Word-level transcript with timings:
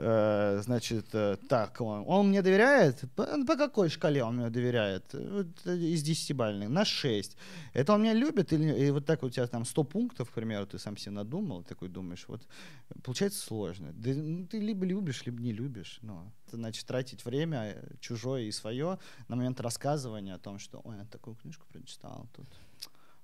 Э, 0.00 0.60
значит, 0.62 1.06
э, 1.12 1.36
так, 1.48 1.80
он, 1.80 2.04
он 2.06 2.28
мне 2.28 2.40
доверяет? 2.40 3.00
По, 3.16 3.26
по 3.44 3.56
какой 3.56 3.88
шкале 3.88 4.22
он 4.22 4.36
мне 4.36 4.48
доверяет? 4.48 5.12
Вот, 5.12 5.48
э, 5.64 5.76
из 5.76 6.04
10 6.04 6.36
бальных, 6.36 6.68
на 6.68 6.84
6. 6.84 7.36
Это 7.72 7.92
он 7.92 8.02
меня 8.02 8.14
любит? 8.14 8.52
Или 8.52 8.86
и 8.86 8.90
вот 8.92 9.06
так 9.06 9.24
у 9.24 9.28
тебя 9.28 9.48
там 9.48 9.64
100 9.64 9.84
пунктов, 9.84 10.30
к 10.30 10.34
примеру, 10.34 10.66
ты 10.66 10.78
сам 10.78 10.96
себе 10.96 11.10
надумал, 11.10 11.64
такой 11.64 11.88
думаешь, 11.88 12.24
вот, 12.28 12.46
получается 13.02 13.44
сложно. 13.44 13.92
Да, 13.92 14.10
ну, 14.14 14.46
ты 14.46 14.60
либо 14.60 14.86
любишь, 14.86 15.26
либо 15.26 15.42
не 15.42 15.52
любишь. 15.52 15.98
Ну, 16.02 16.30
это 16.46 16.56
значит 16.56 16.86
тратить 16.86 17.24
время 17.24 17.76
чужое 18.00 18.42
и 18.42 18.52
свое 18.52 19.00
на 19.26 19.34
момент 19.34 19.60
рассказывания 19.60 20.34
о 20.34 20.38
том, 20.38 20.60
что, 20.60 20.80
ой, 20.84 20.96
я 20.96 21.06
такую 21.06 21.34
книжку 21.34 21.66
прочитал 21.72 22.28
тут. 22.36 22.46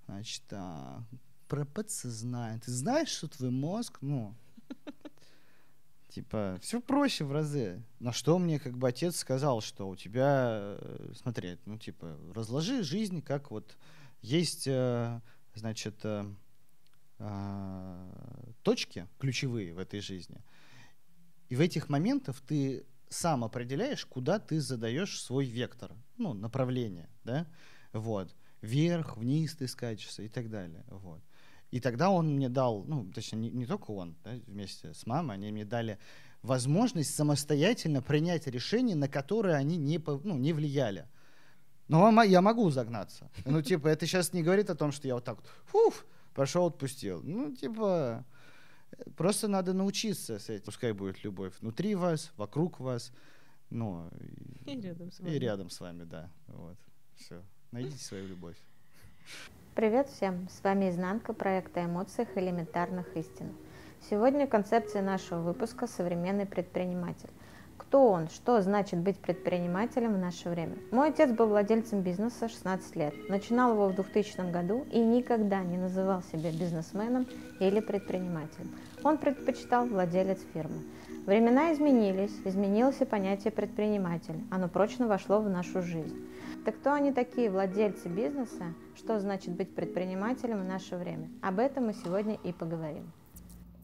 Значит, 0.06 0.42
а, 0.50 1.04
про 1.46 1.64
подсознание. 1.64 2.58
Ты 2.58 2.72
знаешь, 2.72 3.10
что 3.10 3.28
твой 3.28 3.50
мозг, 3.50 3.98
ну, 4.00 4.34
Типа, 6.14 6.60
все 6.62 6.80
проще 6.80 7.24
в 7.24 7.32
разы. 7.32 7.82
На 7.98 8.12
что 8.12 8.38
мне 8.38 8.60
как 8.60 8.78
бы 8.78 8.86
отец 8.86 9.16
сказал, 9.16 9.60
что 9.60 9.88
у 9.88 9.96
тебя, 9.96 10.76
э, 10.78 11.12
смотри, 11.16 11.58
ну 11.64 11.76
типа, 11.76 12.16
разложи 12.32 12.84
жизнь, 12.84 13.20
как 13.20 13.50
вот 13.50 13.76
есть, 14.22 14.68
э, 14.68 15.20
значит, 15.56 15.96
э, 16.04 16.24
а, 17.18 18.54
точки 18.62 19.08
ключевые 19.18 19.74
в 19.74 19.78
этой 19.78 19.98
жизни. 19.98 20.40
И 21.48 21.56
в 21.56 21.60
этих 21.60 21.88
моментах 21.88 22.40
ты 22.42 22.86
сам 23.08 23.42
определяешь, 23.42 24.06
куда 24.06 24.38
ты 24.38 24.60
задаешь 24.60 25.20
свой 25.20 25.46
вектор, 25.46 25.96
ну, 26.16 26.32
направление, 26.32 27.10
да, 27.24 27.44
вот. 27.92 28.32
Вверх, 28.62 29.16
вниз 29.16 29.56
ты 29.56 29.66
скачешься 29.66 30.22
и 30.22 30.28
так 30.28 30.48
далее, 30.48 30.84
вот. 30.86 31.24
И 31.74 31.80
тогда 31.80 32.08
он 32.08 32.36
мне 32.36 32.48
дал, 32.48 32.84
ну, 32.84 33.10
точнее, 33.12 33.38
не, 33.40 33.50
не 33.50 33.66
только 33.66 33.90
он, 33.90 34.14
да, 34.22 34.30
вместе 34.46 34.94
с 34.94 35.06
мамой, 35.06 35.34
они 35.34 35.50
мне 35.50 35.64
дали 35.64 35.98
возможность 36.40 37.12
самостоятельно 37.12 38.00
принять 38.00 38.46
решения, 38.46 38.94
на 38.94 39.08
которые 39.08 39.56
они 39.56 39.76
не, 39.76 39.98
ну, 40.22 40.38
не 40.38 40.52
влияли. 40.52 41.08
Но 41.88 42.22
я 42.22 42.42
могу 42.42 42.70
загнаться. 42.70 43.28
Ну, 43.44 43.60
типа, 43.60 43.88
это 43.88 44.06
сейчас 44.06 44.32
не 44.32 44.44
говорит 44.44 44.70
о 44.70 44.76
том, 44.76 44.92
что 44.92 45.08
я 45.08 45.16
вот 45.16 45.24
так 45.24 45.38
вот, 45.38 45.48
фуф, 45.64 46.06
пошел, 46.32 46.66
отпустил. 46.66 47.20
Ну, 47.24 47.52
типа, 47.56 48.24
просто 49.16 49.48
надо 49.48 49.72
научиться 49.72 50.38
с 50.38 50.48
этим. 50.48 50.66
Пускай 50.66 50.92
будет 50.92 51.24
любовь 51.24 51.54
внутри 51.60 51.96
вас, 51.96 52.30
вокруг 52.36 52.78
вас, 52.78 53.12
ну, 53.70 54.08
и, 54.64 54.74
и 54.74 54.80
рядом 54.80 55.10
с 55.10 55.18
вами. 55.18 55.34
И 55.34 55.38
рядом 55.40 55.70
с 55.70 55.80
вами, 55.80 56.04
да. 56.04 56.30
Вот, 56.46 56.78
все. 57.16 57.42
Найдите 57.72 57.98
свою 57.98 58.28
любовь. 58.28 58.58
Привет 59.74 60.08
всем! 60.08 60.46
С 60.48 60.62
вами 60.62 60.88
Изнанка 60.88 61.32
проекта 61.32 61.84
«Эмоциях 61.84 62.28
элементарных 62.36 63.16
истин». 63.16 63.56
Сегодня 64.08 64.46
концепция 64.46 65.02
нашего 65.02 65.40
выпуска 65.40 65.88
«Современный 65.88 66.46
предприниматель». 66.46 67.30
Кто 67.76 68.08
он? 68.08 68.28
Что 68.28 68.62
значит 68.62 69.00
быть 69.00 69.18
предпринимателем 69.18 70.14
в 70.14 70.18
наше 70.18 70.48
время? 70.48 70.76
Мой 70.92 71.08
отец 71.08 71.32
был 71.32 71.48
владельцем 71.48 72.02
бизнеса 72.02 72.48
16 72.48 72.94
лет. 72.94 73.14
Начинал 73.28 73.72
его 73.72 73.88
в 73.88 73.96
2000 73.96 74.52
году 74.52 74.86
и 74.92 75.00
никогда 75.00 75.64
не 75.64 75.76
называл 75.76 76.22
себя 76.22 76.52
бизнесменом 76.52 77.26
или 77.58 77.80
предпринимателем. 77.80 78.70
Он 79.02 79.18
предпочитал 79.18 79.86
владелец 79.86 80.38
фирмы. 80.54 80.84
Времена 81.26 81.72
изменились, 81.72 82.34
изменилось 82.44 83.00
и 83.00 83.06
понятие 83.06 83.50
предприниматель. 83.50 84.44
Оно 84.50 84.68
прочно 84.68 85.08
вошло 85.08 85.40
в 85.40 85.48
нашу 85.48 85.80
жизнь. 85.80 86.28
Так 86.66 86.76
кто 86.76 86.92
они 86.92 87.12
такие, 87.12 87.50
владельцы 87.50 88.08
бизнеса? 88.08 88.74
Что 88.94 89.18
значит 89.20 89.54
быть 89.54 89.74
предпринимателем 89.74 90.60
в 90.60 90.64
наше 90.64 90.96
время? 90.96 91.30
Об 91.40 91.60
этом 91.60 91.86
мы 91.86 91.94
сегодня 91.94 92.38
и 92.44 92.52
поговорим. 92.52 93.10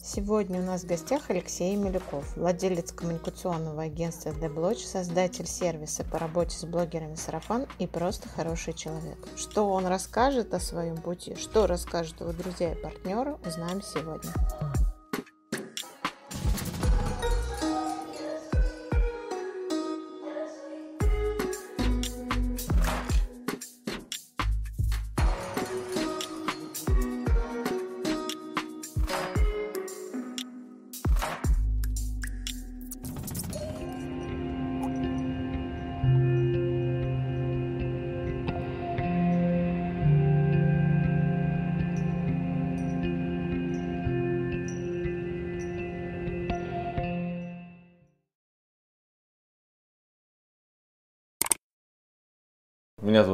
Сегодня 0.02 0.60
у 0.60 0.64
нас 0.64 0.82
в 0.82 0.86
гостях 0.86 1.30
Алексей 1.30 1.76
Милюков, 1.76 2.36
владелец 2.36 2.92
коммуникационного 2.92 3.82
агентства 3.82 4.30
The 4.30 4.74
создатель 4.76 5.46
сервиса 5.46 6.04
по 6.04 6.18
работе 6.18 6.58
с 6.58 6.64
блогерами 6.64 7.14
Сарафан 7.14 7.66
и 7.78 7.86
просто 7.86 8.28
хороший 8.28 8.74
человек. 8.74 9.18
Что 9.36 9.66
он 9.66 9.86
расскажет 9.86 10.52
о 10.52 10.60
своем 10.60 10.98
пути, 10.98 11.36
что 11.36 11.66
расскажет 11.66 12.20
его 12.20 12.32
друзья 12.32 12.72
и 12.72 12.82
партнеры, 12.82 13.36
узнаем 13.46 13.80
сегодня. 13.82 14.30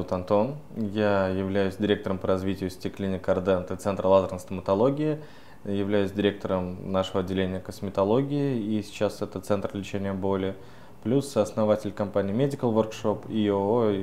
Зовут 0.07 0.13
Антон, 0.13 0.57
я 0.77 1.29
являюсь 1.29 1.77
директором 1.77 2.19
по 2.19 2.29
развитию 2.29 2.71
сети 2.71 2.89
клиник 2.91 3.29
Ардент 3.29 3.73
и 3.73 3.77
Центра 3.77 4.07
лазерной 4.07 4.39
стоматологии, 4.39 5.19
являюсь 5.65 6.13
директором 6.13 6.93
нашего 6.93 7.21
отделения 7.21 7.59
косметологии, 7.59 8.57
и 8.57 8.83
сейчас 8.83 9.21
это 9.23 9.41
Центр 9.41 9.71
лечения 9.75 10.13
боли, 10.13 10.55
плюс 11.03 11.37
основатель 11.37 11.91
компании 11.91 12.35
Medical 12.35 12.73
Workshop 12.73 13.33
и 13.33 13.49
ООО 13.49 13.95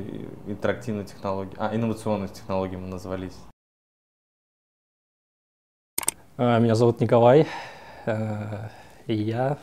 интерактивные 0.47 1.05
технологии, 1.05 1.53
а, 1.57 1.73
инновационные 1.73 2.27
технологии 2.27 2.75
мы 2.75 2.87
назвались. 2.87 3.37
А, 6.35 6.59
меня 6.59 6.75
зовут 6.75 6.99
Николай, 6.99 7.47
э, 8.05 8.69
я 9.07 9.57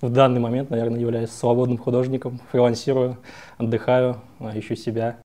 в 0.00 0.10
данный 0.10 0.40
момент, 0.40 0.70
наверное, 0.70 1.00
являюсь 1.00 1.30
свободным 1.30 1.78
художником, 1.78 2.40
фрилансирую, 2.52 3.16
отдыхаю, 3.58 4.20
ищу 4.54 4.76
себя. 4.76 5.20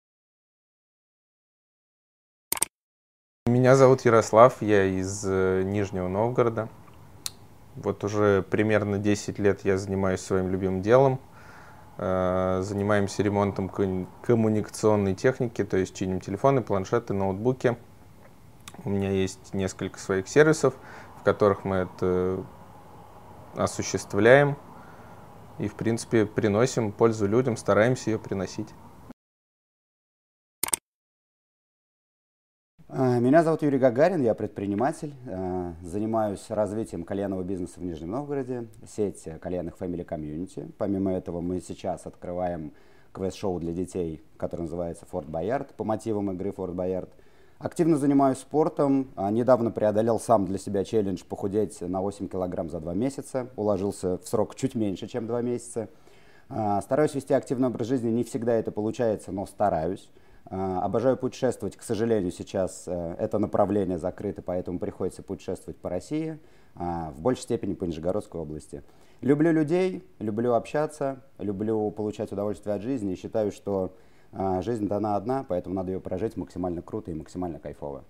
Меня 3.61 3.77
зовут 3.77 4.01
Ярослав, 4.07 4.63
я 4.63 4.87
из 4.87 5.23
э, 5.23 5.65
Нижнего 5.67 6.09
Новгорода. 6.09 6.71
Вот 7.77 8.03
уже 8.05 8.41
примерно 8.41 8.97
10 8.97 9.39
лет 9.39 9.67
я 9.67 9.77
занимаюсь 9.77 10.23
своим 10.23 10.49
любимым 10.49 10.81
делом. 10.81 11.21
Э, 11.99 12.63
занимаемся 12.63 13.23
ремонтом 13.23 13.69
коммуникационной 14.23 15.15
техники, 15.15 15.63
то 15.63 15.77
есть 15.77 15.95
чиним 15.95 16.23
телефоны, 16.23 16.63
планшеты, 16.63 17.13
ноутбуки. 17.13 17.77
У 18.87 18.89
меня 18.89 19.11
есть 19.11 19.53
несколько 19.53 19.99
своих 19.99 20.27
сервисов, 20.27 20.73
в 21.19 21.23
которых 21.23 21.67
мы 21.67 21.77
это 22.01 22.43
осуществляем 23.57 24.57
и, 25.59 25.69
в 25.69 25.75
принципе, 25.75 26.25
приносим 26.25 26.93
пользу 26.93 27.29
людям, 27.29 27.59
стараемся 27.59 28.09
ее 28.09 28.19
приносить. 28.19 28.71
Меня 32.93 33.45
зовут 33.45 33.63
Юрий 33.63 33.79
Гагарин, 33.79 34.21
я 34.21 34.35
предприниматель, 34.35 35.15
а, 35.29 35.75
занимаюсь 35.81 36.45
развитием 36.49 37.05
кальянного 37.05 37.45
бизнеса 37.45 37.75
в 37.79 37.85
Нижнем 37.85 38.11
Новгороде, 38.11 38.67
сеть 38.85 39.29
кальянных 39.41 39.77
Family 39.79 40.05
Community. 40.05 40.73
Помимо 40.77 41.13
этого 41.13 41.41
мы 41.41 41.61
сейчас 41.61 42.07
открываем 42.07 42.73
квест-шоу 43.13 43.61
для 43.61 43.73
детей, 43.73 44.21
которое 44.37 44.65
называется 44.65 45.07
Форт 45.07 45.29
Боярд, 45.29 45.73
по 45.75 45.85
мотивам 45.85 46.33
игры 46.33 46.51
Форт 46.51 46.75
Боярд. 46.75 47.11
Активно 47.61 47.97
занимаюсь 47.97 48.39
спортом, 48.39 49.13
а, 49.15 49.31
недавно 49.31 49.71
преодолел 49.71 50.19
сам 50.19 50.47
для 50.47 50.59
себя 50.59 50.83
челлендж 50.83 51.23
похудеть 51.23 51.81
на 51.83 52.01
8 52.01 52.27
килограмм 52.27 52.71
за 52.71 52.81
2 52.81 52.95
месяца, 52.95 53.51
уложился 53.55 54.19
в 54.19 54.27
срок 54.27 54.57
чуть 54.57 54.75
меньше, 54.75 55.07
чем 55.07 55.29
2 55.29 55.43
месяца. 55.43 55.89
Стараюсь 56.83 57.15
вести 57.15 57.33
активный 57.33 57.69
образ 57.69 57.87
жизни, 57.87 58.11
не 58.11 58.25
всегда 58.25 58.55
это 58.55 58.73
получается, 58.73 59.31
но 59.31 59.47
стараюсь. 59.47 60.11
А, 60.47 60.83
обожаю 60.83 61.17
путешествовать. 61.17 61.77
К 61.77 61.83
сожалению, 61.83 62.33
сейчас 62.33 62.85
э, 62.87 63.15
это 63.19 63.39
направление 63.39 63.99
закрыто, 63.99 64.43
поэтому 64.43 64.79
приходится 64.79 65.23
путешествовать 65.23 65.77
по 65.77 65.89
России, 65.89 66.39
а, 66.75 67.11
в 67.11 67.21
большей 67.21 67.43
степени 67.43 67.75
по 67.75 67.85
Нижегородской 67.85 68.41
области. 68.41 68.83
Люблю 69.21 69.53
людей, 69.53 70.03
люблю 70.19 70.55
общаться, 70.55 71.23
люблю 71.39 71.91
получать 71.91 72.33
удовольствие 72.33 72.75
от 72.75 72.83
жизни 72.83 73.13
и 73.13 73.17
считаю, 73.17 73.53
что 73.53 73.95
а, 74.33 74.63
жизнь 74.63 74.89
дана 74.89 75.17
одна, 75.17 75.45
поэтому 75.47 75.75
надо 75.75 75.93
ее 75.93 76.01
прожить 76.01 76.37
максимально 76.37 76.83
круто 76.83 77.11
и 77.11 77.15
максимально 77.15 77.59
кайфово. 77.59 78.05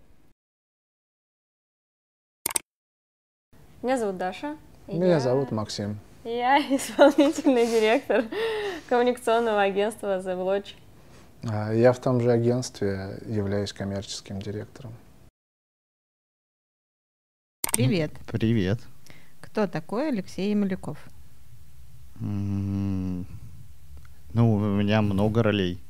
Меня 3.83 3.97
зовут 3.97 4.19
Даша. 4.19 4.57
Меня 4.87 5.07
я... 5.07 5.21
зовут 5.21 5.51
Максим. 5.53 5.99
Я 6.25 6.59
исполнительный 6.77 7.67
директор 7.67 8.25
коммуникационного 8.89 9.63
агентства 9.63 10.19
The 10.19 10.37
Lodge. 10.37 10.75
А, 11.43 11.73
я 11.73 11.93
в 11.93 11.99
том 11.99 12.21
же 12.21 12.31
агентстве 12.31 13.19
являюсь 13.27 13.73
коммерческим 13.73 14.41
директором. 14.41 14.93
Привет. 17.73 18.13
Привет. 18.27 18.81
Кто 19.41 19.67
такой 19.67 20.09
Алексей 20.09 20.55
Малюков? 20.55 20.99
Ну, 22.19 23.25
у 24.35 24.59
меня 24.59 25.01
много 25.01 25.43
ролей. 25.43 25.81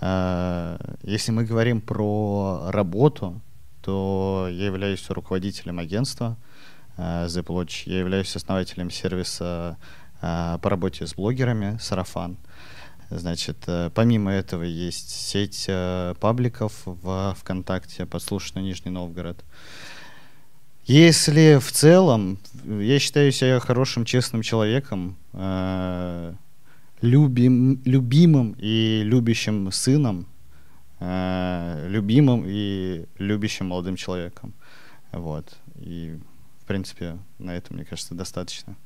А, 0.00 0.78
если 1.02 1.32
мы 1.32 1.44
говорим 1.44 1.80
про 1.80 2.70
работу, 2.70 3.40
то 3.80 4.48
я 4.50 4.66
являюсь 4.66 5.08
руководителем 5.08 5.78
агентства 5.78 6.36
а, 6.98 7.26
The 7.26 7.42
Blotch. 7.42 7.84
Я 7.86 8.00
являюсь 8.00 8.36
основателем 8.36 8.90
сервиса 8.90 9.78
по 10.20 10.58
работе 10.64 11.06
с 11.06 11.14
блогерами 11.14 11.78
«Сарафан». 11.80 12.36
Значит, 13.10 13.56
помимо 13.94 14.30
этого 14.32 14.62
есть 14.62 15.10
сеть 15.10 15.66
пабликов 16.20 16.72
в 16.84 17.34
ВКонтакте 17.40 18.04
«Подслушанный 18.06 18.62
Нижний 18.62 18.90
Новгород». 18.90 19.44
Если 20.84 21.58
в 21.58 21.70
целом, 21.72 22.38
я 22.64 22.98
считаю 22.98 23.32
себя 23.32 23.60
хорошим, 23.60 24.04
честным 24.04 24.42
человеком, 24.42 25.16
любим, 27.02 27.80
любимым 27.84 28.56
и 28.58 29.02
любящим 29.04 29.70
сыном, 29.72 30.26
э, 31.00 31.86
любимым 31.88 32.44
и 32.46 33.06
любящим 33.18 33.66
молодым 33.66 33.96
человеком. 33.96 34.54
Вот. 35.12 35.56
И, 35.76 36.18
в 36.62 36.66
принципе, 36.66 37.18
на 37.38 37.56
этом, 37.56 37.76
мне 37.76 37.84
кажется, 37.84 38.14
достаточно. 38.14 38.76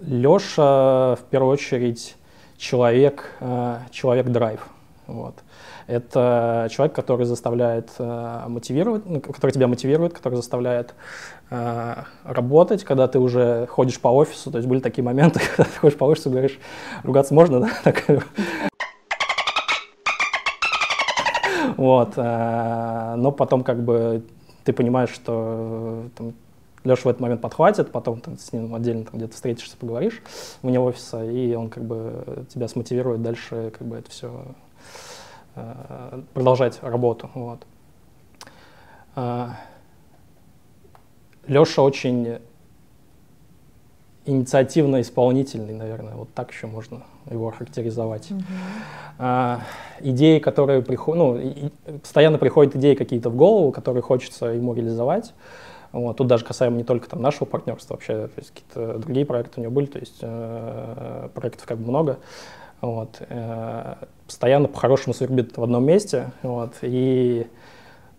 Леша, 0.00 1.16
в 1.16 1.24
первую 1.30 1.52
очередь, 1.52 2.16
человек, 2.56 3.30
э, 3.40 3.78
человек-драйв. 3.90 4.60
Вот. 5.06 5.34
Это 5.86 6.68
человек, 6.70 6.94
который 6.94 7.26
заставляет 7.26 7.90
э, 7.98 8.44
мотивировать, 8.48 9.04
ну, 9.04 9.20
который 9.20 9.50
тебя 9.50 9.68
мотивирует, 9.68 10.14
который 10.14 10.36
заставляет 10.36 10.94
э, 11.50 11.94
работать, 12.24 12.84
когда 12.84 13.06
ты 13.06 13.18
уже 13.18 13.66
ходишь 13.66 14.00
по 14.00 14.08
офису. 14.08 14.50
То 14.50 14.58
есть 14.58 14.68
были 14.68 14.80
такие 14.80 15.04
моменты, 15.04 15.40
когда 15.56 15.64
ты 15.64 15.78
ходишь 15.78 15.98
по 15.98 16.04
офису 16.04 16.30
и 16.30 16.32
говоришь, 16.32 16.58
ругаться 17.02 17.34
можно, 17.34 17.60
да? 17.60 17.70
Вот. 21.76 22.16
Но 22.16 23.34
потом 23.36 23.64
как 23.64 23.82
бы 23.82 24.24
ты 24.62 24.72
понимаешь, 24.72 25.10
что 25.10 26.04
там, 26.16 26.34
Леша 26.84 27.02
в 27.02 27.06
этот 27.06 27.20
момент 27.20 27.40
подхватит, 27.40 27.90
потом 27.90 28.20
ты 28.20 28.36
с 28.36 28.52
ним 28.52 28.74
отдельно 28.74 29.04
там, 29.04 29.14
где-то 29.16 29.34
встретишься, 29.34 29.76
поговоришь 29.76 30.22
вне 30.62 30.78
офиса, 30.78 31.24
и 31.24 31.54
он 31.54 31.70
как 31.70 31.84
бы 31.84 32.44
тебя 32.52 32.68
смотивирует 32.68 33.22
дальше 33.22 33.72
как 33.76 33.86
бы 33.86 33.96
это 33.96 34.10
все 34.10 34.44
Э, 35.56 36.20
продолжать 36.32 36.80
работу. 36.82 37.30
Вот. 37.34 37.60
Э, 39.14 39.50
Леша 41.46 41.82
очень 41.82 42.38
инициативно-исполнительный, 44.24 45.74
наверное, 45.74 46.14
вот 46.14 46.32
так 46.34 46.50
еще 46.50 46.66
можно 46.66 47.02
его 47.30 47.50
характеризовать. 47.50 48.30
Mm-hmm. 48.30 48.42
А, 49.18 49.60
идеи, 50.00 50.38
которые 50.38 50.80
приходят, 50.80 51.18
ну, 51.18 51.36
и, 51.36 51.68
постоянно 51.98 52.38
приходят 52.38 52.74
идеи 52.74 52.94
какие-то 52.94 53.28
в 53.28 53.36
голову, 53.36 53.70
которые 53.70 54.02
хочется 54.02 54.46
ему 54.46 54.72
реализовать. 54.72 55.34
Вот. 55.94 56.16
Тут 56.16 56.26
даже 56.26 56.44
касаемо 56.44 56.76
не 56.76 56.82
только 56.82 57.08
там, 57.08 57.22
нашего 57.22 57.44
партнерства, 57.44 57.94
вообще, 57.94 58.26
то 58.26 58.38
есть 58.38 58.50
какие-то 58.50 58.98
другие 58.98 59.24
проекты 59.24 59.60
у 59.60 59.62
него 59.62 59.72
были, 59.72 59.86
то 59.86 60.00
есть 60.00 60.18
э, 60.22 61.28
проектов 61.32 61.66
как 61.66 61.78
бы 61.78 61.88
много. 61.88 62.18
Вот. 62.80 63.22
Э, 63.28 63.94
постоянно 64.26 64.66
по-хорошему 64.66 65.14
свербит 65.14 65.56
в 65.56 65.62
одном 65.62 65.84
месте. 65.84 66.32
Вот. 66.42 66.72
И 66.82 67.46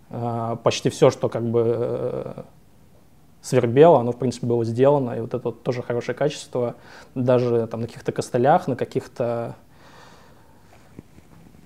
э, 0.10 0.56
почти 0.64 0.90
все, 0.90 1.10
что 1.10 1.28
как 1.28 1.44
бы 1.44 1.64
э, 1.66 2.44
свербело, 3.42 4.00
оно, 4.00 4.14
в 4.14 4.20
принципе, 4.20 4.48
было 4.48 4.64
сделано. 4.64 5.12
И 5.12 5.20
вот 5.20 5.34
это 5.34 5.44
вот 5.44 5.64
тоже 5.64 5.84
хорошее 5.84 6.18
качество. 6.18 6.76
Даже 7.14 7.68
там 7.68 7.82
на 7.82 7.88
каких-то 7.88 8.14
костылях, 8.14 8.70
на 8.70 8.78
каких-то 8.78 9.56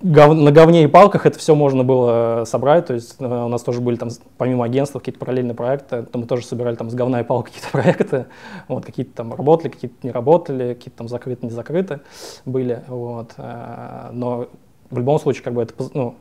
гов... 0.02 0.36
на 0.36 0.52
говне 0.52 0.84
и 0.84 0.88
палках 0.88 1.26
это 1.26 1.38
все 1.40 1.56
можно 1.56 1.84
было 1.84 2.44
собрать, 2.46 2.88
то 2.88 2.94
есть 2.94 3.16
э, 3.20 3.26
у 3.26 3.48
нас 3.48 3.62
тоже 3.62 3.82
были 3.82 3.96
там, 3.96 4.10
помимо 4.38 4.66
агентства, 4.66 5.00
какие-то 5.00 5.20
параллельные 5.20 5.56
проекты, 5.56 6.04
то 6.04 6.18
мы 6.18 6.26
тоже 6.26 6.46
собирали 6.46 6.76
там 6.76 6.90
с 6.90 6.94
говна 6.94 7.22
и 7.22 7.24
палок 7.24 7.46
какие-то 7.52 7.70
проекты, 7.72 8.26
вот, 8.68 8.86
какие-то 8.86 9.14
там 9.14 9.34
работали, 9.34 9.72
какие-то 9.72 9.96
не 10.04 10.12
работали, 10.12 10.74
какие-то 10.74 11.00
там 11.00 11.08
закрыты, 11.08 11.46
не 11.46 11.52
закрыты 11.52 12.02
были, 12.46 12.84
вот, 12.88 13.34
э, 13.38 14.10
но 14.12 14.48
в 14.90 14.98
любом 14.98 15.20
случае, 15.20 15.44
как 15.44 15.54
бы 15.54 15.62
это, 15.64 15.74
ну, 15.94 16.16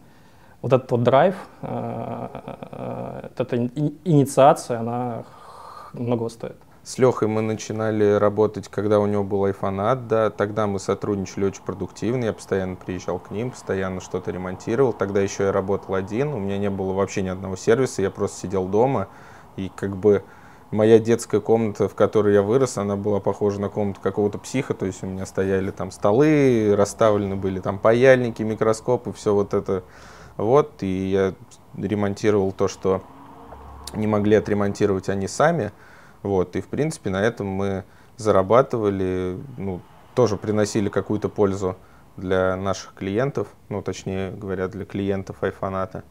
вот 0.62 0.72
этот 0.72 0.90
вот 0.90 1.02
драйв, 1.02 1.36
э, 1.62 3.28
эта 3.36 3.56
инициация, 4.04 4.80
она 4.80 5.24
много 5.92 6.28
стоит. 6.28 6.56
С 6.88 6.96
Лехой 6.96 7.28
мы 7.28 7.42
начинали 7.42 8.14
работать, 8.14 8.68
когда 8.68 8.98
у 8.98 9.04
него 9.04 9.22
был 9.22 9.44
айфонат, 9.44 10.08
да, 10.08 10.30
тогда 10.30 10.66
мы 10.66 10.78
сотрудничали 10.78 11.44
очень 11.44 11.62
продуктивно, 11.62 12.24
я 12.24 12.32
постоянно 12.32 12.76
приезжал 12.76 13.18
к 13.18 13.30
ним, 13.30 13.50
постоянно 13.50 14.00
что-то 14.00 14.30
ремонтировал, 14.30 14.94
тогда 14.94 15.20
еще 15.20 15.42
я 15.42 15.52
работал 15.52 15.96
один, 15.96 16.28
у 16.28 16.38
меня 16.38 16.56
не 16.56 16.70
было 16.70 16.94
вообще 16.94 17.20
ни 17.20 17.28
одного 17.28 17.56
сервиса, 17.56 18.00
я 18.00 18.10
просто 18.10 18.40
сидел 18.40 18.64
дома, 18.64 19.08
и 19.56 19.70
как 19.76 19.98
бы 19.98 20.24
моя 20.70 20.98
детская 20.98 21.42
комната, 21.42 21.90
в 21.90 21.94
которой 21.94 22.32
я 22.32 22.40
вырос, 22.40 22.78
она 22.78 22.96
была 22.96 23.20
похожа 23.20 23.60
на 23.60 23.68
комнату 23.68 24.00
какого-то 24.00 24.38
психа, 24.38 24.72
то 24.72 24.86
есть 24.86 25.02
у 25.02 25.06
меня 25.06 25.26
стояли 25.26 25.70
там 25.70 25.90
столы, 25.90 26.74
расставлены 26.74 27.36
были 27.36 27.60
там 27.60 27.78
паяльники, 27.78 28.42
микроскопы, 28.42 29.12
все 29.12 29.34
вот 29.34 29.52
это, 29.52 29.84
вот, 30.38 30.82
и 30.82 31.10
я 31.10 31.34
ремонтировал 31.76 32.50
то, 32.50 32.66
что 32.66 33.02
не 33.92 34.06
могли 34.06 34.36
отремонтировать 34.36 35.10
они 35.10 35.28
сами, 35.28 35.70
вот, 36.22 36.56
и, 36.56 36.60
в 36.60 36.68
принципе, 36.68 37.10
на 37.10 37.22
этом 37.22 37.46
мы 37.46 37.84
зарабатывали, 38.16 39.38
ну, 39.56 39.80
тоже 40.14 40.36
приносили 40.36 40.88
какую-то 40.88 41.28
пользу 41.28 41.76
для 42.16 42.56
наших 42.56 42.94
клиентов, 42.94 43.48
ну, 43.68 43.80
точнее 43.80 44.32
говоря, 44.32 44.68
для 44.68 44.84
клиентов 44.84 45.42
айфоната. 45.42 46.02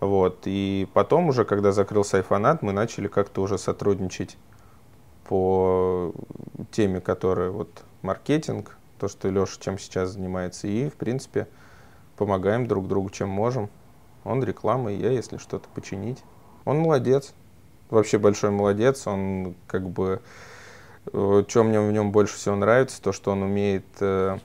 Вот. 0.00 0.40
И 0.44 0.88
потом 0.92 1.28
уже, 1.28 1.44
когда 1.44 1.70
закрылся 1.70 2.16
айфонат, 2.16 2.62
мы 2.62 2.72
начали 2.72 3.06
как-то 3.06 3.42
уже 3.42 3.58
сотрудничать 3.58 4.36
по 5.28 6.12
теме, 6.72 7.00
которая 7.00 7.50
вот 7.50 7.84
маркетинг, 8.02 8.76
то, 8.98 9.06
что 9.08 9.28
Леша 9.28 9.60
чем 9.60 9.78
сейчас 9.78 10.10
занимается, 10.10 10.66
и, 10.66 10.88
в 10.88 10.94
принципе, 10.94 11.46
помогаем 12.16 12.66
друг 12.66 12.88
другу, 12.88 13.10
чем 13.10 13.28
можем. 13.28 13.70
Он 14.24 14.42
реклама, 14.42 14.92
и 14.92 14.96
я, 14.96 15.10
если 15.10 15.36
что-то 15.36 15.68
починить. 15.74 16.22
Он 16.64 16.78
молодец, 16.78 17.34
вообще 17.92 18.18
большой 18.18 18.50
молодец. 18.50 19.06
Он 19.06 19.54
как 19.66 19.88
бы... 19.88 20.20
Э, 21.12 21.44
что 21.46 21.64
мне 21.64 21.80
в 21.80 21.92
нем 21.92 22.10
больше 22.10 22.36
всего 22.36 22.56
нравится, 22.56 23.00
то, 23.02 23.12
что 23.12 23.32
он 23.32 23.42
умеет 23.42 23.86
э, 24.00 24.38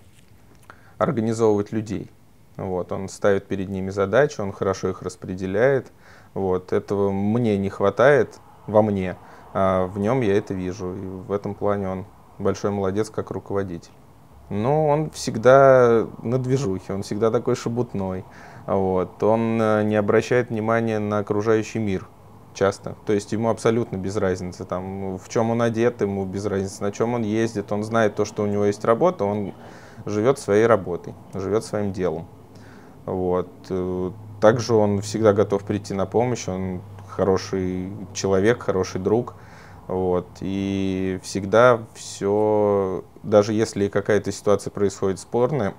организовывать 0.97 1.71
людей. 1.71 2.11
Вот, 2.57 2.91
он 2.91 3.07
ставит 3.07 3.45
перед 3.45 3.69
ними 3.69 3.91
задачи, 3.91 4.41
он 4.41 4.51
хорошо 4.51 4.89
их 4.89 5.01
распределяет. 5.01 5.91
Вот, 6.33 6.73
этого 6.73 7.11
мне 7.11 7.57
не 7.57 7.69
хватает 7.69 8.39
во 8.65 8.81
мне, 8.81 9.15
а 9.53 9.85
в 9.85 9.99
нем 9.99 10.21
я 10.21 10.35
это 10.37 10.53
вижу. 10.53 10.93
И 10.95 11.05
в 11.05 11.31
этом 11.31 11.53
плане 11.53 11.87
он 11.87 12.05
большой 12.39 12.71
молодец 12.71 13.09
как 13.09 13.31
руководитель. 13.31 13.91
Но 14.49 14.87
он 14.87 15.09
всегда 15.11 16.07
на 16.23 16.39
движухе, 16.39 16.93
он 16.93 17.03
всегда 17.03 17.31
такой 17.31 17.55
шебутной. 17.55 18.25
Вот. 18.65 19.21
Он 19.21 19.61
э, 19.61 19.83
не 19.83 19.95
обращает 19.95 20.49
внимания 20.49 20.99
на 20.99 21.19
окружающий 21.19 21.79
мир 21.79 22.07
часто. 22.57 22.95
То 23.05 23.13
есть 23.13 23.31
ему 23.31 23.49
абсолютно 23.49 23.97
без 23.97 24.17
разницы, 24.17 24.65
там, 24.65 25.17
в 25.17 25.29
чем 25.29 25.51
он 25.51 25.61
одет, 25.61 26.01
ему 26.01 26.25
без 26.25 26.45
разницы, 26.45 26.81
на 26.81 26.91
чем 26.91 27.13
он 27.13 27.21
ездит. 27.21 27.71
Он 27.71 27.83
знает 27.83 28.15
то, 28.15 28.25
что 28.25 28.43
у 28.43 28.47
него 28.47 28.65
есть 28.65 28.83
работа, 28.83 29.25
он 29.25 29.53
живет 30.05 30.39
своей 30.39 30.65
работой, 30.65 31.13
живет 31.33 31.63
своим 31.63 31.93
делом. 31.93 32.27
Вот. 33.05 33.49
Также 34.41 34.73
он 34.73 35.01
всегда 35.01 35.33
готов 35.33 35.63
прийти 35.63 35.93
на 35.93 36.05
помощь, 36.05 36.47
он 36.47 36.81
хороший 37.07 37.91
человек, 38.13 38.63
хороший 38.63 38.99
друг. 38.99 39.35
Вот. 39.87 40.27
И 40.41 41.19
всегда 41.23 41.83
все, 41.93 43.03
даже 43.23 43.53
если 43.53 43.87
какая-то 43.87 44.31
ситуация 44.31 44.71
происходит 44.71 45.19
спорная, 45.19 45.73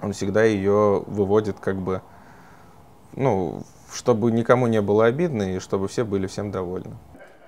он 0.00 0.12
всегда 0.12 0.44
ее 0.44 1.02
выводит 1.06 1.58
как 1.58 1.76
бы 1.76 2.02
ну, 3.14 3.62
чтобы 3.92 4.30
никому 4.30 4.66
не 4.66 4.80
было 4.80 5.06
обидно 5.06 5.56
и 5.56 5.58
чтобы 5.58 5.88
все 5.88 6.04
были 6.04 6.26
всем 6.26 6.50
довольны. 6.50 6.96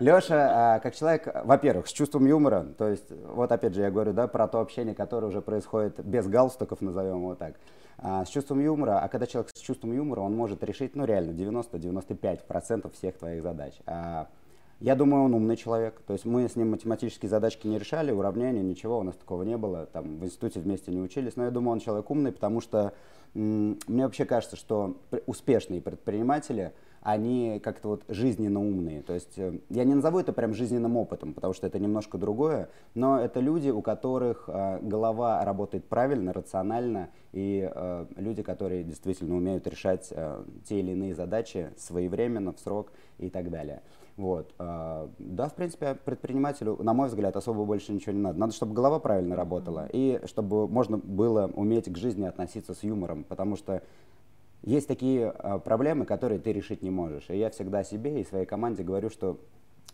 Леша, 0.00 0.76
а, 0.76 0.78
как 0.80 0.94
человек, 0.94 1.28
во-первых, 1.44 1.87
с 1.87 1.92
чувством 1.92 2.26
юмора, 2.26 2.66
то 2.78 2.88
есть, 2.88 3.12
вот 3.26 3.52
опять 3.52 3.75
же 3.75 3.82
я 3.82 3.90
говорю, 3.90 4.14
да, 4.14 4.28
про 4.28 4.49
то 4.49 4.61
общение, 4.61 4.94
которое 4.94 5.26
уже 5.26 5.42
происходит 5.42 6.02
без 6.02 6.26
галстуков, 6.26 6.80
назовем 6.80 7.18
его 7.18 7.35
так, 7.35 7.56
а, 7.99 8.25
с 8.25 8.28
чувством 8.28 8.61
юмора, 8.61 9.00
а 9.00 9.09
когда 9.09 9.26
человек 9.26 9.50
с 9.54 9.61
чувством 9.61 9.92
юмора, 9.92 10.20
он 10.20 10.35
может 10.35 10.64
решить, 10.64 10.97
ну 10.97 11.04
реально, 11.04 11.32
90-95% 11.32 12.90
всех 12.94 13.18
твоих 13.18 13.42
задач. 13.42 13.75
А, 14.80 14.84
я 14.84 14.94
думаю, 14.94 15.25
он 15.25 15.34
умный 15.34 15.56
человек, 15.56 16.00
то 16.06 16.12
есть 16.12 16.25
мы 16.25 16.49
с 16.49 16.56
ним 16.56 16.70
математические 16.70 17.28
задачки 17.28 17.66
не 17.66 17.78
решали, 17.78 18.10
уравнения, 18.12 18.62
ничего, 18.62 18.99
у 18.99 19.02
нас 19.02 19.16
такого 19.16 19.42
не 19.42 19.56
было, 19.56 19.87
там 19.87 20.18
в 20.18 20.25
институте 20.25 20.60
вместе 20.60 20.90
не 20.90 21.00
учились, 21.00 21.37
но 21.37 21.44
я 21.44 21.50
думаю, 21.50 21.72
он 21.72 21.80
человек 21.80 22.10
умный, 22.10 22.32
потому 22.32 22.60
что 22.60 22.92
мне 23.34 24.04
вообще 24.04 24.25
кажется, 24.25 24.56
что 24.56 24.96
успешные 25.26 25.80
предприниматели, 25.80 26.72
они 27.02 27.60
как-то 27.62 27.88
вот 27.88 28.02
жизненно 28.08 28.60
умные. 28.60 29.02
То 29.02 29.14
есть 29.14 29.38
э, 29.38 29.58
я 29.70 29.84
не 29.84 29.94
назову 29.94 30.18
это 30.18 30.34
прям 30.34 30.52
жизненным 30.52 30.96
опытом, 30.96 31.32
потому 31.32 31.54
что 31.54 31.66
это 31.66 31.78
немножко 31.78 32.18
другое, 32.18 32.68
но 32.94 33.18
это 33.18 33.40
люди, 33.40 33.70
у 33.70 33.80
которых 33.80 34.44
э, 34.49 34.80
голова 34.82 35.42
работает 35.44 35.87
правильно, 35.87 36.32
рационально, 36.32 37.08
и 37.32 37.70
э, 37.72 38.06
люди, 38.16 38.42
которые 38.42 38.82
действительно 38.82 39.37
умеют 39.37 39.66
решать 39.66 40.08
э, 40.10 40.42
те 40.68 40.80
или 40.80 40.90
иные 40.90 41.14
задачи 41.14 41.70
своевременно, 41.78 42.52
в 42.52 42.58
срок 42.58 42.92
и 43.18 43.30
так 43.30 43.50
далее. 43.50 43.80
Вот. 44.21 44.53
Э, 44.59 45.09
да, 45.19 45.49
в 45.49 45.55
принципе, 45.55 45.95
предпринимателю, 45.95 46.77
на 46.83 46.93
мой 46.93 47.09
взгляд, 47.09 47.37
особо 47.37 47.65
больше 47.65 47.91
ничего 47.91 48.12
не 48.12 48.21
надо. 48.21 48.39
Надо, 48.39 48.53
чтобы 48.53 48.75
голова 48.75 48.99
правильно 48.99 49.35
работала, 49.35 49.89
и 49.91 50.21
чтобы 50.27 50.69
можно 50.69 50.99
было 50.99 51.50
уметь 51.55 51.91
к 51.91 51.97
жизни 51.97 52.27
относиться 52.27 52.75
с 52.75 52.83
юмором, 52.83 53.25
потому 53.25 53.57
что 53.57 53.83
есть 54.62 54.89
такие 54.89 55.35
э, 55.39 55.59
проблемы, 55.65 56.05
которые 56.05 56.39
ты 56.39 56.53
решить 56.53 56.83
не 56.83 56.91
можешь. 56.91 57.31
И 57.31 57.39
я 57.39 57.49
всегда 57.49 57.83
себе 57.83 58.21
и 58.21 58.25
своей 58.27 58.45
команде 58.45 58.83
говорю, 58.83 59.09
что 59.09 59.39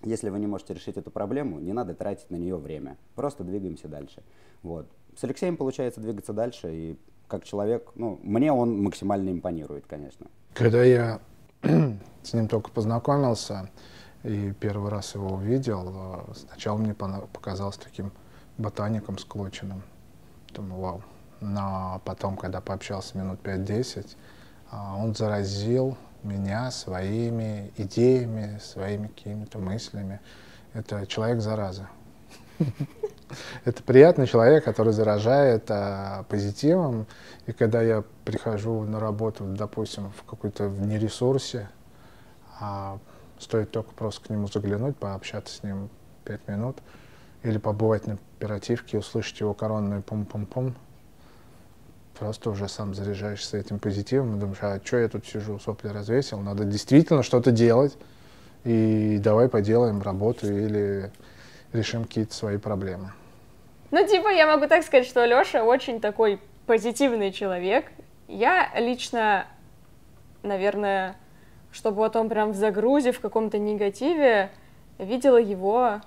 если 0.02 0.28
вы 0.28 0.40
не 0.40 0.48
можете 0.48 0.74
решить 0.74 0.96
эту 0.96 1.12
проблему, 1.12 1.60
не 1.60 1.72
надо 1.72 1.94
тратить 1.94 2.28
на 2.28 2.36
нее 2.36 2.56
время. 2.56 2.96
Просто 3.14 3.44
двигаемся 3.44 3.86
дальше. 3.86 4.24
Вот. 4.64 4.88
С 5.16 5.22
Алексеем 5.22 5.56
получается 5.56 6.00
двигаться 6.00 6.32
дальше, 6.32 6.74
и 6.74 6.98
как 7.28 7.44
человек, 7.44 7.92
ну, 7.94 8.18
мне 8.24 8.52
он 8.52 8.82
максимально 8.82 9.30
импонирует, 9.30 9.86
конечно. 9.86 10.26
Когда 10.52 10.82
я 10.82 11.20
с 11.62 12.34
ним 12.34 12.48
только 12.48 12.72
познакомился 12.72 13.70
и 14.22 14.52
первый 14.52 14.90
раз 14.90 15.14
его 15.14 15.34
увидел, 15.34 16.24
э, 16.28 16.34
сначала 16.34 16.76
мне 16.78 16.94
показался 16.94 17.80
таким 17.80 18.12
ботаником 18.58 19.18
склоченным. 19.18 19.82
Думаю, 20.52 20.80
вау. 20.80 21.02
Но 21.40 22.00
потом, 22.04 22.36
когда 22.36 22.60
пообщался 22.60 23.18
минут 23.18 23.40
5-10, 23.42 24.16
а, 24.70 24.96
он 24.96 25.14
заразил 25.14 25.96
меня 26.22 26.70
своими 26.70 27.72
идеями, 27.76 28.58
своими 28.58 29.08
какими-то 29.08 29.58
мыслями. 29.58 30.20
Это 30.72 31.06
человек-зараза. 31.06 31.88
Это 33.64 33.82
приятный 33.82 34.26
человек, 34.26 34.64
который 34.64 34.92
заражает 34.92 35.70
а, 35.70 36.24
позитивом. 36.28 37.06
И 37.46 37.52
когда 37.52 37.82
я 37.82 38.02
прихожу 38.24 38.82
на 38.84 38.98
работу, 38.98 39.44
допустим, 39.44 40.10
в 40.10 40.24
какой-то 40.24 40.68
вне 40.68 40.98
ресурсе, 40.98 41.68
а, 42.60 42.98
стоит 43.38 43.70
только 43.70 43.92
просто 43.92 44.26
к 44.26 44.30
нему 44.30 44.46
заглянуть, 44.48 44.96
пообщаться 44.96 45.56
с 45.56 45.62
ним 45.62 45.88
пять 46.24 46.46
минут, 46.48 46.78
или 47.42 47.58
побывать 47.58 48.06
на 48.06 48.18
оперативке, 48.38 48.98
услышать 48.98 49.40
его 49.40 49.54
коронную 49.54 50.02
пум-пум-пум, 50.02 50.74
просто 52.18 52.50
уже 52.50 52.68
сам 52.68 52.94
заряжаешься 52.94 53.58
этим 53.58 53.78
позитивом 53.78 54.36
и 54.36 54.40
думаешь, 54.40 54.58
а 54.62 54.80
что 54.84 54.98
я 54.98 55.08
тут 55.08 55.26
сижу, 55.26 55.58
сопли 55.58 55.88
развесил, 55.88 56.40
надо 56.40 56.64
действительно 56.64 57.22
что-то 57.22 57.50
делать, 57.50 57.96
и 58.64 59.18
давай 59.22 59.48
поделаем 59.48 60.02
работу 60.02 60.52
или 60.52 61.12
решим 61.72 62.04
какие-то 62.04 62.34
свои 62.34 62.56
проблемы. 62.56 63.12
Ну, 63.90 64.06
типа, 64.06 64.28
я 64.28 64.46
могу 64.46 64.66
так 64.66 64.84
сказать, 64.84 65.06
что 65.06 65.24
Лёша 65.24 65.62
очень 65.62 66.00
такой 66.00 66.40
позитивный 66.66 67.30
человек. 67.30 67.86
Я 68.26 68.68
лично, 68.76 69.46
наверное, 70.42 71.16
чтобы 71.76 71.98
вот 71.98 72.16
он 72.16 72.30
прям 72.30 72.52
в 72.52 72.54
загрузе, 72.54 73.12
в 73.12 73.20
каком-то 73.20 73.58
негативе, 73.58 74.50
видела 74.98 75.36
его 75.36 76.00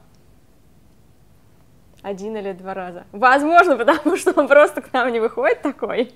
один 2.01 2.35
или 2.37 2.53
два 2.53 2.73
раза. 2.73 3.03
Возможно, 3.11 3.77
потому 3.77 4.17
что 4.17 4.33
он 4.35 4.47
просто 4.47 4.81
к 4.81 4.91
нам 4.93 5.11
не 5.11 5.19
выходит 5.19 5.61
такой. 5.61 6.11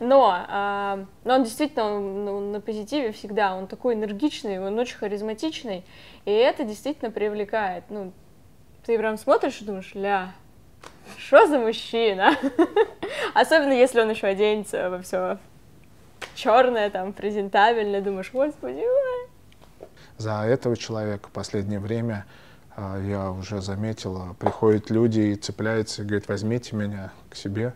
Но, 0.00 0.36
э, 0.48 1.04
но 1.24 1.34
он 1.34 1.44
действительно 1.44 1.96
он, 1.96 2.24
ну, 2.26 2.40
на 2.40 2.60
позитиве 2.60 3.12
всегда. 3.12 3.56
Он 3.56 3.68
такой 3.68 3.94
энергичный, 3.94 4.58
он 4.58 4.78
очень 4.78 4.98
харизматичный. 4.98 5.82
И 6.26 6.30
это 6.30 6.64
действительно 6.64 7.10
привлекает. 7.10 7.84
Ну, 7.88 8.12
ты 8.84 8.98
прям 8.98 9.16
смотришь 9.16 9.62
и 9.62 9.64
думаешь, 9.64 9.92
ля, 9.94 10.32
что 11.16 11.46
за 11.46 11.58
мужчина? 11.58 12.34
Особенно 13.34 13.72
если 13.72 14.02
он 14.02 14.10
еще 14.10 14.26
оденется 14.26 14.90
во 14.90 15.00
все 15.00 15.38
черное, 16.34 16.90
там, 16.90 17.12
презентабельное. 17.12 18.00
Думаешь, 18.00 18.30
господи, 18.32 18.80
ой. 18.80 19.28
За 20.18 20.42
этого 20.42 20.76
человека 20.76 21.28
в 21.28 21.32
последнее 21.32 21.80
время 21.80 22.24
а, 22.76 23.00
я 23.00 23.30
уже 23.30 23.60
заметила, 23.60 24.34
приходят 24.38 24.90
люди 24.90 25.20
и 25.20 25.34
цепляются, 25.34 26.02
и 26.02 26.04
говорят, 26.04 26.28
возьмите 26.28 26.76
меня 26.76 27.12
к 27.30 27.36
себе. 27.36 27.74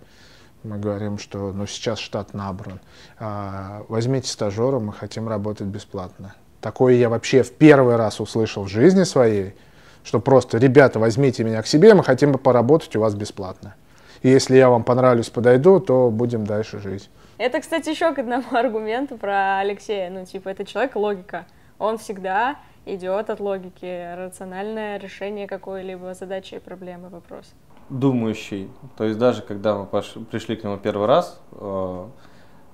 Мы 0.64 0.78
говорим, 0.78 1.18
что 1.18 1.52
ну, 1.52 1.66
сейчас 1.66 1.98
штат 1.98 2.34
набран. 2.34 2.80
А, 3.18 3.84
возьмите 3.88 4.28
стажера, 4.28 4.78
мы 4.78 4.92
хотим 4.92 5.28
работать 5.28 5.66
бесплатно. 5.66 6.34
Такое 6.60 6.94
я 6.94 7.08
вообще 7.08 7.42
в 7.42 7.52
первый 7.52 7.96
раз 7.96 8.20
услышал 8.20 8.64
в 8.64 8.68
жизни 8.68 9.04
своей, 9.04 9.54
что 10.02 10.20
просто, 10.20 10.58
ребята, 10.58 10.98
возьмите 10.98 11.44
меня 11.44 11.62
к 11.62 11.66
себе, 11.66 11.94
мы 11.94 12.02
хотим 12.02 12.34
поработать 12.34 12.94
у 12.96 13.00
вас 13.00 13.14
бесплатно. 13.14 13.74
И 14.22 14.28
если 14.28 14.56
я 14.56 14.68
вам 14.68 14.82
понравлюсь, 14.82 15.30
подойду, 15.30 15.78
то 15.78 16.10
будем 16.10 16.44
дальше 16.44 16.80
жить. 16.80 17.08
Это, 17.38 17.60
кстати, 17.60 17.88
еще 17.88 18.12
к 18.12 18.18
одному 18.18 18.44
аргументу 18.50 19.16
про 19.16 19.60
Алексея. 19.60 20.10
Ну, 20.10 20.24
типа, 20.24 20.48
это 20.48 20.64
человек 20.64 20.96
логика. 20.96 21.46
Он 21.78 21.96
всегда 21.96 22.58
идет 22.84 23.30
от 23.30 23.38
логики, 23.40 24.14
рациональное 24.16 24.98
решение 24.98 25.46
какой-либо 25.46 26.14
задачи, 26.14 26.58
проблемы, 26.58 27.08
вопроса. 27.08 27.50
Думающий. 27.88 28.70
То 28.96 29.04
есть 29.04 29.18
даже 29.18 29.42
когда 29.42 29.76
мы 29.76 29.86
пришли 29.86 30.56
к 30.56 30.64
нему 30.64 30.76
первый 30.78 31.06
раз, 31.06 31.40
э, 31.52 32.08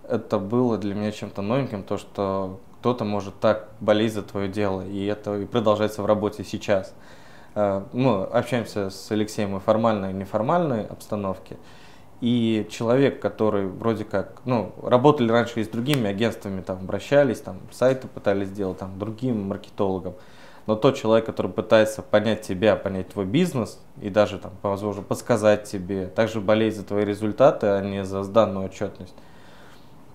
это 0.08 0.38
было 0.38 0.78
для 0.78 0.94
меня 0.94 1.12
чем-то 1.12 1.42
новеньким, 1.42 1.82
то, 1.82 1.98
что 1.98 2.60
кто-то 2.80 3.04
может 3.04 3.38
так 3.40 3.68
болеть 3.80 4.14
за 4.14 4.22
твое 4.22 4.48
дело, 4.48 4.86
и 4.86 5.04
это 5.04 5.36
и 5.38 5.46
продолжается 5.46 6.02
в 6.02 6.06
работе 6.06 6.42
сейчас. 6.42 6.94
Э, 7.54 7.82
мы 7.92 8.24
общаемся 8.24 8.90
с 8.90 9.10
Алексеем 9.10 9.56
и 9.56 9.60
формальной 9.60 10.10
и 10.10 10.14
неформальной 10.14 10.86
обстановке, 10.86 11.56
и 12.24 12.66
человек, 12.70 13.20
который 13.20 13.66
вроде 13.66 14.04
как, 14.04 14.40
ну, 14.46 14.72
работали 14.82 15.30
раньше 15.30 15.60
и 15.60 15.64
с 15.64 15.68
другими 15.68 16.08
агентствами, 16.08 16.62
там, 16.62 16.78
обращались, 16.78 17.40
там, 17.40 17.58
сайты 17.70 18.08
пытались 18.08 18.48
сделать, 18.48 18.78
там, 18.78 18.98
другим 18.98 19.46
маркетологам, 19.46 20.14
но 20.66 20.74
тот 20.74 20.96
человек, 20.96 21.26
который 21.26 21.52
пытается 21.52 22.00
понять 22.00 22.40
тебя, 22.40 22.76
понять 22.76 23.10
твой 23.10 23.26
бизнес 23.26 23.78
и 24.00 24.08
даже, 24.08 24.38
там, 24.38 24.52
возможно, 24.62 25.02
подсказать 25.02 25.64
тебе, 25.64 26.06
также 26.06 26.40
болеть 26.40 26.74
за 26.74 26.84
твои 26.84 27.04
результаты, 27.04 27.66
а 27.66 27.82
не 27.82 28.06
за 28.06 28.22
сданную 28.22 28.64
отчетность, 28.68 29.14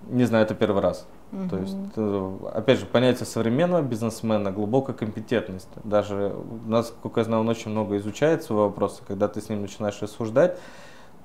не 0.08 0.24
знаю, 0.24 0.46
это 0.46 0.56
первый 0.56 0.82
раз. 0.82 1.06
Угу. 1.30 1.48
То 1.48 1.58
есть, 1.58 1.76
э, 1.94 2.36
опять 2.54 2.80
же, 2.80 2.86
понятие 2.86 3.26
современного 3.26 3.82
бизнесмена, 3.82 4.50
глубокая 4.50 4.96
компетентность. 4.96 5.68
Даже, 5.84 6.34
насколько 6.66 7.20
я 7.20 7.24
знаю, 7.24 7.42
он 7.42 7.48
очень 7.48 7.70
много 7.70 7.96
изучает 7.98 8.42
свои 8.42 8.58
вопросы, 8.58 9.00
когда 9.06 9.28
ты 9.28 9.40
с 9.40 9.48
ним 9.48 9.62
начинаешь 9.62 10.02
рассуждать, 10.02 10.58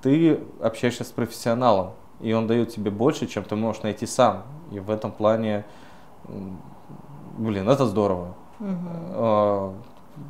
ты 0.06 0.40
общаешься 0.62 1.04
с 1.04 1.08
профессионалом, 1.08 1.94
и 2.22 2.32
он 2.32 2.46
дает 2.46 2.70
тебе 2.70 2.92
больше, 2.92 3.26
чем 3.26 3.44
ты 3.44 3.56
можешь 3.56 3.82
найти 3.82 4.06
сам. 4.06 4.44
И 4.72 4.80
в 4.80 4.92
этом 4.92 5.12
плане, 5.12 5.66
блин, 7.40 7.68
это 7.68 7.88
здорово. 7.88 8.36
Угу. 8.60 9.74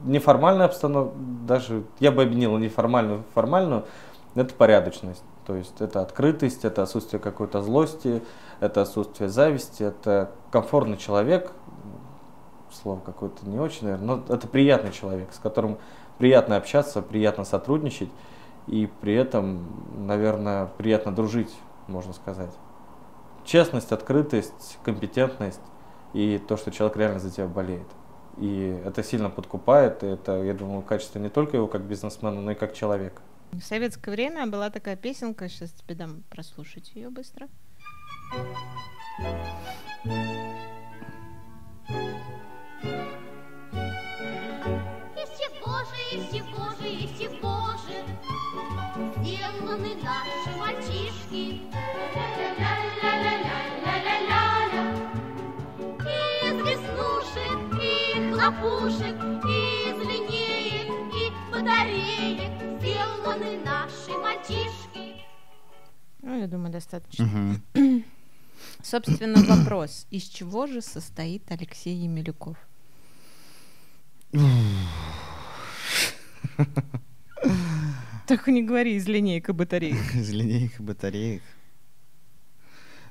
Неформальная 0.06 0.68
обстановка, 0.68 1.14
даже 1.46 1.84
я 2.00 2.14
бы 2.14 2.24
объединил 2.24 2.58
неформальную, 2.58 3.26
формальную, 3.34 3.84
это 4.34 4.54
порядочность. 4.54 5.22
То 5.46 5.56
есть 5.56 5.82
это 5.82 6.00
открытость, 6.00 6.64
это 6.64 6.82
отсутствие 6.84 7.20
какой-то 7.20 7.62
злости, 7.62 8.24
это 8.62 8.82
отсутствие 8.84 9.28
зависти, 9.28 9.84
это 9.84 10.32
комфортный 10.52 10.96
человек, 10.96 11.52
слово 12.72 13.02
какое-то 13.06 13.46
не 13.46 13.60
очень, 13.60 13.88
наверное, 13.88 14.16
но 14.16 14.34
это 14.34 14.48
приятный 14.48 14.94
человек, 14.94 15.34
с 15.34 15.38
которым 15.38 15.78
приятно 16.18 16.56
общаться, 16.56 17.02
приятно 17.02 17.44
сотрудничать 17.44 18.10
и 18.68 18.90
при 19.02 19.14
этом, 19.14 20.08
наверное, 20.08 20.66
приятно 20.66 21.14
дружить, 21.14 21.54
можно 21.88 22.14
сказать. 22.14 22.52
Честность, 23.44 23.92
открытость, 23.92 24.80
компетентность 24.84 25.62
и 26.14 26.42
то, 26.48 26.58
что 26.58 26.72
человек 26.72 26.98
реально 26.98 27.20
за 27.20 27.30
тебя 27.30 27.48
болеет. 27.48 27.88
И 28.38 28.82
это 28.86 29.04
сильно 29.04 29.30
подкупает, 29.30 30.04
и 30.04 30.08
это, 30.08 30.44
я 30.44 30.54
думаю, 30.54 30.82
качество 30.82 31.20
не 31.20 31.30
только 31.30 31.58
его 31.58 31.68
как 31.68 31.84
бизнесмена, 31.84 32.42
но 32.42 32.52
и 32.52 32.56
как 32.56 32.74
человека. 32.74 33.22
В 33.52 33.62
советское 33.62 34.12
время 34.12 34.48
была 34.48 34.70
такая 34.70 34.96
песенка, 34.98 35.48
сейчас 35.48 35.72
тебе 35.72 35.96
дам 35.96 36.24
прослушать 36.30 36.92
ее 36.96 37.10
быстро. 37.10 37.48
Если 45.16 45.48
Боже, 45.64 45.96
если 46.12 46.42
Боже, 46.42 46.42
если 46.42 46.42
Боже, 46.42 46.85
сделаны 49.76 49.96
наши 50.02 50.50
мальчишки. 50.58 51.62
Из 56.44 56.58
веснушек 56.66 57.60
и 57.82 57.84
хлопушек, 58.32 59.18
из 59.46 59.98
линеек 60.08 60.90
и 61.14 61.16
батареек 61.52 62.52
сделаны 62.80 63.52
наши 63.64 64.14
мальчишки. 64.18 65.04
Ну, 66.22 66.40
я 66.40 66.48
думаю, 66.48 66.72
достаточно. 66.72 67.60
Угу. 67.74 67.74
Собственно, 68.84 69.44
вопрос. 69.44 70.08
Из 70.10 70.24
чего 70.24 70.68
же 70.68 70.82
состоит 70.82 71.52
Алексей 71.52 71.96
Емелюков? 71.96 72.58
Так 78.28 78.48
не 78.48 78.64
говори 78.64 78.96
из 78.96 79.08
линейка 79.08 79.54
батареек. 79.54 80.16
Из 80.16 80.32
линейок 80.32 80.80
батареек. 80.80 81.44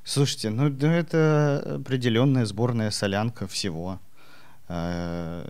Слушайте, 0.03 0.51
ну 0.51 0.69
это 0.69 1.77
определенная 1.77 2.45
сборная 2.45 2.91
солянка 2.91 3.47
всего. 3.47 4.01
Э, 4.69 5.45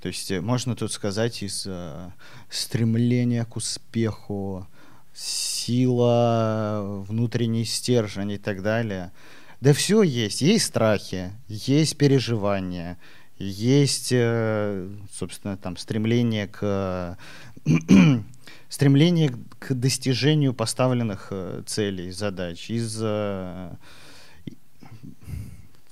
то 0.00 0.08
есть 0.08 0.30
э, 0.30 0.40
можно 0.40 0.74
тут 0.74 0.92
сказать 0.92 1.42
из 1.42 1.64
э, 1.66 2.10
стремления 2.50 3.44
к 3.44 3.56
успеху, 3.56 4.66
сила, 5.14 7.04
внутренний 7.08 7.64
стержень 7.64 8.32
и 8.32 8.38
так 8.38 8.62
далее. 8.62 9.12
Да 9.60 9.72
все 9.72 10.02
есть. 10.02 10.42
Есть 10.42 10.66
страхи, 10.66 11.32
есть 11.48 11.96
переживания, 11.96 12.98
есть, 13.38 14.12
собственно, 15.12 15.56
там 15.56 15.76
стремление 15.76 16.48
к 16.48 17.16
стремление 18.74 19.32
к 19.60 19.72
достижению 19.72 20.52
поставленных 20.52 21.28
э, 21.30 21.62
целей, 21.64 22.10
задач, 22.10 22.68
из 22.70 22.98
э, 23.00 23.72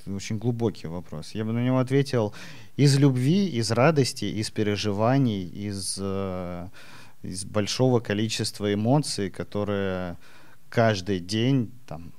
очень 0.07 0.39
глубокий 0.39 0.89
вопрос. 0.89 1.31
Я 1.31 1.45
бы 1.45 1.53
на 1.53 1.65
него 1.65 1.79
ответил 1.79 2.35
из 2.75 2.99
любви, 2.99 3.47
из 3.47 3.71
радости, 3.71 4.25
из 4.25 4.51
переживаний, 4.51 5.45
из, 5.45 5.97
э, 6.01 6.69
из 7.23 7.45
большого 7.45 8.01
количества 8.01 8.75
эмоций, 8.75 9.31
которые 9.31 10.19
каждый 10.69 11.21
день 11.21 11.71
там, 11.87 12.13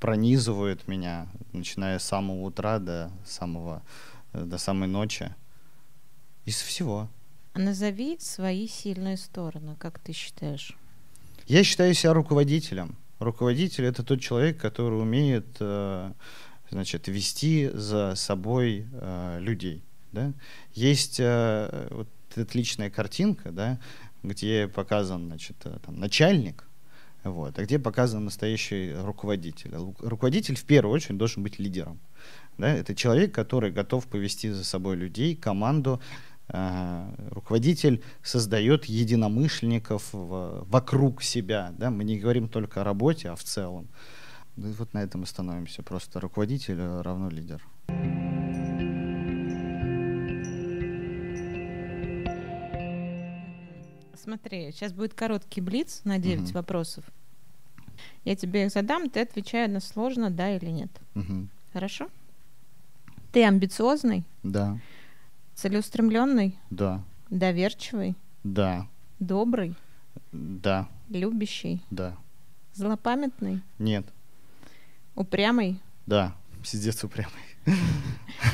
пронизывают 0.00 0.88
меня, 0.88 1.28
начиная 1.52 1.98
с 1.98 2.04
самого 2.04 2.46
утра 2.46 2.78
до, 2.78 3.10
самого, 3.26 3.82
до 4.32 4.56
самой 4.56 4.88
ночи. 4.88 5.34
Из 6.46 6.62
всего. 6.62 7.10
Назови 7.58 8.18
свои 8.20 8.68
сильные 8.68 9.16
стороны, 9.16 9.76
как 9.78 9.98
ты 9.98 10.12
считаешь? 10.12 10.76
Я 11.46 11.64
считаю 11.64 11.94
себя 11.94 12.12
руководителем. 12.12 12.96
Руководитель 13.18 13.84
это 13.84 14.02
тот 14.02 14.20
человек, 14.20 14.58
который 14.60 15.00
умеет, 15.00 15.46
э, 15.60 16.12
значит, 16.70 17.08
вести 17.08 17.70
за 17.72 18.14
собой 18.14 18.86
э, 18.92 19.38
людей. 19.40 19.82
Да? 20.12 20.32
Есть 20.74 21.18
э, 21.18 21.88
вот 21.90 22.08
отличная 22.36 22.90
картинка, 22.90 23.52
да, 23.52 23.78
где 24.22 24.68
показан, 24.68 25.26
значит, 25.26 25.56
там, 25.58 25.98
начальник, 25.98 26.64
вот, 27.24 27.58
а 27.58 27.62
где 27.62 27.78
показан 27.78 28.24
настоящий 28.24 28.92
руководитель. 28.94 29.74
Руководитель 30.00 30.56
в 30.56 30.64
первую 30.64 30.94
очередь 30.94 31.16
должен 31.16 31.42
быть 31.42 31.58
лидером. 31.58 31.98
Да? 32.58 32.68
Это 32.68 32.94
человек, 32.94 33.34
который 33.34 33.70
готов 33.70 34.06
повести 34.06 34.50
за 34.50 34.64
собой 34.64 34.96
людей, 34.96 35.34
команду, 35.34 36.00
руководитель 36.48 38.02
создает 38.22 38.84
единомышленников 38.84 40.08
вокруг 40.12 41.22
себя. 41.22 41.72
Да? 41.78 41.90
Мы 41.90 42.04
не 42.04 42.18
говорим 42.18 42.48
только 42.48 42.82
о 42.82 42.84
работе, 42.84 43.30
а 43.30 43.36
в 43.36 43.42
целом. 43.42 43.88
И 44.56 44.72
вот 44.78 44.94
на 44.94 45.02
этом 45.02 45.22
мы 45.22 45.26
становимся. 45.26 45.82
Просто 45.82 46.20
руководитель 46.20 46.80
равно 46.80 47.28
лидер. 47.28 47.62
Смотри, 54.14 54.72
сейчас 54.72 54.92
будет 54.92 55.14
короткий 55.14 55.60
блиц 55.60 56.00
на 56.04 56.18
9 56.18 56.42
угу. 56.42 56.52
вопросов. 56.52 57.04
Я 58.24 58.34
тебе 58.34 58.66
их 58.66 58.72
задам, 58.72 59.08
ты 59.08 59.20
отвечай 59.20 59.66
односложно, 59.66 60.30
да 60.30 60.56
или 60.56 60.70
нет. 60.70 60.90
Угу. 61.14 61.48
Хорошо? 61.72 62.08
Ты 63.32 63.44
амбициозный? 63.44 64.24
Да. 64.42 64.78
Целеустремленный? 65.56 66.58
Да. 66.68 67.02
Доверчивый? 67.30 68.14
Да. 68.44 68.86
Добрый? 69.18 69.74
Да. 70.30 70.86
Любящий? 71.08 71.82
Да. 71.90 72.14
Злопамятный? 72.74 73.62
Нет. 73.78 74.04
Упрямый? 75.14 75.80
Да. 76.04 76.34
Пиздец 76.62 77.02
упрямый. 77.04 77.32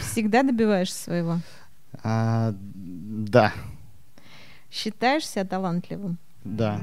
Всегда 0.00 0.44
добиваешься 0.44 0.96
своего? 0.96 1.38
А, 2.04 2.54
да. 2.54 3.52
Считаешь 4.70 5.26
себя 5.26 5.44
талантливым? 5.44 6.18
Да. 6.44 6.78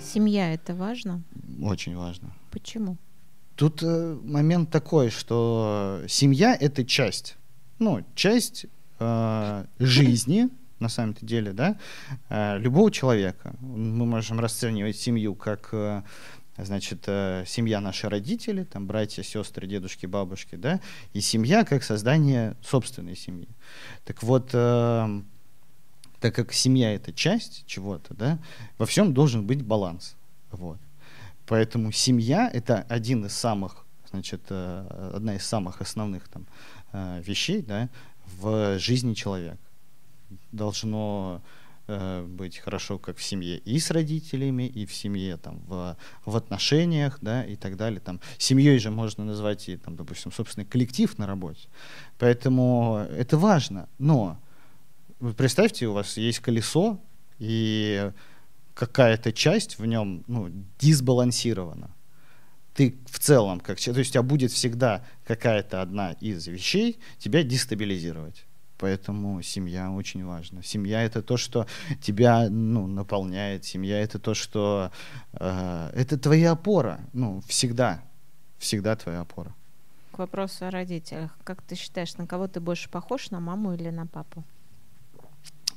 Семья 0.00 0.54
это 0.54 0.74
важно? 0.74 1.22
Очень 1.62 1.94
важно. 1.94 2.32
Почему? 2.50 2.96
Тут 3.60 3.82
э, 3.82 4.18
момент 4.22 4.70
такой, 4.70 5.10
что 5.10 6.00
семья— 6.08 6.56
это 6.58 6.82
часть, 6.82 7.36
ну, 7.78 8.02
часть 8.14 8.64
э, 8.98 9.64
жизни, 9.78 10.48
на 10.78 10.88
самом-то 10.88 11.26
деле, 11.26 11.52
да, 11.52 11.76
э, 12.30 12.56
любого 12.56 12.90
человека. 12.90 13.54
Мы 13.60 14.06
можем 14.06 14.40
расценивать 14.40 14.96
семью 14.96 15.34
как, 15.34 15.68
э, 15.72 16.02
значит, 16.56 17.04
э, 17.06 17.44
семья 17.46 17.82
наши 17.82 18.08
родители, 18.08 18.64
там, 18.64 18.86
братья, 18.86 19.22
сестры, 19.22 19.66
дедушки, 19.66 20.06
бабушки, 20.06 20.54
да, 20.54 20.80
и 21.12 21.20
семья 21.20 21.66
как 21.66 21.82
создание 21.82 22.56
собственной 22.62 23.14
семьи. 23.14 23.48
Так 24.06 24.22
вот, 24.22 24.52
э, 24.54 25.20
так 26.18 26.34
как 26.34 26.54
семья— 26.54 26.94
это 26.94 27.12
часть 27.12 27.66
чего-то, 27.66 28.14
да, 28.14 28.38
во 28.78 28.86
всем 28.86 29.12
должен 29.12 29.46
быть 29.46 29.62
баланс, 29.62 30.16
вот. 30.50 30.78
Поэтому 31.50 31.90
семья— 31.90 32.48
это 32.52 32.86
один 32.88 33.26
из 33.26 33.32
самых, 33.32 33.84
значит, 34.08 34.40
э, 34.50 35.10
одна 35.16 35.34
из 35.34 35.44
самых 35.44 35.80
основных 35.80 36.28
там, 36.28 36.46
э, 36.92 37.20
вещей 37.26 37.60
да, 37.60 37.88
в 38.38 38.78
жизни 38.78 39.14
человека. 39.14 39.58
Должно 40.52 41.42
э, 41.88 42.24
быть 42.24 42.58
хорошо 42.58 42.98
как 42.98 43.16
в 43.16 43.22
семье 43.24 43.58
и 43.58 43.80
с 43.80 43.90
родителями, 43.90 44.68
и 44.68 44.86
в 44.86 44.94
семье 44.94 45.38
там, 45.38 45.58
в, 45.66 45.96
в 46.24 46.36
отношениях 46.36 47.18
да, 47.20 47.44
и 47.44 47.56
так 47.56 47.76
далее. 47.76 47.98
Там, 47.98 48.20
семьей 48.38 48.78
же 48.78 48.92
можно 48.92 49.24
назвать 49.24 49.68
и, 49.68 49.76
там, 49.76 49.96
допустим, 49.96 50.30
собственный 50.30 50.66
коллектив 50.66 51.18
на 51.18 51.26
работе. 51.26 51.66
Поэтому 52.20 53.04
это 53.10 53.36
важно. 53.36 53.88
Но 53.98 54.38
вы 55.18 55.34
представьте, 55.34 55.88
у 55.88 55.94
вас 55.94 56.16
есть 56.16 56.38
колесо, 56.38 57.00
и 57.40 58.12
какая-то 58.74 59.32
часть 59.32 59.78
в 59.78 59.86
нем 59.86 60.24
ну, 60.26 60.50
дисбалансирована. 60.78 61.90
Ты 62.74 62.96
в 63.06 63.18
целом, 63.18 63.60
как, 63.60 63.80
то 63.80 63.90
есть 63.90 64.10
у 64.10 64.12
тебя 64.12 64.22
будет 64.22 64.52
всегда 64.52 65.04
какая-то 65.24 65.82
одна 65.82 66.12
из 66.12 66.46
вещей 66.46 66.98
тебя 67.18 67.42
дестабилизировать. 67.42 68.46
Поэтому 68.80 69.42
семья 69.42 69.90
очень 69.90 70.24
важна. 70.24 70.62
Семья 70.62 71.02
это 71.02 71.22
то, 71.22 71.36
что 71.36 71.66
тебя 72.00 72.48
ну, 72.48 72.86
наполняет. 72.86 73.64
Семья 73.66 74.00
это 74.00 74.18
то, 74.18 74.32
что 74.32 74.90
э, 75.34 75.90
это 75.94 76.18
твоя 76.18 76.52
опора. 76.52 77.00
Ну, 77.12 77.42
всегда. 77.46 78.02
Всегда 78.58 78.96
твоя 78.96 79.20
опора. 79.20 79.54
К 80.12 80.18
вопросу 80.18 80.64
о 80.64 80.70
родителях. 80.70 81.38
Как 81.44 81.60
ты 81.60 81.74
считаешь, 81.74 82.16
на 82.16 82.26
кого 82.26 82.48
ты 82.48 82.60
больше 82.60 82.88
похож, 82.88 83.30
на 83.30 83.40
маму 83.40 83.74
или 83.74 83.90
на 83.90 84.06
папу? 84.06 84.44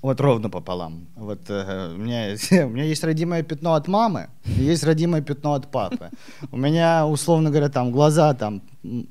Вот 0.03 0.19
ровно 0.19 0.49
пополам. 0.49 1.07
Вот 1.15 1.49
э, 1.49 1.93
у, 1.95 1.97
меня, 1.97 2.35
у 2.65 2.69
меня 2.69 2.83
есть 2.83 3.03
родимое 3.05 3.41
пятно 3.41 3.73
от 3.73 3.87
мамы, 3.87 4.29
есть 4.43 4.83
родимое 4.83 5.21
пятно 5.21 5.53
от 5.53 5.71
папы. 5.71 6.09
У 6.51 6.57
меня, 6.57 7.07
условно 7.07 7.49
говоря, 7.49 7.69
там 7.69 7.91
глаза, 7.91 8.33
там, 8.33 8.61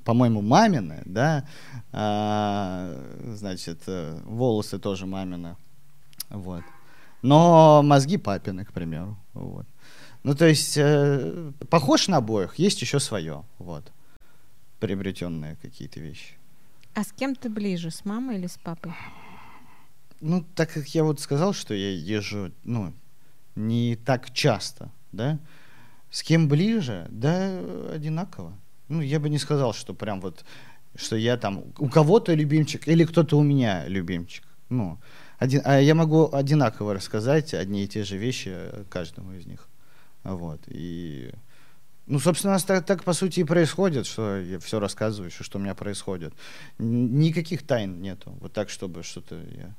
по-моему, 0.05 0.43
мамины, 0.43 1.03
да, 1.07 1.45
а, 1.93 2.93
значит, 3.25 3.79
э, 3.87 4.21
волосы 4.27 4.79
тоже 4.79 5.07
мамины, 5.07 5.57
вот. 6.29 6.63
Но 7.23 7.83
мозги 7.83 8.19
папины, 8.19 8.67
к 8.67 8.73
примеру, 8.73 9.17
вот. 9.33 9.67
Ну, 10.25 10.35
то 10.35 10.45
есть, 10.45 10.77
э, 10.77 11.53
похож 11.71 12.09
на 12.09 12.19
обоих, 12.19 12.59
есть 12.59 12.83
еще 12.83 13.01
свое, 13.01 13.45
вот, 13.59 13.91
приобретенные 14.79 15.57
какие-то 15.63 16.01
вещи. 16.01 16.35
А 16.95 17.03
с 17.03 17.13
кем 17.13 17.35
ты 17.35 17.49
ближе, 17.49 17.91
с 17.91 18.05
мамой 18.05 18.37
или 18.37 18.47
с 18.47 18.59
папой? 18.59 18.93
Ну, 20.23 20.45
так 20.55 20.73
как 20.73 20.87
я 20.95 21.05
вот 21.05 21.21
сказал, 21.21 21.53
что 21.53 21.75
я 21.75 21.91
езжу, 21.91 22.53
ну, 22.65 22.95
не 23.57 23.97
так 23.97 24.33
часто, 24.33 24.91
да, 25.11 25.39
с 26.11 26.23
кем 26.23 26.49
ближе, 26.49 27.09
да, 27.11 27.61
одинаково. 27.93 28.57
Ну, 28.89 29.01
я 29.01 29.19
бы 29.19 29.29
не 29.29 29.39
сказал, 29.39 29.75
что 29.75 29.95
прям 29.95 30.21
вот, 30.21 30.45
что 30.95 31.17
я 31.17 31.37
там, 31.37 31.65
у 31.79 31.89
кого-то 31.89 32.35
любимчик 32.35 32.87
или 32.89 33.05
кто-то 33.05 33.37
у 33.37 33.43
меня 33.43 33.87
любимчик. 33.89 34.45
Ну, 34.69 34.99
один, 35.39 35.61
а 35.65 35.81
я 35.81 35.95
могу 35.95 36.33
одинаково 36.33 36.95
рассказать 36.95 37.53
одни 37.53 37.85
и 37.85 37.89
те 37.89 38.05
же 38.05 38.17
вещи 38.17 38.57
каждому 38.89 39.33
из 39.33 39.45
них. 39.47 39.69
Вот, 40.23 40.61
и... 40.69 41.33
Ну, 42.07 42.19
собственно, 42.19 42.53
у 42.53 42.55
нас 42.55 42.65
так, 42.65 42.85
так 42.85 43.05
по 43.05 43.13
сути 43.13 43.41
и 43.41 43.45
происходит, 43.45 44.07
что 44.07 44.39
я 44.39 44.59
все 44.59 44.81
рассказываю, 44.81 45.31
что, 45.31 45.45
что 45.45 45.59
у 45.59 45.63
меня 45.63 45.75
происходит. 45.75 46.35
Никаких 46.79 47.65
тайн 47.65 48.01
нету. 48.03 48.37
Вот 48.41 48.53
так, 48.53 48.71
чтобы 48.71 49.03
что-то 49.03 49.37
я 49.37 49.75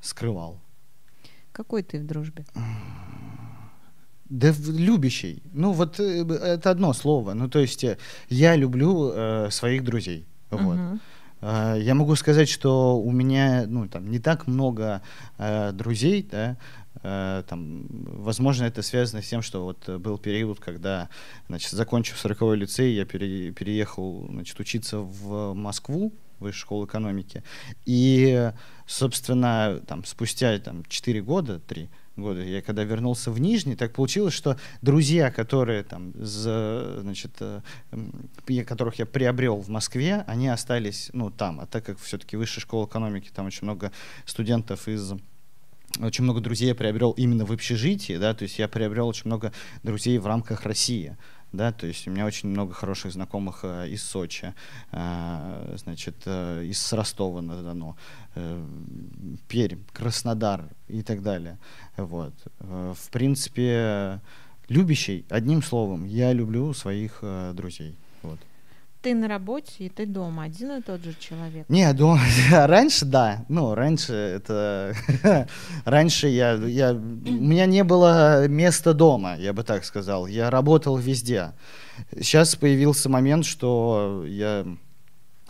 скрывал. 0.00 0.60
Какой 1.52 1.82
ты 1.82 1.98
в 2.00 2.06
дружбе? 2.06 2.44
Да 4.28 4.52
любящий. 4.66 5.42
Ну 5.52 5.72
вот 5.72 5.98
э, 6.00 6.22
это 6.22 6.70
одно 6.70 6.92
слово. 6.92 7.32
Ну 7.34 7.48
то 7.48 7.58
есть 7.60 7.82
э, 7.84 7.96
я 8.28 8.56
люблю 8.56 9.10
э, 9.14 9.48
своих 9.50 9.84
друзей. 9.84 10.26
Вот. 10.50 10.76
Мгм. 10.76 11.00
А, 11.40 11.76
Я 11.76 11.94
могу 11.94 12.14
сказать, 12.16 12.48
что 12.48 12.98
у 13.00 13.10
меня 13.10 13.64
ну, 13.66 13.88
там, 13.88 14.10
не 14.10 14.18
так 14.18 14.46
много 14.46 15.00
э, 15.38 15.72
друзей, 15.72 16.28
да, 16.30 16.56
э, 17.02 17.42
там, 17.48 17.86
возможно, 17.90 18.64
это 18.64 18.82
связано 18.82 19.22
с 19.22 19.28
тем, 19.28 19.40
что 19.40 19.64
вот 19.64 19.88
э, 19.88 19.98
был 19.98 20.18
период, 20.18 20.60
когда, 20.60 21.08
значит, 21.48 21.70
закончив 21.72 22.18
40 22.18 22.54
лицей, 22.56 22.94
я 22.94 23.04
пере- 23.04 23.52
переехал, 23.52 24.26
значит, 24.30 24.58
учиться 24.60 24.98
в 24.98 25.54
Москву, 25.54 26.12
высшую 26.40 26.60
школу 26.60 26.86
экономики, 26.86 27.42
и, 27.84 28.52
собственно, 28.86 29.80
там, 29.86 30.04
спустя 30.04 30.58
там, 30.58 30.84
4 30.84 31.22
года, 31.22 31.60
3 31.60 31.88
года, 32.18 32.42
я 32.42 32.60
когда 32.62 32.84
вернулся 32.84 33.30
в 33.30 33.40
Нижний, 33.40 33.76
так 33.76 33.92
получилось, 33.92 34.34
что 34.34 34.56
друзья, 34.82 35.30
которые 35.30 35.84
там, 35.84 36.12
за, 36.14 37.00
значит, 37.00 37.32
э, 37.40 37.60
которых 38.64 38.98
я 38.98 39.06
приобрел 39.06 39.56
в 39.56 39.68
Москве, 39.68 40.24
они 40.26 40.48
остались, 40.48 41.10
ну, 41.12 41.30
там, 41.30 41.60
а 41.60 41.66
так 41.66 41.84
как 41.84 41.98
все-таки 41.98 42.36
высшая 42.36 42.60
школа 42.60 42.86
экономики, 42.86 43.30
там 43.34 43.46
очень 43.46 43.64
много 43.64 43.92
студентов 44.26 44.88
из 44.88 45.14
очень 46.00 46.24
много 46.24 46.40
друзей 46.40 46.68
я 46.68 46.74
приобрел 46.74 47.12
именно 47.12 47.44
в 47.44 47.52
общежитии, 47.52 48.18
да, 48.18 48.34
то 48.34 48.42
есть 48.42 48.58
я 48.58 48.68
приобрел 48.68 49.08
очень 49.08 49.22
много 49.24 49.52
друзей 49.82 50.18
в 50.18 50.26
рамках 50.26 50.64
России, 50.64 51.16
да, 51.52 51.72
то 51.72 51.86
есть 51.86 52.06
у 52.06 52.10
меня 52.10 52.26
очень 52.26 52.48
много 52.48 52.74
хороших 52.74 53.12
знакомых 53.12 53.60
э, 53.62 53.88
из 53.88 54.02
Сочи, 54.02 54.54
э, 54.92 55.76
значит, 55.76 56.16
э, 56.26 56.64
из 56.64 56.92
Ростова-на-Дону, 56.92 57.96
Пермь, 59.48 59.82
Краснодар 59.92 60.68
и 60.86 61.02
так 61.02 61.22
далее, 61.22 61.58
вот. 61.96 62.34
В 62.60 63.10
принципе, 63.10 64.20
любящий, 64.68 65.24
одним 65.28 65.62
словом, 65.62 66.04
я 66.04 66.32
люблю 66.32 66.72
своих 66.72 67.24
друзей, 67.54 67.96
вот. 68.22 68.38
Ты 69.08 69.14
на 69.14 69.26
работе 69.26 69.72
и 69.78 69.88
ты 69.88 70.04
дома, 70.04 70.42
один 70.42 70.72
и 70.72 70.82
тот 70.82 71.02
же 71.02 71.14
человек. 71.18 71.64
Не, 71.70 71.90
дома, 71.94 72.20
раньше 72.52 73.06
да, 73.06 73.46
ну, 73.48 73.74
раньше 73.74 74.12
это, 74.12 74.94
раньше 75.86 76.28
я, 76.28 76.52
я, 76.56 76.92
у 76.92 76.96
меня 76.96 77.64
не 77.64 77.84
было 77.84 78.46
места 78.48 78.92
дома, 78.92 79.36
я 79.38 79.54
бы 79.54 79.62
так 79.62 79.86
сказал, 79.86 80.26
я 80.26 80.50
работал 80.50 80.98
везде. 80.98 81.52
Сейчас 82.20 82.54
появился 82.54 83.08
момент, 83.08 83.46
что 83.46 84.26
я, 84.26 84.66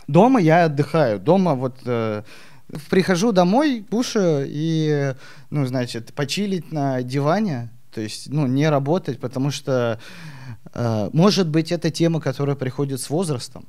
дома 0.07 0.39
я 0.39 0.63
отдыхаю, 0.63 1.19
дома 1.19 1.55
вот 1.55 1.79
э, 1.83 2.23
прихожу 2.89 3.33
домой, 3.33 3.85
кушаю 3.91 4.45
и, 4.47 5.15
ну, 5.49 5.65
значит, 5.65 6.13
почилить 6.13 6.71
на 6.71 7.03
диване, 7.03 7.71
то 7.93 7.99
есть, 7.99 8.29
ну, 8.29 8.47
не 8.47 8.69
работать, 8.69 9.19
потому 9.19 9.51
что, 9.51 9.99
может 11.13 11.47
быть, 11.49 11.71
это 11.71 11.89
тема, 11.91 12.19
которая 12.21 12.55
приходит 12.55 12.99
с 13.01 13.09
возрастом, 13.09 13.65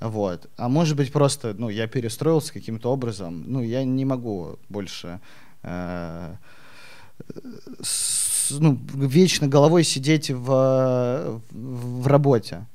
вот. 0.00 0.48
А 0.56 0.68
может 0.68 0.96
быть, 0.96 1.12
просто, 1.12 1.54
ну, 1.58 1.68
я 1.68 1.86
перестроился 1.88 2.52
каким-то 2.52 2.92
образом. 2.92 3.44
Ну, 3.46 3.60
я 3.62 3.84
не 3.84 4.04
могу 4.04 4.58
больше 4.68 5.20
э, 5.62 6.34
с- 7.82 8.50
ну, 8.58 8.78
вечно 8.94 9.48
головой 9.48 9.84
сидеть 9.84 10.30
в, 10.30 11.40
в 11.50 12.06
работе. 12.06 12.66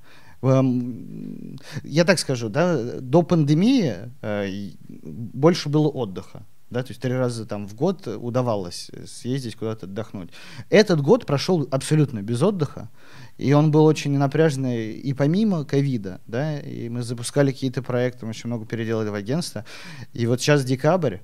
Эм, 0.42 1.58
Я 1.84 2.04
так 2.04 2.20
скажу, 2.20 2.50
да, 2.50 2.78
до 3.00 3.24
пандемии 3.24 3.96
э, 4.22 4.72
больше 4.90 5.70
было 5.70 5.88
отдыха. 5.88 6.44
Да, 6.74 6.82
то 6.82 6.90
есть 6.90 7.00
три 7.00 7.14
раза 7.14 7.46
там 7.46 7.68
в 7.68 7.76
год 7.76 8.08
удавалось 8.08 8.90
съездить 9.06 9.56
куда-то 9.56 9.86
отдохнуть. 9.86 10.32
Этот 10.72 11.02
год 11.02 11.28
прошел 11.28 11.68
абсолютно 11.70 12.24
без 12.24 12.42
отдыха, 12.42 12.90
и 13.38 13.54
он 13.54 13.70
был 13.70 13.86
очень 13.86 14.18
напряженный 14.18 14.94
и 14.94 15.14
помимо 15.14 15.66
ковида, 15.66 16.20
да, 16.26 16.60
и 16.60 16.90
мы 16.90 17.04
запускали 17.04 17.52
какие-то 17.52 17.84
проекты, 17.84 18.26
мы 18.26 18.32
очень 18.32 18.48
много 18.48 18.66
переделали 18.66 19.10
в 19.10 19.14
агентство, 19.14 19.66
и 20.14 20.26
вот 20.26 20.42
сейчас 20.42 20.66
декабрь, 20.66 21.18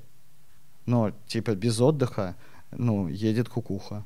но 0.85 1.13
типа 1.25 1.55
без 1.55 1.81
отдыха, 1.81 2.35
ну, 2.71 3.07
едет 3.07 3.49
кукуха. 3.49 4.05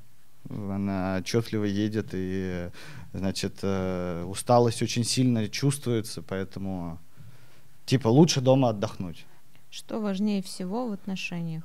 Она 0.50 1.18
отчетливо 1.18 1.66
едет, 1.66 2.12
и, 2.14 2.70
значит, 3.12 3.60
э, 3.64 4.24
усталость 4.26 4.82
очень 4.82 5.04
сильно 5.04 5.50
чувствуется, 5.50 6.22
поэтому, 6.22 7.00
типа, 7.86 8.08
лучше 8.08 8.40
дома 8.40 8.70
отдохнуть. 8.70 9.26
Что 9.74 10.00
важнее 10.00 10.44
всего 10.44 10.88
в 10.88 10.92
отношениях? 10.92 11.64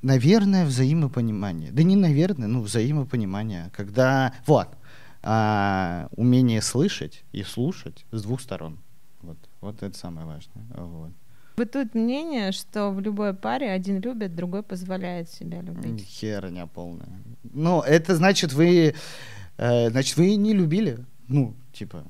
Наверное, 0.00 0.64
взаимопонимание. 0.64 1.70
Да 1.70 1.82
не 1.82 1.96
наверное, 1.96 2.48
ну, 2.48 2.62
взаимопонимание. 2.62 3.70
Когда, 3.76 4.32
вот, 4.46 4.68
а, 5.22 6.08
умение 6.16 6.62
слышать 6.62 7.24
и 7.32 7.42
слушать 7.42 8.06
с 8.10 8.22
двух 8.22 8.40
сторон. 8.40 8.78
Вот, 9.20 9.36
вот 9.60 9.82
это 9.82 9.94
самое 9.98 10.26
важное. 10.26 10.64
Вот. 10.70 11.10
Бытует 11.58 11.94
мнение, 11.94 12.52
что 12.52 12.90
в 12.90 12.98
любой 13.00 13.34
паре 13.34 13.70
один 13.70 14.00
любит, 14.00 14.34
другой 14.34 14.62
позволяет 14.62 15.28
себя 15.28 15.60
любить. 15.60 16.06
Херня 16.06 16.66
полная. 16.66 17.20
Ну, 17.52 17.82
это 17.82 18.16
значит, 18.16 18.54
вы, 18.54 18.94
э, 19.58 19.90
значит, 19.90 20.16
вы 20.16 20.36
не 20.36 20.54
любили. 20.54 21.04
Ну, 21.28 21.54
типа, 21.74 22.06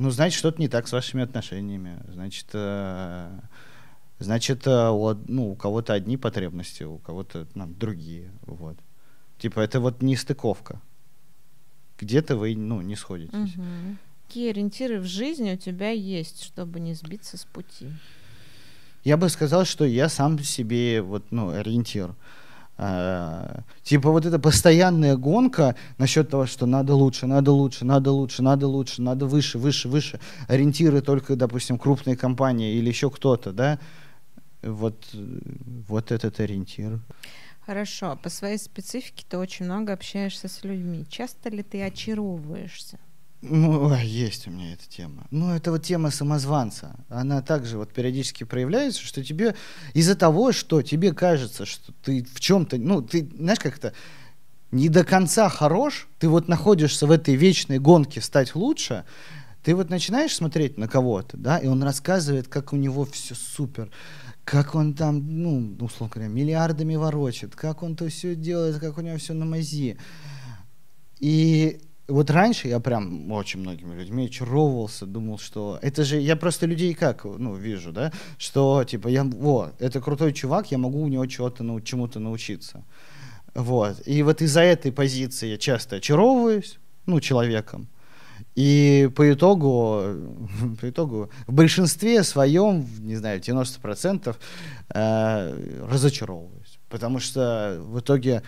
ну, 0.00 0.10
значит, 0.10 0.38
что-то 0.38 0.60
не 0.60 0.68
так 0.68 0.88
с 0.88 0.92
вашими 0.92 1.22
отношениями. 1.22 2.02
Значит, 2.08 2.46
э, 2.54 3.30
значит, 4.18 4.66
э, 4.66 4.88
у, 4.88 5.14
ну, 5.28 5.50
у 5.50 5.54
кого-то 5.54 5.92
одни 5.92 6.16
потребности, 6.16 6.84
у 6.84 6.98
кого-то 6.98 7.46
ну, 7.54 7.66
другие. 7.66 8.30
Вот. 8.46 8.76
Типа, 9.38 9.60
это 9.60 9.78
вот 9.78 10.02
не 10.02 10.16
стыковка. 10.16 10.80
Где-то 11.98 12.36
вы, 12.36 12.56
ну, 12.56 12.80
не 12.80 12.96
сходитесь. 12.96 13.56
Мгм. 13.56 13.98
Какие 14.26 14.50
ориентиры 14.50 15.00
в 15.00 15.04
жизни 15.04 15.52
у 15.52 15.56
тебя 15.56 15.90
есть, 15.90 16.44
чтобы 16.44 16.80
не 16.80 16.94
сбиться 16.94 17.36
с 17.36 17.44
пути? 17.44 17.88
Я 19.04 19.18
бы 19.18 19.28
сказал, 19.28 19.66
что 19.66 19.84
я 19.84 20.08
сам 20.08 20.38
себе 20.38 21.02
вот, 21.02 21.30
ну, 21.30 21.50
ориентир. 21.50 22.14
А, 22.82 23.60
типа 23.82 24.10
вот 24.10 24.24
эта 24.24 24.38
постоянная 24.38 25.14
гонка 25.14 25.76
насчет 25.98 26.30
того, 26.30 26.46
что 26.46 26.64
надо 26.64 26.94
лучше, 26.94 27.26
надо 27.26 27.52
лучше, 27.52 27.84
надо 27.84 28.10
лучше, 28.10 28.42
надо 28.42 28.68
лучше, 28.68 29.02
надо 29.02 29.26
выше, 29.26 29.58
выше, 29.58 29.86
выше. 29.86 30.18
Ориентиры 30.48 31.02
только, 31.02 31.36
допустим, 31.36 31.78
крупные 31.78 32.16
компании 32.16 32.76
или 32.76 32.88
еще 32.88 33.10
кто-то, 33.10 33.52
да? 33.52 33.78
Вот, 34.62 34.96
вот 35.12 36.10
этот 36.10 36.40
ориентир. 36.40 37.00
Хорошо, 37.66 38.18
по 38.22 38.30
своей 38.30 38.56
специфике 38.56 39.26
ты 39.28 39.36
очень 39.36 39.66
много 39.66 39.92
общаешься 39.92 40.48
с 40.48 40.64
людьми. 40.64 41.04
Часто 41.10 41.50
ли 41.50 41.62
ты 41.62 41.82
очаровываешься? 41.82 42.98
Ну, 43.42 43.94
есть 43.96 44.46
у 44.46 44.50
меня 44.50 44.74
эта 44.74 44.86
тема. 44.88 45.26
Ну, 45.30 45.54
это 45.54 45.70
вот 45.70 45.82
тема 45.82 46.10
самозванца. 46.10 46.96
Она 47.08 47.40
также 47.40 47.78
вот 47.78 47.92
периодически 47.92 48.44
проявляется, 48.44 49.02
что 49.02 49.24
тебе 49.24 49.54
из-за 49.94 50.14
того, 50.14 50.52
что 50.52 50.82
тебе 50.82 51.12
кажется, 51.14 51.64
что 51.64 51.92
ты 52.02 52.22
в 52.24 52.38
чем-то, 52.38 52.76
ну, 52.76 53.00
ты, 53.00 53.26
знаешь, 53.34 53.58
как 53.58 53.78
это, 53.78 53.94
не 54.72 54.88
до 54.90 55.04
конца 55.04 55.48
хорош, 55.48 56.08
ты 56.18 56.28
вот 56.28 56.48
находишься 56.48 57.06
в 57.06 57.10
этой 57.10 57.34
вечной 57.34 57.78
гонке 57.78 58.20
стать 58.20 58.54
лучше, 58.54 59.04
ты 59.62 59.74
вот 59.74 59.88
начинаешь 59.88 60.34
смотреть 60.34 60.76
на 60.76 60.86
кого-то, 60.86 61.36
да, 61.36 61.58
и 61.58 61.66
он 61.66 61.82
рассказывает, 61.82 62.46
как 62.48 62.72
у 62.72 62.76
него 62.76 63.04
все 63.06 63.34
супер, 63.34 63.90
как 64.44 64.74
он 64.74 64.94
там, 64.94 65.42
ну, 65.42 65.76
условно 65.80 66.12
говоря, 66.14 66.30
миллиардами 66.30 66.94
ворочит, 66.94 67.56
как 67.56 67.82
он 67.82 67.96
то 67.96 68.08
все 68.08 68.34
делает, 68.34 68.78
как 68.78 68.98
у 68.98 69.00
него 69.00 69.16
все 69.16 69.32
на 69.32 69.44
мази. 69.44 69.96
И 71.18 71.80
вот 72.10 72.30
раньше 72.30 72.68
я 72.68 72.80
прям 72.80 73.30
очень 73.32 73.60
многими 73.60 73.94
людьми 73.94 74.26
очаровывался, 74.26 75.06
думал, 75.06 75.38
что 75.38 75.78
это 75.82 76.04
же 76.04 76.20
я 76.20 76.36
просто 76.36 76.66
людей 76.66 76.94
как, 76.94 77.24
ну, 77.24 77.54
вижу, 77.54 77.92
да, 77.92 78.12
что 78.38 78.84
типа 78.84 79.08
я, 79.08 79.24
во, 79.24 79.70
это 79.78 80.00
крутой 80.00 80.32
чувак, 80.32 80.70
я 80.70 80.78
могу 80.78 81.00
у 81.00 81.08
него 81.08 81.26
чего-то, 81.26 81.62
ну, 81.62 81.80
чему-то 81.80 82.18
научиться. 82.20 82.84
Вот. 83.54 84.06
И 84.06 84.22
вот 84.22 84.42
из-за 84.42 84.60
этой 84.60 84.92
позиции 84.92 85.50
я 85.50 85.58
часто 85.58 85.96
очаровываюсь, 85.96 86.78
ну, 87.06 87.20
человеком. 87.20 87.88
И 88.54 89.10
по 89.14 89.32
итогу, 89.32 90.02
по 90.80 90.88
итогу 90.88 91.30
в 91.46 91.52
большинстве 91.52 92.22
своем, 92.22 92.86
не 92.98 93.16
знаю, 93.16 93.40
90% 93.40 94.36
э, 94.94 95.86
разочаровываюсь. 95.90 96.78
Потому 96.88 97.20
что 97.20 97.78
в 97.80 98.00
итоге 98.00 98.42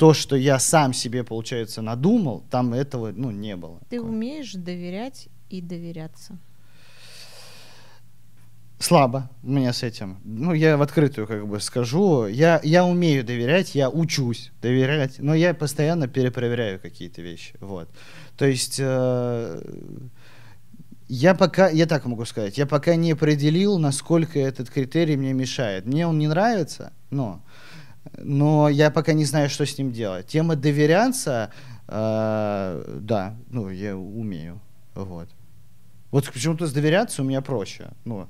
то, 0.00 0.14
что 0.14 0.34
я 0.34 0.58
сам 0.58 0.94
себе, 0.94 1.24
получается, 1.24 1.82
надумал, 1.82 2.42
там 2.50 2.72
этого, 2.72 3.12
ну, 3.14 3.30
не 3.30 3.54
было. 3.54 3.80
Ты 3.90 4.00
умеешь 4.00 4.54
доверять 4.54 5.28
и 5.50 5.60
доверяться? 5.60 6.38
Слабо 8.78 9.28
у 9.42 9.50
меня 9.50 9.74
с 9.74 9.82
этим. 9.82 10.16
Ну, 10.24 10.54
я 10.54 10.78
в 10.78 10.82
открытую 10.82 11.26
как 11.26 11.46
бы 11.46 11.60
скажу. 11.60 12.26
Я, 12.28 12.62
я 12.64 12.86
умею 12.86 13.24
доверять, 13.24 13.74
я 13.74 13.90
учусь 13.90 14.52
доверять, 14.62 15.18
но 15.18 15.34
я 15.34 15.52
постоянно 15.52 16.08
перепроверяю 16.08 16.80
какие-то 16.80 17.20
вещи. 17.20 17.56
Вот. 17.60 17.90
То 18.38 18.46
есть 18.46 18.76
э, 18.78 19.62
я 21.08 21.34
пока, 21.34 21.68
я 21.68 21.84
так 21.84 22.06
могу 22.06 22.24
сказать, 22.24 22.56
я 22.56 22.64
пока 22.64 22.94
не 22.94 23.12
определил, 23.12 23.78
насколько 23.78 24.38
этот 24.38 24.70
критерий 24.70 25.18
мне 25.18 25.34
мешает. 25.34 25.84
Мне 25.84 26.06
он 26.06 26.18
не 26.18 26.28
нравится, 26.28 26.94
но, 27.10 27.42
но 28.18 28.68
я 28.68 28.90
пока 28.90 29.12
не 29.12 29.24
знаю, 29.24 29.48
что 29.50 29.66
с 29.66 29.78
ним 29.78 29.92
делать. 29.92 30.26
Тема 30.26 30.56
доверяться, 30.56 31.52
э, 31.88 32.98
да, 33.00 33.36
ну, 33.50 33.70
я 33.70 33.96
умею, 33.96 34.60
вот. 34.94 35.28
Вот 36.10 36.30
почему-то 36.32 36.66
с 36.66 36.72
доверяться 36.72 37.22
у 37.22 37.24
меня 37.24 37.40
проще. 37.40 37.90
Ну, 38.04 38.28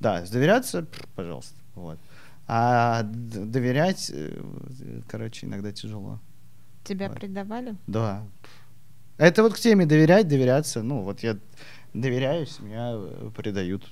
да, 0.00 0.26
с 0.26 0.30
доверяться, 0.30 0.86
пожалуйста, 1.14 1.54
вот. 1.74 1.98
А 2.46 3.02
доверять, 3.04 4.10
э, 4.12 4.42
короче, 5.08 5.46
иногда 5.46 5.72
тяжело. 5.72 6.18
Тебя 6.84 7.08
вот. 7.08 7.18
предавали? 7.18 7.76
Да. 7.86 8.26
Это 9.18 9.42
вот 9.42 9.54
к 9.54 9.58
теме 9.58 9.86
доверять, 9.86 10.28
доверяться. 10.28 10.82
Ну, 10.82 11.02
вот 11.02 11.20
я 11.20 11.38
доверяюсь, 11.94 12.58
меня 12.58 12.92
э, 12.94 13.30
предают. 13.36 13.84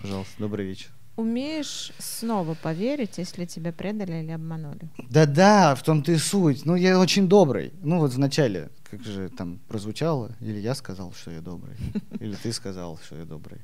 Пожалуйста, 0.00 0.34
добрый 0.38 0.64
вечер. 0.64 0.90
Умеешь 1.18 1.92
снова 1.98 2.54
поверить, 2.54 3.18
если 3.18 3.44
тебя 3.44 3.72
предали 3.72 4.22
или 4.22 4.30
обманули? 4.30 4.88
Да-да, 5.10 5.74
в 5.74 5.82
том-то 5.82 6.12
и 6.12 6.16
суть. 6.16 6.64
Ну, 6.64 6.76
я 6.76 6.96
очень 6.96 7.28
добрый. 7.28 7.72
Ну, 7.82 7.98
вот 7.98 8.12
вначале, 8.12 8.70
как 8.88 9.02
же 9.02 9.28
там 9.28 9.58
прозвучало, 9.66 10.30
или 10.38 10.60
я 10.60 10.76
сказал, 10.76 11.12
что 11.20 11.32
я 11.32 11.40
добрый, 11.40 11.74
или 12.20 12.36
ты 12.36 12.52
сказал, 12.52 13.00
что 13.04 13.16
я 13.16 13.24
добрый. 13.24 13.58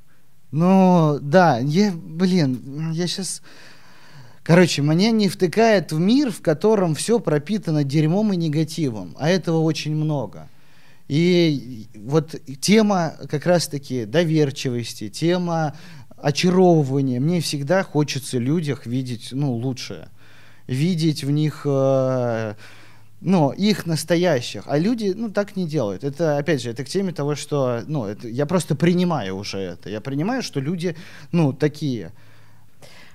Ну, 0.51 1.21
да, 1.23 1.61
я, 1.61 1.93
блин, 1.93 2.91
я 2.91 3.07
сейчас... 3.07 3.41
Короче, 4.43 4.83
меня 4.83 5.13
не 5.13 5.29
втыкает 5.29 5.93
в 5.93 6.01
мир, 6.01 6.33
в 6.33 6.43
котором 6.43 6.97
все 6.97 7.21
пропитано 7.21 7.85
дерьмом 7.85 8.33
и 8.33 8.37
негативом, 8.37 9.15
а 9.17 9.31
этого 9.31 9.61
очень 9.61 9.95
много. 9.95 10.49
И 11.07 11.87
вот 11.95 12.35
тема 12.61 13.15
как 13.29 13.47
раз-таки 13.47 14.07
доверчивости, 14.07 15.11
тема 15.11 15.77
очаровывания. 16.25 17.21
Мне 17.21 17.41
всегда 17.41 17.83
хочется 17.83 18.39
в 18.39 18.41
людях 18.41 18.87
видеть 18.87 19.29
ну, 19.33 19.53
лучшее. 19.53 20.09
Видеть 20.67 21.23
в 21.23 21.31
них 21.31 21.67
э, 21.67 22.55
ну, 23.21 23.53
их 23.53 23.85
настоящих. 23.85 24.63
А 24.67 24.79
люди, 24.79 25.13
ну, 25.15 25.31
так 25.31 25.55
не 25.55 25.69
делают. 25.69 26.03
Это, 26.03 26.39
опять 26.39 26.63
же, 26.63 26.71
это 26.71 26.83
к 26.83 26.89
теме 26.89 27.13
того, 27.13 27.35
что, 27.35 27.83
ну, 27.87 28.07
это, 28.07 28.27
я 28.27 28.47
просто 28.47 28.75
принимаю 28.75 29.37
уже 29.37 29.59
это. 29.59 29.91
Я 29.91 30.01
принимаю, 30.01 30.43
что 30.43 30.61
люди, 30.61 30.97
ну, 31.31 31.53
такие. 31.53 32.11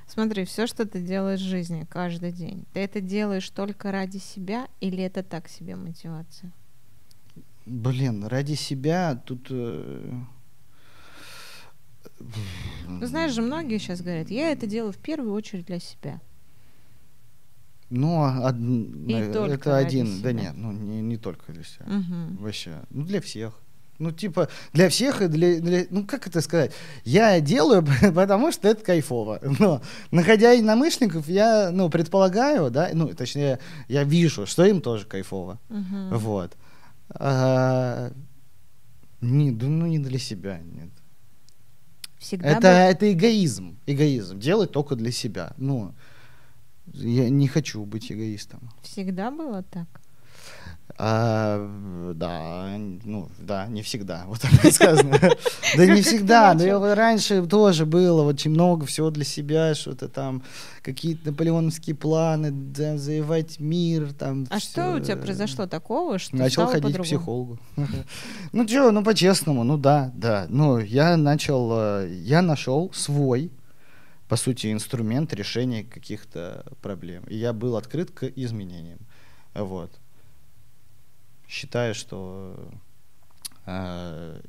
Смотри, 0.07 0.45
все, 0.45 0.67
что 0.67 0.85
ты 0.85 1.01
делаешь 1.01 1.41
в 1.41 1.49
жизни 1.49 1.87
каждый 1.89 2.31
день, 2.31 2.65
ты 2.73 2.81
это 2.81 3.01
делаешь 3.01 3.49
только 3.49 3.91
ради 3.91 4.19
себя 4.19 4.67
или 4.81 5.03
это 5.03 5.23
так 5.23 5.49
себе 5.49 5.75
мотивация? 5.75 6.51
Блин, 7.65 8.25
ради 8.25 8.53
себя 8.53 9.19
тут... 9.25 9.47
Э... 9.49 10.11
Ну, 12.87 13.05
знаешь 13.05 13.31
же, 13.31 13.41
многие 13.41 13.77
сейчас 13.77 14.01
говорят, 14.01 14.29
я 14.29 14.51
это 14.51 14.67
делаю 14.67 14.91
в 14.91 14.97
первую 14.97 15.33
очередь 15.33 15.65
для 15.65 15.79
себя. 15.79 16.19
Ну, 17.89 18.21
од... 18.21 18.55
это 19.51 19.77
один, 19.77 20.07
себя. 20.07 20.23
да 20.23 20.31
нет, 20.33 20.53
ну 20.55 20.71
не, 20.71 21.01
не 21.01 21.17
только 21.17 21.51
для 21.51 21.63
себя. 21.63 21.85
Угу. 21.85 22.43
Вообще, 22.43 22.83
ну 22.89 23.03
для 23.03 23.19
всех. 23.19 23.59
Ну, 23.99 24.13
типа, 24.13 24.47
для 24.71 24.87
всех 24.87 25.21
и 25.21 25.27
для, 25.27 25.59
для... 25.59 25.85
Ну, 25.89 26.05
как 26.05 26.25
это 26.25 26.39
сказать? 26.39 26.71
Я 27.03 27.41
делаю, 27.41 27.85
потому 28.15 28.51
что 28.53 28.69
это 28.69 28.83
кайфово. 28.83 29.39
Но, 29.59 29.81
находя 30.11 30.51
единомышленников, 30.51 31.27
я, 31.27 31.69
ну, 31.71 31.89
предполагаю, 31.89 32.71
да, 32.71 32.89
ну, 32.93 33.13
точнее, 33.13 33.59
я 33.89 34.05
вижу, 34.05 34.45
что 34.45 34.63
им 34.63 34.79
тоже 34.81 35.05
кайфово. 35.05 35.59
Угу. 35.69 36.17
Вот. 36.17 36.55
А, 37.09 38.11
не, 39.19 39.51
ну, 39.51 39.85
не 39.85 39.99
для 39.99 40.17
себя, 40.17 40.59
нет. 40.59 40.89
Всегда 42.19 42.49
это, 42.49 42.59
был... 42.61 42.67
это 42.67 43.13
эгоизм. 43.13 43.77
Эгоизм. 43.87 44.39
Делать 44.39 44.71
только 44.71 44.95
для 44.95 45.11
себя. 45.11 45.53
Ну, 45.57 45.93
я 46.93 47.29
не 47.29 47.47
хочу 47.47 47.83
быть 47.85 48.11
эгоистом. 48.11 48.69
Всегда 48.83 49.31
было 49.31 49.63
так? 49.63 49.87
А, 50.97 51.65
да, 52.15 52.75
ну, 52.77 53.29
да, 53.39 53.67
не 53.67 53.81
всегда, 53.83 54.23
вот 54.27 54.41
так 54.41 54.73
сказано. 54.73 55.17
Да 55.77 55.85
не 55.85 56.01
всегда, 56.01 56.53
но 56.53 56.95
раньше 56.95 57.45
тоже 57.45 57.85
было 57.85 58.23
очень 58.23 58.51
много 58.51 58.85
всего 58.85 59.09
для 59.09 59.23
себя, 59.23 59.75
что-то 59.75 60.09
там, 60.09 60.43
какие-то 60.81 61.31
наполеоновские 61.31 61.95
планы, 61.95 62.53
завоевать 62.97 63.59
мир, 63.59 64.13
там. 64.13 64.45
А 64.49 64.59
что 64.59 64.95
у 64.95 64.99
тебя 64.99 65.15
произошло 65.15 65.67
такого, 65.67 66.19
что 66.19 66.35
Начал 66.35 66.67
ходить 66.67 66.97
к 66.97 67.03
психологу. 67.03 67.59
Ну 68.51 68.67
что, 68.67 68.91
ну 68.91 69.03
по-честному, 69.03 69.63
ну 69.63 69.77
да, 69.77 70.11
да. 70.15 70.45
Ну, 70.49 70.79
я 70.79 71.17
начал, 71.17 71.69
э, 71.71 72.09
я 72.23 72.41
нашел 72.41 72.91
свой 72.93 73.51
по 74.27 74.35
сути, 74.35 74.71
инструмент 74.71 75.33
решения 75.33 75.83
каких-то 75.83 76.63
проблем. 76.83 77.23
И 77.27 77.35
я 77.35 77.51
был 77.51 77.75
открыт 77.75 78.11
к 78.11 78.25
изменениям. 78.25 78.99
Вот 79.55 79.91
считаю, 81.49 81.95
что 81.95 82.55
э, 83.65 84.41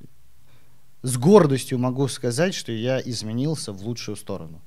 с 1.02 1.16
гордостью 1.16 1.78
могу 1.78 2.06
сказать, 2.08 2.54
что 2.54 2.72
я 2.72 3.00
изменился 3.00 3.72
в 3.72 3.82
лучшую 3.82 4.16
сторону. 4.16 4.60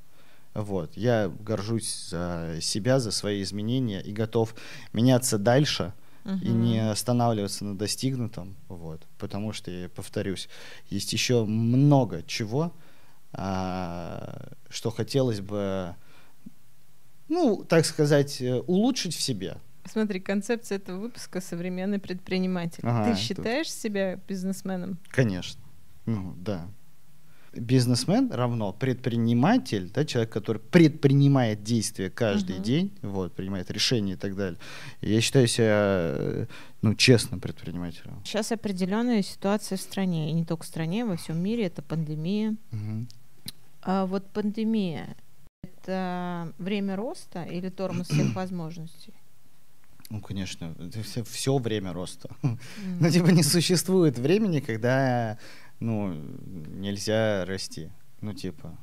Вот. 0.56 0.98
Я 0.98 1.32
горжусь 1.39 2.10
за 2.10 2.58
себя, 2.60 3.00
за 3.00 3.12
свои 3.12 3.41
изменения 3.43 4.02
и 4.02 4.12
готов 4.12 4.56
меняться 4.93 5.38
дальше 5.38 5.93
uh-huh. 6.26 6.39
и 6.41 6.50
не 6.50 6.91
останавливаться 6.91 7.65
на 7.65 7.78
достигнутом. 7.78 8.56
Вот. 8.67 9.02
Потому 9.19 9.54
что, 9.54 9.72
я 9.72 9.89
повторюсь, 9.89 10.50
есть 10.89 11.13
еще 11.13 11.46
много 11.46 12.24
чего, 12.24 12.74
а, 13.32 14.54
что 14.69 14.91
хотелось 14.91 15.39
бы, 15.39 15.96
ну, 17.30 17.63
так 17.63 17.86
сказать, 17.86 18.41
э, 18.41 18.60
улучшить 18.62 19.15
в 19.15 19.22
себе. 19.22 19.58
Смотри, 19.86 20.19
концепция 20.19 20.78
этого 20.78 21.00
выпуска 21.00 21.41
современный 21.41 22.00
предприниматель. 22.00 22.82
Ага, 22.84 23.13
Ты 23.13 23.19
считаешь 23.19 23.67
тут... 23.67 23.76
себя 23.76 24.19
бизнесменом? 24.28 24.98
Конечно. 25.10 25.62
Ну, 26.06 26.36
да. 26.38 26.67
Бизнесмен 27.54 28.32
равно 28.32 28.74
предприниматель, 28.74 29.91
да, 29.93 30.06
человек, 30.06 30.32
который 30.32 30.58
предпринимает 30.58 31.62
действия 31.62 32.10
каждый 32.10 32.56
uh-huh. 32.56 32.63
день, 32.63 32.91
вот, 33.04 33.36
принимает 33.36 33.69
решения 33.69 34.13
и 34.13 34.15
так 34.15 34.36
далее. 34.36 34.58
я 35.02 35.22
считаю 35.22 35.46
себя 35.48 36.48
ну, 36.82 36.96
честным 36.96 37.39
предпринимателем. 37.39 38.19
Сейчас 38.26 38.52
определенная 38.52 39.22
ситуация 39.22 39.78
в 39.78 39.82
стране, 39.82 40.32
и 40.32 40.34
не 40.34 40.46
только 40.46 40.63
в 40.63 40.67
стране, 40.67 41.06
во 41.06 41.15
всем 41.15 41.38
мире, 41.38 41.65
это 41.65 41.84
пандемия. 41.84 42.56
Uh-huh. 42.72 43.08
А 43.84 44.08
вот 44.08 44.26
пандемия 44.32 45.15
это 45.62 46.54
время 46.58 46.96
роста 46.96 47.43
или 47.43 47.69
тормоз 47.69 48.08
всех 48.08 48.34
возможностей? 48.36 49.13
Ну, 50.09 50.21
конечно, 50.21 50.75
это 50.79 51.01
все, 51.01 51.23
все 51.23 51.57
время 51.57 51.93
роста. 51.93 52.29
Mm-hmm. 52.41 52.57
ну, 52.99 53.09
типа, 53.09 53.27
не 53.27 53.43
существует 53.43 54.19
времени, 54.19 54.59
когда, 54.59 55.37
ну, 55.79 56.13
нельзя 56.13 57.45
расти. 57.45 57.89
Ну, 58.21 58.33
типа, 58.33 58.77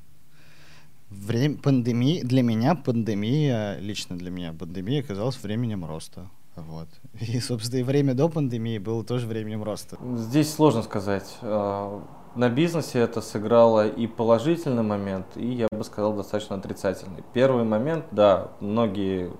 время 1.11 1.59
пандемии, 1.59 2.23
для 2.23 2.43
меня 2.43 2.75
пандемия, 2.75 3.79
лично 3.79 4.17
для 4.17 4.31
меня 4.31 4.53
пандемия 4.53 5.01
оказалась 5.01 5.43
временем 5.43 5.85
роста. 5.85 6.29
Вот. 6.57 6.89
И, 7.21 7.39
собственно, 7.41 7.81
и 7.81 7.83
время 7.83 8.15
до 8.15 8.29
пандемии 8.29 8.79
было 8.79 9.05
тоже 9.05 9.27
временем 9.27 9.63
роста. 9.63 9.99
Здесь 10.17 10.53
сложно 10.53 10.83
сказать. 10.83 11.39
А, 11.43 12.03
на 12.35 12.49
бизнесе 12.49 13.01
это 13.01 13.21
сыграло 13.21 13.89
и 13.89 14.07
положительный 14.07 14.83
момент, 14.83 15.27
и, 15.37 15.47
я 15.47 15.69
бы 15.71 15.85
сказал, 15.85 16.15
достаточно 16.15 16.57
отрицательный. 16.57 17.25
Первый 17.33 17.65
момент, 17.65 18.07
да, 18.11 18.53
многие 18.61 19.31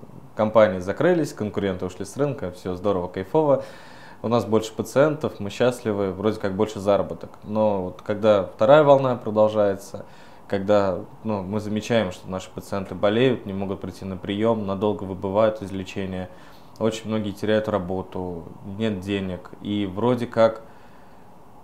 компании 0.41 0.79
закрылись, 0.79 1.33
конкуренты 1.33 1.85
ушли 1.85 2.03
с 2.03 2.17
рынка, 2.17 2.49
все 2.49 2.73
здорово, 2.73 3.07
кайфово. 3.07 3.63
У 4.23 4.27
нас 4.27 4.43
больше 4.43 4.73
пациентов, 4.73 5.39
мы 5.39 5.51
счастливы, 5.51 6.11
вроде 6.13 6.39
как 6.39 6.55
больше 6.55 6.79
заработок. 6.79 7.29
Но 7.43 7.83
вот 7.83 8.01
когда 8.01 8.45
вторая 8.45 8.81
волна 8.81 9.15
продолжается, 9.17 10.03
когда 10.47 10.97
ну, 11.23 11.43
мы 11.43 11.59
замечаем, 11.59 12.11
что 12.11 12.27
наши 12.27 12.49
пациенты 12.49 12.95
болеют, 12.95 13.45
не 13.45 13.53
могут 13.53 13.81
прийти 13.81 14.03
на 14.03 14.17
прием, 14.17 14.65
надолго 14.65 15.03
выбывают 15.03 15.61
из 15.61 15.71
лечения, 15.71 16.27
очень 16.79 17.07
многие 17.07 17.33
теряют 17.33 17.69
работу, 17.69 18.45
нет 18.79 18.99
денег. 18.99 19.51
И 19.61 19.85
вроде 19.85 20.25
как 20.25 20.63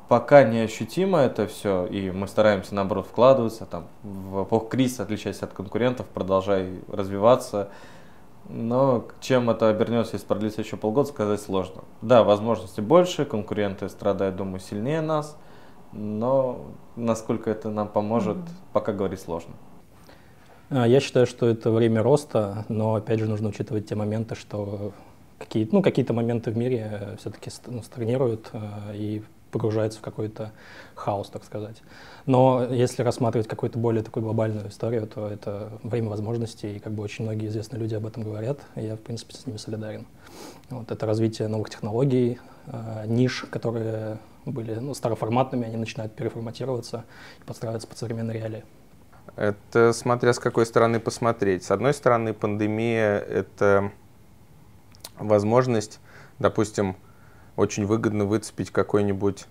пока 0.07 0.43
не 0.43 0.59
ощутимо 0.59 1.17
это 1.17 1.47
все, 1.47 1.87
и 1.87 2.11
мы 2.11 2.27
стараемся, 2.27 2.75
наоборот, 2.75 3.07
вкладываться, 3.07 3.65
там, 3.65 3.87
в 4.03 4.43
эпоху 4.43 4.67
кризиса, 4.67 5.01
отличаясь 5.01 5.41
от 5.41 5.51
конкурентов, 5.53 6.05
продолжай 6.05 6.79
развиваться, 6.87 7.71
но 8.49 9.07
чем 9.19 9.49
это 9.49 9.69
обернется, 9.69 10.15
если 10.15 10.27
продлится 10.27 10.61
еще 10.61 10.77
полгода, 10.77 11.09
сказать 11.09 11.41
сложно. 11.41 11.83
Да, 12.01 12.23
возможности 12.23 12.81
больше, 12.81 13.25
конкуренты 13.25 13.89
страдают, 13.89 14.35
думаю, 14.35 14.59
сильнее 14.59 15.01
нас, 15.01 15.37
но 15.91 16.65
насколько 16.95 17.49
это 17.49 17.69
нам 17.69 17.87
поможет, 17.87 18.37
mm-hmm. 18.37 18.71
пока 18.73 18.93
говорить 18.93 19.19
сложно. 19.19 19.53
А, 20.69 20.87
я 20.87 20.99
считаю, 20.99 21.25
что 21.25 21.47
это 21.47 21.71
время 21.71 22.03
роста, 22.03 22.65
но 22.69 22.95
опять 22.95 23.19
же 23.19 23.27
нужно 23.27 23.49
учитывать 23.49 23.87
те 23.87 23.95
моменты, 23.95 24.35
что 24.35 24.91
какие, 25.37 25.67
ну, 25.71 25.81
какие-то 25.81 26.13
моменты 26.13 26.51
в 26.51 26.57
мире 26.57 27.17
все-таки 27.19 27.49
ну, 27.67 27.81
стагнируют, 27.83 28.49
а, 28.53 28.91
и 28.93 29.23
погружается 29.51 29.99
в 29.99 30.01
какой-то 30.01 30.51
хаос, 30.95 31.29
так 31.29 31.43
сказать. 31.43 31.81
Но 32.25 32.65
если 32.69 33.03
рассматривать 33.03 33.47
какую-то 33.47 33.79
более 33.79 34.03
такую 34.03 34.23
глобальную 34.23 34.69
историю, 34.69 35.07
то 35.07 35.27
это 35.27 35.71
время 35.83 36.09
возможностей, 36.09 36.75
и 36.75 36.79
как 36.79 36.93
бы 36.93 37.03
очень 37.03 37.25
многие 37.25 37.47
известные 37.47 37.79
люди 37.79 37.95
об 37.95 38.05
этом 38.05 38.23
говорят, 38.23 38.59
и 38.75 38.81
я, 38.81 38.95
в 38.95 38.99
принципе, 38.99 39.33
с 39.33 39.45
ними 39.45 39.57
солидарен. 39.57 40.05
Вот 40.69 40.91
это 40.91 41.05
развитие 41.05 41.47
новых 41.47 41.69
технологий, 41.69 42.39
э, 42.67 43.03
ниш, 43.07 43.45
которые 43.49 44.19
были 44.45 44.75
ну, 44.75 44.93
староформатными, 44.93 45.65
они 45.65 45.77
начинают 45.77 46.15
переформатироваться 46.15 47.05
и 47.39 47.43
подстраиваться 47.43 47.87
под 47.87 47.97
современные 47.97 48.39
реалии. 48.39 48.63
Это 49.35 49.93
смотря 49.93 50.33
с 50.33 50.39
какой 50.39 50.65
стороны 50.65 50.99
посмотреть. 50.99 51.63
С 51.63 51.71
одной 51.71 51.93
стороны, 51.93 52.33
пандемия— 52.33 53.19
это 53.19 53.91
возможность, 55.19 55.99
допустим, 56.39 56.95
очень 57.57 57.85
выгодно 57.85 58.25
выцепить 58.25 58.71
какой-нибудь 58.71 59.45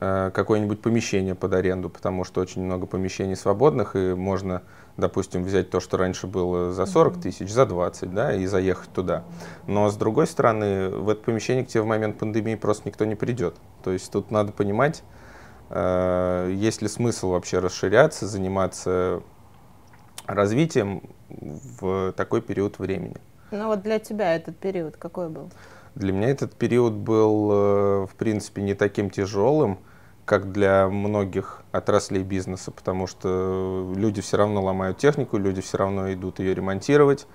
э, 0.00 0.30
какое-нибудь 0.34 0.82
помещение 0.82 1.34
под 1.34 1.54
аренду, 1.54 1.88
потому 1.88 2.24
что 2.24 2.40
очень 2.40 2.62
много 2.62 2.86
помещений 2.86 3.36
свободных, 3.36 3.96
и 3.96 4.14
можно, 4.14 4.62
допустим, 4.96 5.44
взять 5.44 5.70
то, 5.70 5.80
что 5.80 5.96
раньше 5.96 6.26
было 6.26 6.72
за 6.72 6.84
40 6.84 7.20
тысяч, 7.20 7.50
за 7.50 7.64
20, 7.64 8.12
да, 8.12 8.34
и 8.34 8.44
заехать 8.44 8.90
туда. 8.90 9.24
Но, 9.66 9.88
с 9.88 9.96
другой 9.96 10.26
стороны, 10.26 10.90
в 10.90 11.08
это 11.08 11.22
помещение 11.22 11.64
к 11.64 11.68
тебе 11.68 11.82
в 11.82 11.86
момент 11.86 12.18
пандемии 12.18 12.56
просто 12.56 12.88
никто 12.88 13.04
не 13.04 13.14
придет. 13.14 13.54
То 13.82 13.92
есть 13.92 14.12
тут 14.12 14.30
надо 14.30 14.52
понимать, 14.52 15.02
э, 15.70 16.52
есть 16.54 16.82
ли 16.82 16.88
смысл 16.88 17.30
вообще 17.30 17.60
расширяться, 17.60 18.26
заниматься 18.26 19.22
развитием 20.26 21.02
в 21.28 22.12
такой 22.16 22.42
период 22.42 22.78
времени. 22.80 23.16
Ну 23.50 23.68
вот 23.68 23.82
для 23.82 23.98
тебя 23.98 24.34
этот 24.34 24.58
период 24.58 24.96
какой 24.96 25.28
был? 25.28 25.50
Для 25.94 26.12
меня 26.12 26.30
этот 26.30 26.54
период 26.54 26.92
был, 26.94 27.50
э, 27.50 28.06
в 28.06 28.14
принципе, 28.16 28.62
не 28.62 28.74
таким 28.74 29.10
тяжелым, 29.10 29.78
как 30.24 30.52
для 30.52 30.88
многих 30.88 31.62
отраслей 31.72 32.22
бизнеса, 32.22 32.70
потому 32.70 33.06
что 33.06 33.92
люди 33.96 34.20
все 34.20 34.36
равно 34.36 34.62
ломают 34.62 34.98
технику, 34.98 35.38
люди 35.38 35.62
все 35.62 35.78
равно 35.78 36.12
идут 36.12 36.38
ее 36.38 36.54
ремонтировать, 36.54 37.26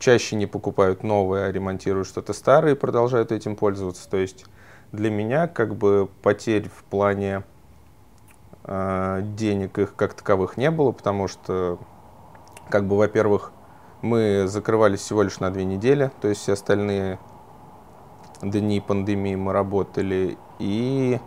чаще 0.00 0.34
не 0.34 0.46
покупают 0.46 1.04
новое, 1.04 1.46
а 1.46 1.52
ремонтируют 1.52 2.08
что-то 2.08 2.32
старое 2.32 2.72
и 2.72 2.76
продолжают 2.76 3.30
этим 3.30 3.54
пользоваться. 3.54 4.10
То 4.10 4.16
есть 4.16 4.46
для 4.90 5.10
меня 5.10 5.46
как 5.46 5.76
бы 5.76 6.08
потерь 6.22 6.68
в 6.68 6.82
плане 6.84 7.44
э, 8.64 9.20
денег 9.36 9.78
их 9.78 9.94
как 9.94 10.14
таковых 10.14 10.56
не 10.56 10.70
было, 10.70 10.90
потому 10.90 11.28
что 11.28 11.78
как 12.68 12.86
бы, 12.86 12.96
во-первых, 12.96 13.52
мы 14.02 14.44
закрывались 14.46 15.00
всего 15.00 15.22
лишь 15.22 15.38
на 15.38 15.50
две 15.50 15.64
недели, 15.64 16.10
то 16.20 16.28
есть 16.28 16.42
все 16.42 16.54
остальные 16.54 17.18
дни 18.42 18.80
пандемии 18.80 19.34
мы 19.34 19.52
работали, 19.52 20.36
и 20.58 21.20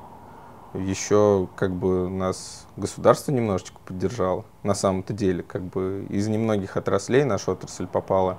еще 0.74 1.48
как 1.56 1.72
бы 1.72 2.10
нас 2.10 2.68
государство 2.76 3.32
немножечко 3.32 3.80
поддержало. 3.86 4.46
На 4.64 4.76
самом-то 4.76 5.14
деле, 5.14 5.44
как 5.44 5.64
бы 5.64 6.06
из 6.10 6.28
немногих 6.28 6.78
отраслей 6.78 7.24
наша 7.24 7.52
отрасль 7.52 7.88
попала 7.88 8.38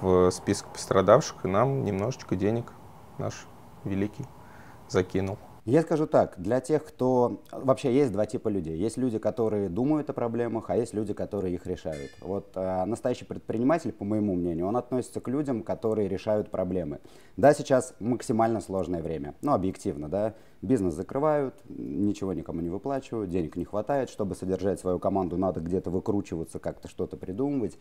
в 0.00 0.30
список 0.30 0.68
пострадавших, 0.68 1.44
и 1.44 1.48
нам 1.48 1.84
немножечко 1.84 2.36
денег 2.36 2.72
наш 3.18 3.46
великий 3.84 4.24
закинул. 4.88 5.38
Я 5.66 5.82
скажу 5.82 6.06
так, 6.06 6.34
для 6.38 6.60
тех, 6.60 6.84
кто... 6.84 7.42
Вообще 7.52 7.94
есть 7.94 8.12
два 8.12 8.24
типа 8.24 8.48
людей. 8.48 8.78
Есть 8.78 8.96
люди, 8.96 9.18
которые 9.18 9.68
думают 9.68 10.08
о 10.08 10.14
проблемах, 10.14 10.70
а 10.70 10.76
есть 10.76 10.94
люди, 10.94 11.12
которые 11.12 11.54
их 11.54 11.66
решают. 11.66 12.10
Вот 12.22 12.52
э, 12.54 12.84
настоящий 12.86 13.26
предприниматель, 13.26 13.92
по 13.92 14.04
моему 14.04 14.34
мнению, 14.34 14.66
он 14.66 14.76
относится 14.76 15.20
к 15.20 15.28
людям, 15.28 15.62
которые 15.62 16.08
решают 16.08 16.50
проблемы. 16.50 17.00
Да, 17.36 17.52
сейчас 17.52 17.94
максимально 18.00 18.60
сложное 18.60 19.02
время, 19.02 19.34
ну, 19.42 19.52
объективно, 19.52 20.08
да. 20.08 20.34
Бизнес 20.62 20.94
закрывают, 20.94 21.54
ничего 21.68 22.32
никому 22.32 22.60
не 22.60 22.70
выплачивают, 22.70 23.30
денег 23.30 23.56
не 23.56 23.64
хватает, 23.64 24.08
чтобы 24.08 24.34
содержать 24.34 24.80
свою 24.80 24.98
команду, 24.98 25.36
надо 25.36 25.60
где-то 25.60 25.90
выкручиваться, 25.90 26.58
как-то 26.58 26.88
что-то 26.88 27.16
придумывать. 27.16 27.78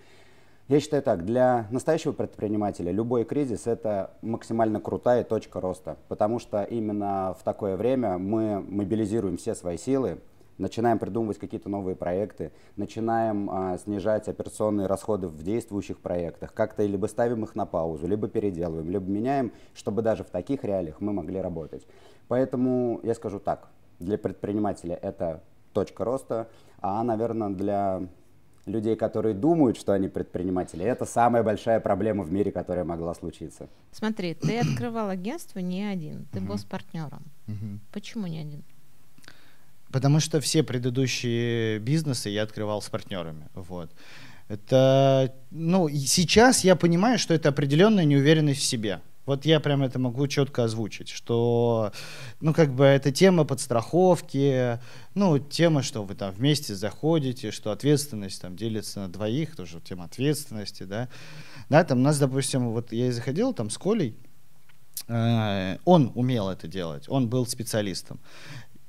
Я 0.69 0.79
считаю 0.79 1.01
так, 1.01 1.25
для 1.25 1.65
настоящего 1.71 2.11
предпринимателя 2.11 2.91
любой 2.91 3.25
кризис– 3.25 3.63
это 3.65 4.11
максимально 4.21 4.79
крутая 4.79 5.23
точка 5.23 5.59
роста, 5.59 5.97
потому 6.09 6.37
что 6.37 6.61
именно 6.61 7.35
в 7.39 7.43
такое 7.43 7.75
время 7.75 8.19
мы 8.19 8.59
мобилизируем 8.59 9.37
все 9.37 9.55
свои 9.55 9.77
силы, 9.77 10.19
начинаем 10.59 10.99
придумывать 10.99 11.39
какие-то 11.39 11.69
новые 11.69 11.95
проекты, 11.95 12.51
начинаем 12.75 13.49
а, 13.49 13.79
снижать 13.79 14.27
операционные 14.27 14.85
расходы 14.85 15.27
в 15.27 15.41
действующих 15.41 15.97
проектах, 15.97 16.53
как-то 16.53 16.85
либо 16.85 17.07
ставим 17.07 17.43
их 17.45 17.55
на 17.55 17.65
паузу, 17.65 18.05
либо 18.05 18.27
переделываем, 18.27 18.91
либо 18.91 19.09
меняем, 19.09 19.51
чтобы 19.73 20.03
даже 20.03 20.23
в 20.23 20.29
таких 20.29 20.63
реалиях 20.63 21.01
мы 21.01 21.13
могли 21.13 21.41
работать. 21.41 21.87
Поэтому 22.27 22.99
я 23.01 23.15
скажу 23.15 23.39
так, 23.39 23.69
для 23.97 24.19
предпринимателя 24.19 24.99
это 25.01 25.41
точка 25.73 26.05
роста, 26.05 26.47
а, 26.79 27.03
наверное, 27.03 27.49
для 27.49 28.03
людей, 28.69 28.95
которые 28.95 29.35
думают, 29.35 29.77
что 29.77 29.93
они 29.93 30.07
предприниматели. 30.07 30.85
Это 30.85 31.05
самая 31.05 31.43
большая 31.43 31.79
проблема 31.79 32.23
в 32.23 32.31
мире, 32.31 32.51
которая 32.51 32.85
могла 32.85 33.13
случиться. 33.13 33.67
Смотри, 33.91 34.33
ты 34.33 34.59
открывал 34.65 35.09
агентство 35.09 35.59
не 35.59 35.83
один, 35.83 36.25
ты 36.31 36.39
был 36.39 36.57
с 36.57 36.63
партнером. 36.63 37.23
Почему 37.91 38.27
не 38.27 38.39
один? 38.39 38.63
Потому 39.91 40.19
что 40.19 40.39
все 40.39 40.61
предыдущие 40.61 41.79
бизнесы 41.79 42.29
я 42.29 42.43
открывал 42.43 42.81
с 42.81 42.89
партнерами. 42.89 43.47
Вот. 43.55 43.91
Это, 44.47 45.33
ну, 45.51 45.89
сейчас 45.89 46.63
я 46.63 46.75
понимаю, 46.75 47.19
что 47.19 47.33
это 47.33 47.49
определенная 47.49 48.05
неуверенность 48.05 48.61
в 48.61 48.63
себе. 48.63 48.99
Вот 49.29 49.45
я 49.45 49.59
прям 49.59 49.83
это 49.83 49.99
могу 49.99 50.25
четко 50.25 50.63
озвучить, 50.63 51.09
что, 51.09 51.91
ну, 52.41 52.51
как 52.51 52.73
бы 52.73 52.83
это 52.83 53.11
тема 53.11 53.43
подстраховки, 53.43 54.79
ну, 55.13 55.37
тема, 55.37 55.83
что 55.83 56.03
вы 56.03 56.15
там 56.15 56.31
вместе 56.31 56.73
заходите, 56.73 57.51
что 57.51 57.71
ответственность 57.71 58.41
там 58.41 58.55
делится 58.55 59.01
на 59.01 59.07
двоих, 59.07 59.55
тоже 59.55 59.81
тема 59.81 60.05
ответственности, 60.05 60.81
да. 60.81 61.09
Да, 61.69 61.83
там 61.83 61.99
у 61.99 62.01
нас, 62.01 62.17
допустим, 62.17 62.71
вот 62.71 62.91
я 62.91 63.09
и 63.09 63.11
заходил 63.11 63.53
там 63.53 63.69
с 63.69 63.77
Колей, 63.77 64.17
э, 65.07 65.77
он 65.85 66.11
умел 66.15 66.49
это 66.49 66.67
делать, 66.67 67.07
он 67.07 67.29
был 67.29 67.45
специалистом. 67.45 68.19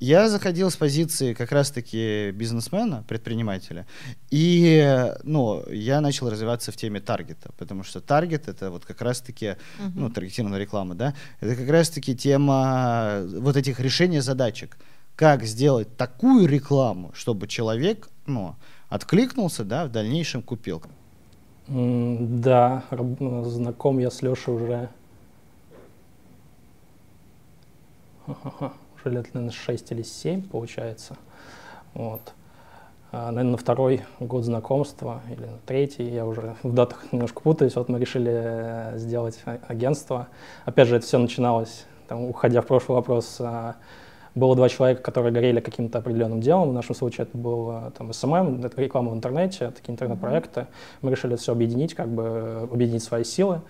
Я 0.01 0.31
заходил 0.31 0.71
с 0.71 0.77
позиции 0.77 1.35
как 1.35 1.53
раз-таки 1.53 2.31
бизнесмена, 2.31 3.05
предпринимателя, 3.07 3.87
и 4.31 5.13
ну, 5.25 5.63
я 5.71 6.01
начал 6.01 6.31
развиваться 6.31 6.73
в 6.73 6.77
теме 6.77 7.01
таргета, 7.01 7.53
потому 7.59 7.85
что 7.85 8.01
таргет 8.01 8.49
это 8.49 8.71
вот 8.71 8.87
как 8.87 9.03
раз-таки, 9.03 9.47
uh-huh. 9.47 9.93
ну, 9.95 10.09
таргетированная 10.09 10.59
реклама, 10.59 10.95
да, 10.95 11.15
это 11.41 11.55
как 11.55 11.69
раз-таки 11.69 12.17
тема 12.17 13.27
вот 13.27 13.57
этих 13.57 13.79
решений 13.79 14.21
задачек. 14.21 14.79
Как 15.17 15.45
сделать 15.45 15.95
такую 15.99 16.49
рекламу, 16.49 17.11
чтобы 17.13 17.47
человек, 17.47 18.09
ну, 18.25 18.57
откликнулся, 18.89 19.65
да, 19.65 19.85
в 19.85 19.91
дальнейшем 19.91 20.41
купил. 20.41 20.83
Mm, 21.69 22.41
да, 22.41 22.85
знаком 23.45 23.99
я 23.99 24.11
с 24.11 24.23
Лешей 24.23 24.55
уже 24.55 24.89
уже 29.01 29.15
лет, 29.15 29.35
наверное, 29.35 29.53
6 29.53 29.93
или 29.93 30.03
7, 30.03 30.49
получается. 30.49 31.17
Вот. 31.95 32.21
А, 33.13 33.33
наверное, 33.33 33.53
на 33.53 33.57
второй 33.57 34.03
год 34.21 34.45
знакомства 34.45 35.21
или 35.29 35.45
на 35.47 35.59
третий, 35.67 36.09
я 36.09 36.25
уже 36.25 36.55
в 36.63 36.73
датах 36.73 37.13
немножко 37.13 37.41
путаюсь, 37.41 37.75
вот 37.75 37.89
мы 37.89 37.99
решили 37.99 38.33
э, 38.33 38.99
сделать 38.99 39.41
а, 39.47 39.59
агентство. 39.67 40.29
Опять 40.65 40.89
же, 40.89 40.97
это 40.97 41.07
все 41.07 41.19
начиналось, 41.19 41.87
там, 42.07 42.23
уходя 42.25 42.61
в 42.61 42.67
прошлый 42.67 42.97
вопрос, 42.97 43.39
а, 43.41 43.77
было 44.37 44.55
два 44.55 44.69
человека, 44.69 45.03
которые 45.03 45.33
горели 45.33 45.59
каким-то 45.59 45.99
определенным 45.99 46.41
делом. 46.41 46.71
В 46.71 46.73
нашем 46.73 46.95
случае 46.95 47.27
это 47.27 47.37
был 47.37 47.91
там, 47.99 48.13
SMM, 48.13 48.65
это 48.65 48.81
реклама 48.81 49.11
в 49.11 49.15
интернете, 49.15 49.73
такие 49.73 49.93
интернет-проекты. 49.93 50.69
Мы 51.03 51.11
решили 51.11 51.35
все 51.35 51.51
объединить, 51.51 51.95
как 51.95 52.09
бы 52.09 52.69
объединить 52.71 53.03
свои 53.03 53.25
силы 53.25 53.61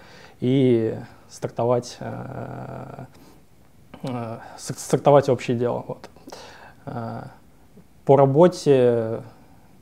и 0.41 0.95
стартовать 1.31 1.97
Э, 2.01 3.05
стартовать 4.57 5.29
общее 5.29 5.57
дело. 5.57 5.85
Вот. 5.87 6.11
Э, 6.87 7.23
по 8.05 8.17
работе, 8.17 9.23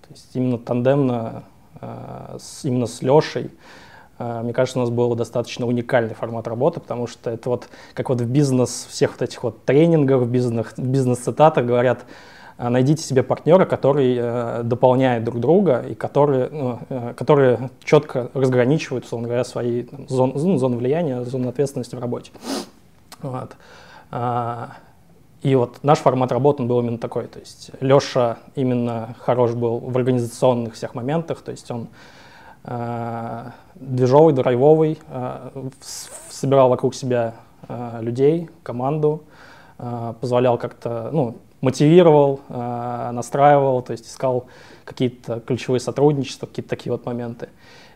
то 0.02 0.08
есть 0.10 0.34
именно 0.34 0.58
тандемно, 0.58 1.44
э, 1.80 2.36
с, 2.40 2.64
именно 2.64 2.86
с 2.86 3.02
Лешей, 3.02 3.50
мне 4.18 4.52
кажется, 4.52 4.80
у 4.80 4.82
нас 4.82 4.90
был 4.90 5.14
достаточно 5.14 5.64
уникальный 5.64 6.12
формат 6.12 6.48
работы, 6.48 6.80
потому 6.80 7.06
что 7.06 7.30
это 7.30 7.50
вот 7.50 7.68
как 7.94 8.08
вот 8.08 8.20
в 8.20 8.26
бизнес, 8.28 8.88
всех 8.90 9.12
вот 9.12 9.22
этих 9.22 9.44
вот 9.44 9.64
тренингах, 9.64 10.22
в 10.22 10.28
бизнес, 10.28 10.74
бизнес-цитатах 10.76 11.64
говорят, 11.64 12.04
найдите 12.58 13.02
себе 13.02 13.22
партнера, 13.22 13.64
который 13.64 14.16
э, 14.18 14.62
дополняет 14.64 15.24
друг 15.24 15.40
друга 15.40 15.84
и 15.88 15.94
которые, 15.94 16.48
ну, 16.50 16.78
э, 16.88 17.14
которые 17.16 17.70
четко 17.84 18.30
разграничивают, 18.34 19.04
условно 19.04 19.28
говоря, 19.28 19.44
свои 19.44 19.84
там, 19.84 20.08
зон, 20.08 20.32
ну, 20.34 20.58
зоны 20.58 20.76
влияния, 20.76 21.22
зоны 21.24 21.46
ответственности 21.46 21.94
в 21.94 22.00
работе. 22.00 22.32
Вот. 23.22 23.52
А, 24.10 24.72
и 25.42 25.54
вот 25.54 25.78
наш 25.82 25.98
формат 25.98 26.32
работы 26.32 26.62
был 26.62 26.80
именно 26.80 26.98
такой. 26.98 27.26
То 27.26 27.38
есть 27.38 27.70
Леша 27.80 28.38
именно 28.54 29.14
хорош 29.20 29.52
был 29.54 29.78
в 29.78 29.96
организационных 29.96 30.74
всех 30.74 30.94
моментах, 30.94 31.42
то 31.42 31.52
есть 31.52 31.70
он 31.70 31.88
э, 32.64 33.50
движовый, 33.76 34.34
драйвовый, 34.34 34.98
э, 35.08 35.50
собирал 36.28 36.68
вокруг 36.68 36.94
себя 36.94 37.34
людей, 38.00 38.48
команду, 38.62 39.24
позволял 40.20 40.56
как-то, 40.58 41.10
ну, 41.12 41.36
мотивировал, 41.60 42.40
настраивал, 42.48 43.82
то 43.82 43.90
есть 43.90 44.06
искал 44.06 44.46
какие-то 44.84 45.40
ключевые 45.40 45.80
сотрудничества, 45.80 46.46
какие-то 46.46 46.70
такие 46.70 46.92
вот 46.92 47.04
моменты. 47.04 47.48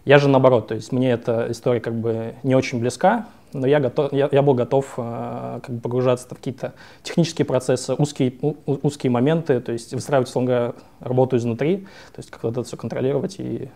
Я 0.04 0.18
же 0.18 0.28
наоборот, 0.28 0.66
то 0.66 0.74
есть 0.74 0.90
мне 0.90 1.12
эта 1.12 1.46
история 1.50 1.80
как 1.80 1.94
бы 1.94 2.34
не 2.42 2.56
очень 2.56 2.80
близка, 2.80 3.26
но 3.52 3.66
я, 3.66 3.80
готов, 3.80 4.12
я, 4.12 4.28
я 4.30 4.42
был 4.42 4.54
готов 4.54 4.94
э, 4.96 5.60
как 5.62 5.74
бы 5.74 5.80
погружаться 5.80 6.26
в 6.26 6.36
какие-то 6.36 6.72
технические 7.02 7.44
процессы, 7.44 7.94
узкие, 7.94 8.34
у, 8.40 8.54
узкие 8.66 9.10
моменты, 9.10 9.60
то 9.60 9.72
есть 9.72 9.92
выстраивать, 9.92 10.28
условно 10.28 10.46
говоря, 10.50 10.72
работу 11.00 11.36
изнутри, 11.36 11.78
то 12.12 12.18
есть 12.18 12.30
как-то 12.30 12.50
это 12.50 12.62
все 12.64 12.76
контролировать 12.76 13.36
и 13.38 13.68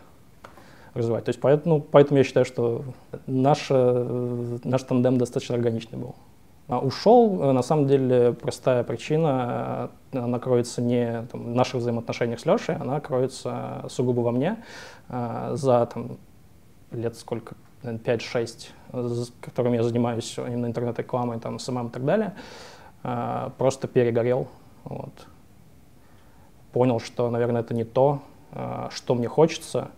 развивать. 0.96 1.24
То 1.24 1.30
есть 1.30 1.40
поэтому, 1.40 1.80
поэтому 1.80 2.18
я 2.18 2.24
считаю, 2.24 2.46
что 2.46 2.84
наш, 3.26 3.66
э, 3.70 4.58
наш 4.64 4.82
тандем 4.82 5.18
достаточно 5.18 5.54
органичный 5.54 5.98
был. 5.98 6.14
А 6.68 6.80
ушел, 6.80 7.40
э, 7.42 7.52
на 7.52 7.62
самом 7.62 7.86
деле, 7.86 8.32
простая 8.32 8.82
причина, 8.82 9.90
э, 10.12 10.18
она 10.18 10.38
кроется 10.38 10.82
не 10.82 11.26
там, 11.30 11.52
в 11.52 11.54
наших 11.54 11.76
взаимоотношениях 11.76 12.40
с 12.40 12.46
Лешей, 12.46 12.76
она 12.76 13.00
кроется 13.00 13.84
сугубо 13.88 14.20
во 14.20 14.32
мне. 14.32 14.56
За 15.08 15.88
там, 15.92 16.18
лет 16.90 17.16
сколько, 17.16 17.54
5-6, 17.90 19.32
которым 19.40 19.72
я 19.74 19.82
занимаюсь 19.82 20.36
именно 20.38 20.66
интернет-рекламой, 20.66 21.40
там, 21.40 21.58
SMM 21.58 21.88
и 21.88 21.90
так 21.90 22.04
далее, 22.04 22.34
просто 23.58 23.88
перегорел. 23.88 24.48
Вот. 24.84 25.26
Понял, 26.72 27.00
что, 27.00 27.30
наверное, 27.30 27.62
это 27.62 27.74
не 27.74 27.84
то, 27.84 28.20
что 28.90 29.14
мне 29.14 29.28
хочется, 29.28 29.90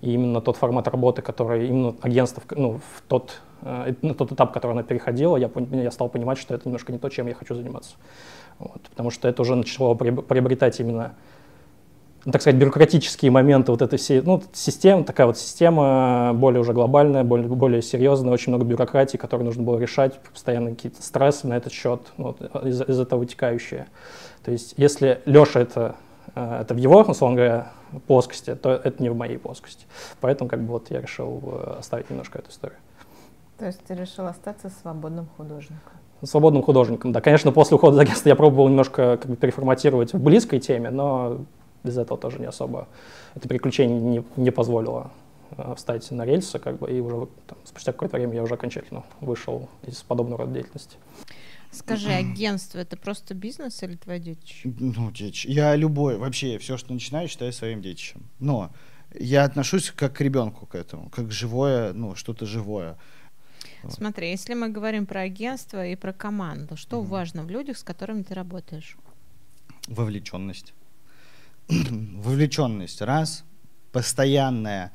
и 0.00 0.14
именно 0.14 0.40
тот 0.40 0.56
формат 0.56 0.88
работы, 0.88 1.20
который 1.22 1.68
именно 1.68 1.94
агентство, 2.00 2.42
ну, 2.56 2.78
в 2.78 3.02
тот, 3.06 3.40
э, 3.62 3.94
на 4.00 4.14
тот 4.14 4.32
этап, 4.32 4.52
который 4.52 4.72
она 4.72 4.82
переходила, 4.82 5.36
я, 5.36 5.50
я 5.72 5.90
стал 5.90 6.08
понимать, 6.08 6.38
что 6.38 6.54
это 6.54 6.66
немножко 6.66 6.92
не 6.92 6.98
то, 6.98 7.08
чем 7.10 7.26
я 7.26 7.34
хочу 7.34 7.54
заниматься. 7.54 7.96
Вот, 8.58 8.80
потому 8.82 9.10
что 9.10 9.28
это 9.28 9.42
уже 9.42 9.54
начало 9.56 9.94
приобретать 9.94 10.80
именно, 10.80 11.14
ну, 12.24 12.32
так 12.32 12.42
сказать, 12.42 12.60
бюрократические 12.60 13.30
моменты 13.30 13.72
вот 13.72 13.80
этой 13.80 13.98
всей, 13.98 14.20
ну, 14.20 14.42
система, 14.52 15.04
такая 15.04 15.26
вот 15.26 15.38
система 15.38 16.32
более 16.34 16.60
уже 16.60 16.72
глобальная, 16.72 17.24
более, 17.24 17.48
более 17.48 17.80
серьезная, 17.80 18.32
очень 18.32 18.52
много 18.52 18.64
бюрократии, 18.64 19.16
которые 19.16 19.46
нужно 19.46 19.62
было 19.62 19.78
решать, 19.78 20.18
постоянно 20.18 20.70
какие-то 20.70 21.02
стрессы 21.02 21.46
на 21.46 21.56
этот 21.56 21.72
счет, 21.72 22.00
ну, 22.18 22.36
вот, 22.38 22.64
из, 22.64 22.82
из 22.82 23.00
этого 23.00 23.20
вытекающие. 23.20 23.86
То 24.44 24.52
есть 24.52 24.74
если 24.76 25.20
Леша 25.24 25.60
это, 25.60 25.96
э, 26.34 26.60
это 26.62 26.74
в 26.74 26.76
его, 26.76 27.00
условно 27.02 27.36
говоря, 27.36 27.72
плоскости, 28.06 28.54
то 28.54 28.70
это 28.70 29.02
не 29.02 29.08
в 29.08 29.16
моей 29.16 29.38
плоскости. 29.38 29.86
Поэтому 30.20 30.48
как 30.48 30.60
бы 30.60 30.72
вот 30.72 30.90
я 30.90 31.00
решил 31.00 31.42
э, 31.42 31.76
оставить 31.78 32.10
немножко 32.10 32.38
эту 32.38 32.50
историю. 32.50 32.78
То 33.58 33.66
есть 33.66 33.80
ты 33.86 33.94
решил 33.94 34.26
остаться 34.26 34.70
свободным 34.82 35.28
художником? 35.36 35.92
Свободным 36.22 36.62
художником, 36.62 37.12
да. 37.12 37.20
Конечно, 37.20 37.50
после 37.50 37.76
ухода 37.76 37.96
из 37.96 38.00
агентства 38.00 38.28
я 38.28 38.36
пробовал 38.36 38.68
немножко 38.68 39.16
как 39.16 39.30
бы 39.30 39.36
переформатировать 39.36 40.12
в 40.12 40.22
близкой 40.22 40.60
теме, 40.60 40.90
но 40.90 41.38
без 41.84 41.96
этого 41.98 42.18
тоже 42.18 42.38
не 42.38 42.46
особо 42.46 42.88
это 43.34 43.48
приключение 43.48 44.00
не, 44.00 44.24
не 44.36 44.50
позволило 44.50 45.10
э, 45.52 45.74
встать 45.76 46.10
на 46.10 46.24
рельсы, 46.24 46.58
как 46.58 46.78
бы, 46.78 46.90
и 46.90 47.00
уже 47.00 47.28
там, 47.46 47.58
спустя 47.64 47.92
какое-то 47.92 48.16
время 48.16 48.34
я 48.34 48.42
уже 48.42 48.54
окончательно 48.54 49.04
вышел 49.20 49.68
из 49.86 50.02
подобного 50.02 50.42
рода 50.42 50.54
деятельности. 50.54 50.96
Скажи, 51.72 52.10
агентство 52.10 52.78
это 52.78 52.96
просто 52.96 53.34
бизнес 53.34 53.80
или 53.84 53.94
твое 53.94 54.18
детище? 54.18 54.72
Ну, 54.80 55.10
детище. 55.12 55.52
Я 55.52 55.76
любой, 55.76 56.16
вообще, 56.16 56.58
все, 56.58 56.76
что 56.76 56.92
начинаю, 56.92 57.28
считаю 57.28 57.52
своим 57.52 57.80
детищем. 57.80 58.28
Но 58.40 58.72
я 59.14 59.44
отношусь 59.44 59.92
как 59.92 60.14
к 60.14 60.20
ребенку 60.20 60.66
к 60.66 60.74
этому, 60.74 61.08
как 61.10 61.30
живое, 61.30 61.92
ну, 61.92 62.16
что-то 62.16 62.44
живое. 62.44 62.98
Смотри, 63.88 64.30
если 64.30 64.54
мы 64.54 64.68
говорим 64.68 65.06
про 65.06 65.20
агентство 65.20 65.86
и 65.86 65.94
про 65.94 66.12
команду, 66.12 66.76
что 66.76 67.00
mm 67.00 67.04
важно 67.06 67.44
в 67.44 67.50
людях, 67.50 67.78
с 67.78 67.84
которыми 67.84 68.22
ты 68.22 68.34
работаешь? 68.34 68.96
Вовлеченность. 69.86 70.74
Вовлеченность, 72.22 73.00
раз, 73.00 73.44
постоянная 73.92 74.92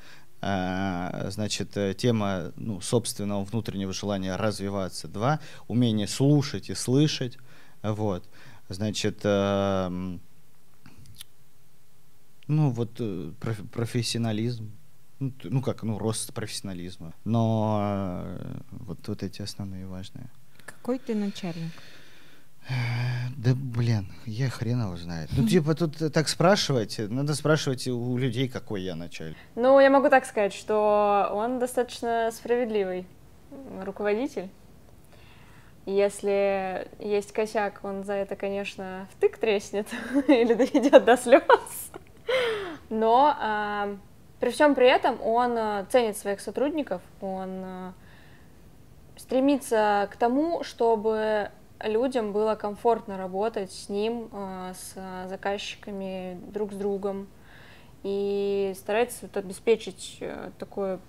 а, 0.47 1.29
значит, 1.31 1.75
э, 1.75 1.95
тема 1.95 2.51
ну, 2.55 2.79
собственного 2.79 3.43
внутреннего 3.43 3.93
желания 3.93 4.35
развиваться. 4.35 5.07
Два, 5.07 5.39
умение 5.67 6.07
слушать 6.07 6.69
и 6.69 6.75
слышать. 6.75 7.39
Вот. 7.81 8.29
Значит, 8.69 9.21
э, 9.23 10.17
ну 12.47 12.69
вот 12.69 12.91
э, 12.99 13.31
профессионализм. 13.71 14.71
Ну, 15.19 15.33
ну 15.43 15.61
как, 15.63 15.81
ну 15.81 15.97
рост 15.97 16.31
профессионализма. 16.31 17.13
Но 17.23 18.37
вот, 18.69 19.07
вот 19.07 19.23
эти 19.23 19.41
основные 19.41 19.87
важные. 19.87 20.29
Какой 20.65 20.99
ты 20.99 21.15
начальник? 21.15 21.71
Да 23.37 23.51
блин, 23.53 24.07
я 24.25 24.49
хрен 24.49 24.81
его 24.81 24.97
знает. 24.97 25.29
Ну, 25.37 25.47
типа, 25.47 25.75
тут 25.75 26.11
так 26.11 26.27
спрашивать, 26.27 26.97
надо 26.97 27.35
спрашивать 27.35 27.87
у 27.87 28.17
людей, 28.17 28.49
какой 28.49 28.81
я 28.81 28.95
начальник. 28.95 29.37
Ну, 29.55 29.79
я 29.79 29.89
могу 29.89 30.09
так 30.09 30.25
сказать, 30.25 30.53
что 30.53 31.29
он 31.31 31.59
достаточно 31.59 32.31
справедливый 32.31 33.05
руководитель. 33.83 34.49
Если 35.85 36.87
есть 36.97 37.31
косяк, 37.31 37.81
он 37.83 38.03
за 38.03 38.13
это, 38.13 38.35
конечно, 38.35 39.07
втык 39.11 39.37
треснет 39.37 39.87
или 40.27 40.55
доведет 40.55 41.05
до 41.05 41.15
слез. 41.15 41.43
Но 42.89 43.35
э, 43.39 43.95
при 44.39 44.49
всем 44.49 44.73
при 44.73 44.87
этом 44.87 45.21
он 45.21 45.55
э, 45.55 45.85
ценит 45.91 46.17
своих 46.17 46.39
сотрудников, 46.39 47.03
он 47.21 47.49
э, 47.63 47.91
стремится 49.17 50.09
к 50.11 50.15
тому, 50.15 50.63
чтобы 50.63 51.51
людям 51.81 52.31
было 52.31 52.55
комфортно 52.55 53.17
работать 53.17 53.71
с 53.71 53.89
ним, 53.89 54.29
э, 54.31 54.73
с 54.75 55.27
заказчиками, 55.27 56.39
друг 56.51 56.73
с 56.73 56.75
другом. 56.75 57.27
И 58.03 58.73
старается 58.77 59.19
вот 59.23 59.37
обеспечить 59.37 60.17
э, 60.19 60.51
такое 60.59 60.99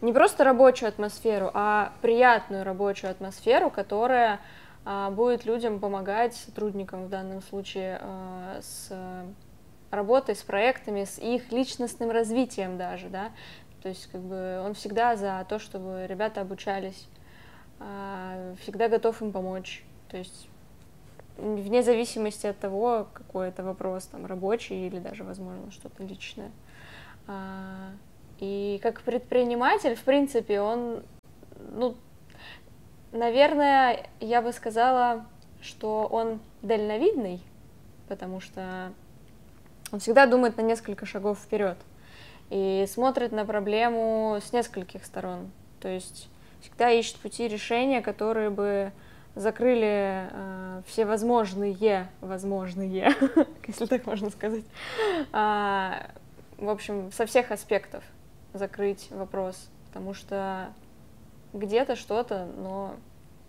не 0.00 0.12
просто 0.12 0.44
рабочую 0.44 0.88
атмосферу, 0.88 1.50
а 1.54 1.92
приятную 2.02 2.64
рабочую 2.64 3.10
атмосферу, 3.10 3.68
которая 3.68 4.40
а, 4.84 5.10
будет 5.10 5.44
людям 5.44 5.80
помогать, 5.80 6.34
сотрудникам 6.34 7.06
в 7.06 7.08
данном 7.08 7.42
случае, 7.42 7.98
а, 8.00 8.60
с 8.62 8.92
работой, 9.90 10.36
с 10.36 10.42
проектами, 10.42 11.04
с 11.04 11.18
их 11.18 11.50
личностным 11.50 12.10
развитием 12.10 12.78
даже, 12.78 13.08
да. 13.08 13.32
То 13.82 13.88
есть 13.88 14.06
как 14.06 14.20
бы 14.20 14.62
он 14.64 14.74
всегда 14.74 15.16
за 15.16 15.44
то, 15.48 15.58
чтобы 15.58 16.06
ребята 16.08 16.42
обучались 16.42 17.08
всегда 18.60 18.88
готов 18.88 19.20
им 19.22 19.32
помочь. 19.32 19.84
То 20.08 20.16
есть 20.16 20.48
вне 21.38 21.82
зависимости 21.82 22.46
от 22.46 22.58
того, 22.58 23.06
какой 23.12 23.48
это 23.48 23.62
вопрос, 23.62 24.06
там, 24.06 24.26
рабочий 24.26 24.86
или 24.86 24.98
даже, 24.98 25.24
возможно, 25.24 25.70
что-то 25.70 26.02
личное. 26.02 26.50
А, 27.26 27.90
и 28.40 28.80
как 28.82 29.02
предприниматель, 29.02 29.94
в 29.94 30.02
принципе, 30.02 30.60
он, 30.60 31.02
ну, 31.72 31.94
наверное, 33.12 34.08
я 34.20 34.42
бы 34.42 34.52
сказала, 34.52 35.24
что 35.60 36.06
он 36.06 36.40
дальновидный, 36.62 37.40
потому 38.08 38.40
что 38.40 38.92
он 39.92 40.00
всегда 40.00 40.26
думает 40.26 40.56
на 40.56 40.62
несколько 40.62 41.06
шагов 41.06 41.38
вперед 41.38 41.78
и 42.50 42.86
смотрит 42.88 43.32
на 43.32 43.44
проблему 43.44 44.38
с 44.42 44.52
нескольких 44.52 45.04
сторон. 45.04 45.50
То 45.80 45.88
есть 45.88 46.28
всегда 46.60 46.90
ищет 46.90 47.16
пути 47.16 47.48
решения, 47.48 48.00
которые 48.00 48.50
бы 48.50 48.92
закрыли 49.34 50.28
э, 50.30 50.82
все 50.86 51.04
возможные, 51.04 52.08
возможные, 52.20 53.14
если 53.66 53.86
так 53.86 54.06
можно 54.06 54.30
сказать, 54.30 54.64
а, 55.32 56.10
в 56.56 56.68
общем, 56.68 57.12
со 57.12 57.24
всех 57.26 57.52
аспектов 57.52 58.02
закрыть 58.52 59.08
вопрос, 59.10 59.70
потому 59.86 60.14
что 60.14 60.72
где-то 61.52 61.94
что-то, 61.94 62.46
но 62.56 62.96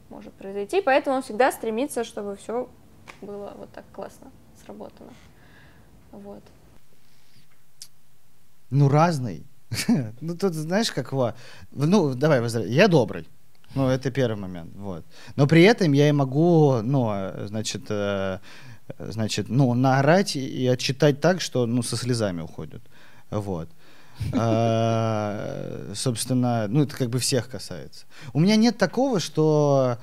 может 0.09 0.33
произойти, 0.33 0.81
поэтому 0.81 1.17
он 1.17 1.21
всегда 1.23 1.51
стремится, 1.51 2.03
чтобы 2.03 2.35
все 2.35 2.69
было 3.21 3.53
вот 3.57 3.71
так 3.71 3.85
классно 3.91 4.31
сработано. 4.63 5.11
Вот. 6.11 6.43
Ну, 8.69 8.89
разный. 8.89 9.48
ну, 10.21 10.35
тут, 10.35 10.53
знаешь, 10.53 10.91
как 10.91 11.11
его... 11.11 11.33
Ну, 11.71 12.13
давай, 12.15 12.41
я 12.67 12.87
добрый. 12.87 13.27
Ну, 13.75 13.87
это 13.87 14.09
первый 14.09 14.37
момент, 14.37 14.71
вот. 14.75 15.05
Но 15.35 15.47
при 15.47 15.61
этом 15.61 15.93
я 15.93 16.09
и 16.09 16.11
могу, 16.11 16.81
ну, 16.81 17.13
значит, 17.45 17.83
э, 17.89 18.39
значит, 18.97 19.47
ну, 19.49 19.73
наорать 19.75 20.35
и 20.35 20.65
отчитать 20.67 21.21
так, 21.21 21.39
что, 21.39 21.67
ну, 21.67 21.83
со 21.83 21.95
слезами 21.95 22.41
уходят, 22.41 22.81
вот. 23.29 23.69
А, 24.33 25.91
собственно, 25.93 26.67
ну, 26.67 26.83
это 26.83 26.95
как 26.95 27.09
бы 27.09 27.19
всех 27.19 27.47
касается. 27.47 28.05
У 28.33 28.39
меня 28.39 28.55
нет 28.55 28.77
такого, 28.77 29.19
что, 29.19 29.99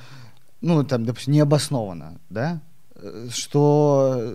ну, 0.60 0.84
там, 0.84 1.04
допустим, 1.04 1.34
необоснованно, 1.34 2.20
да, 2.30 2.60
э, 2.94 3.28
что 3.32 4.32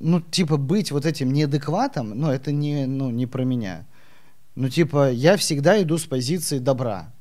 ну, 0.00 0.20
типа, 0.20 0.56
быть 0.56 0.92
вот 0.92 1.06
этим 1.06 1.32
неадекватом, 1.32 2.10
ну, 2.10 2.30
это 2.30 2.52
не, 2.52 2.86
ну, 2.86 3.10
не 3.10 3.26
про 3.26 3.44
меня. 3.44 3.86
Ну, 4.60 4.68
типа, 4.68 5.12
я 5.12 5.36
всегда 5.36 5.80
иду 5.80 5.98
с 5.98 6.04
позиции 6.04 6.58
добра. 6.58 7.14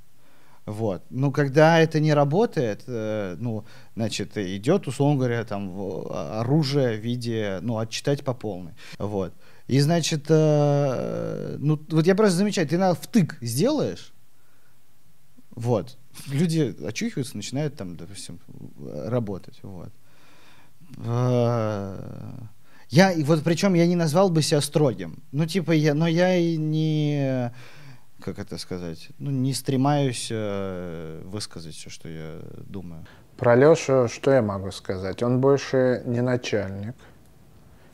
Вот. 0.66 1.04
Но 1.12 1.32
когда 1.32 1.80
это 1.80 2.00
не 2.00 2.12
работает, 2.16 2.84
э, 2.88 3.36
ну, 3.40 3.64
значит, 3.96 4.36
идет, 4.38 4.88
условно 4.88 5.18
говоря, 5.20 5.44
там 5.44 5.70
в- 5.70 6.40
оружие 6.40 6.98
в 6.98 7.00
виде, 7.00 7.60
ну, 7.62 7.78
отчитать 7.78 8.24
по 8.24 8.34
полной. 8.34 8.74
Вот. 8.98 9.34
И, 9.68 9.80
значит, 9.80 10.26
э, 10.30 11.58
ну, 11.60 11.80
вот 11.90 12.08
я 12.08 12.16
просто 12.16 12.38
замечаю, 12.38 12.68
ты 12.68 12.76
иногда 12.76 13.00
втык 13.00 13.38
сделаешь, 13.42 14.14
вот, 15.52 15.96
люди 16.26 16.76
очухиваются, 16.84 17.38
начинают 17.38 17.76
там, 17.76 17.96
допустим, 17.98 18.40
работать, 19.06 19.60
вот. 19.62 19.92
Я, 22.90 23.12
и 23.12 23.24
вот 23.24 23.44
причем 23.44 23.74
я 23.74 23.86
не 23.86 23.96
назвал 23.96 24.30
бы 24.30 24.42
себя 24.42 24.62
строгим. 24.62 25.22
Ну, 25.32 25.46
типа, 25.46 25.72
я, 25.72 25.94
но 25.94 26.08
я 26.08 26.36
и 26.36 26.56
не, 26.58 27.52
как 28.24 28.40
это 28.40 28.58
сказать, 28.58 29.10
ну, 29.20 29.30
не 29.30 29.54
стремаюсь 29.54 30.30
э, 30.32 31.22
высказать 31.26 31.76
все, 31.76 31.90
что 31.90 32.10
я 32.10 32.40
думаю. 32.66 33.06
Про 33.38 33.56
Лешу 33.56 34.08
что 34.08 34.32
я 34.32 34.42
могу 34.42 34.72
сказать? 34.72 35.22
Он 35.22 35.40
больше 35.40 36.02
не 36.06 36.22
начальник, 36.22 36.96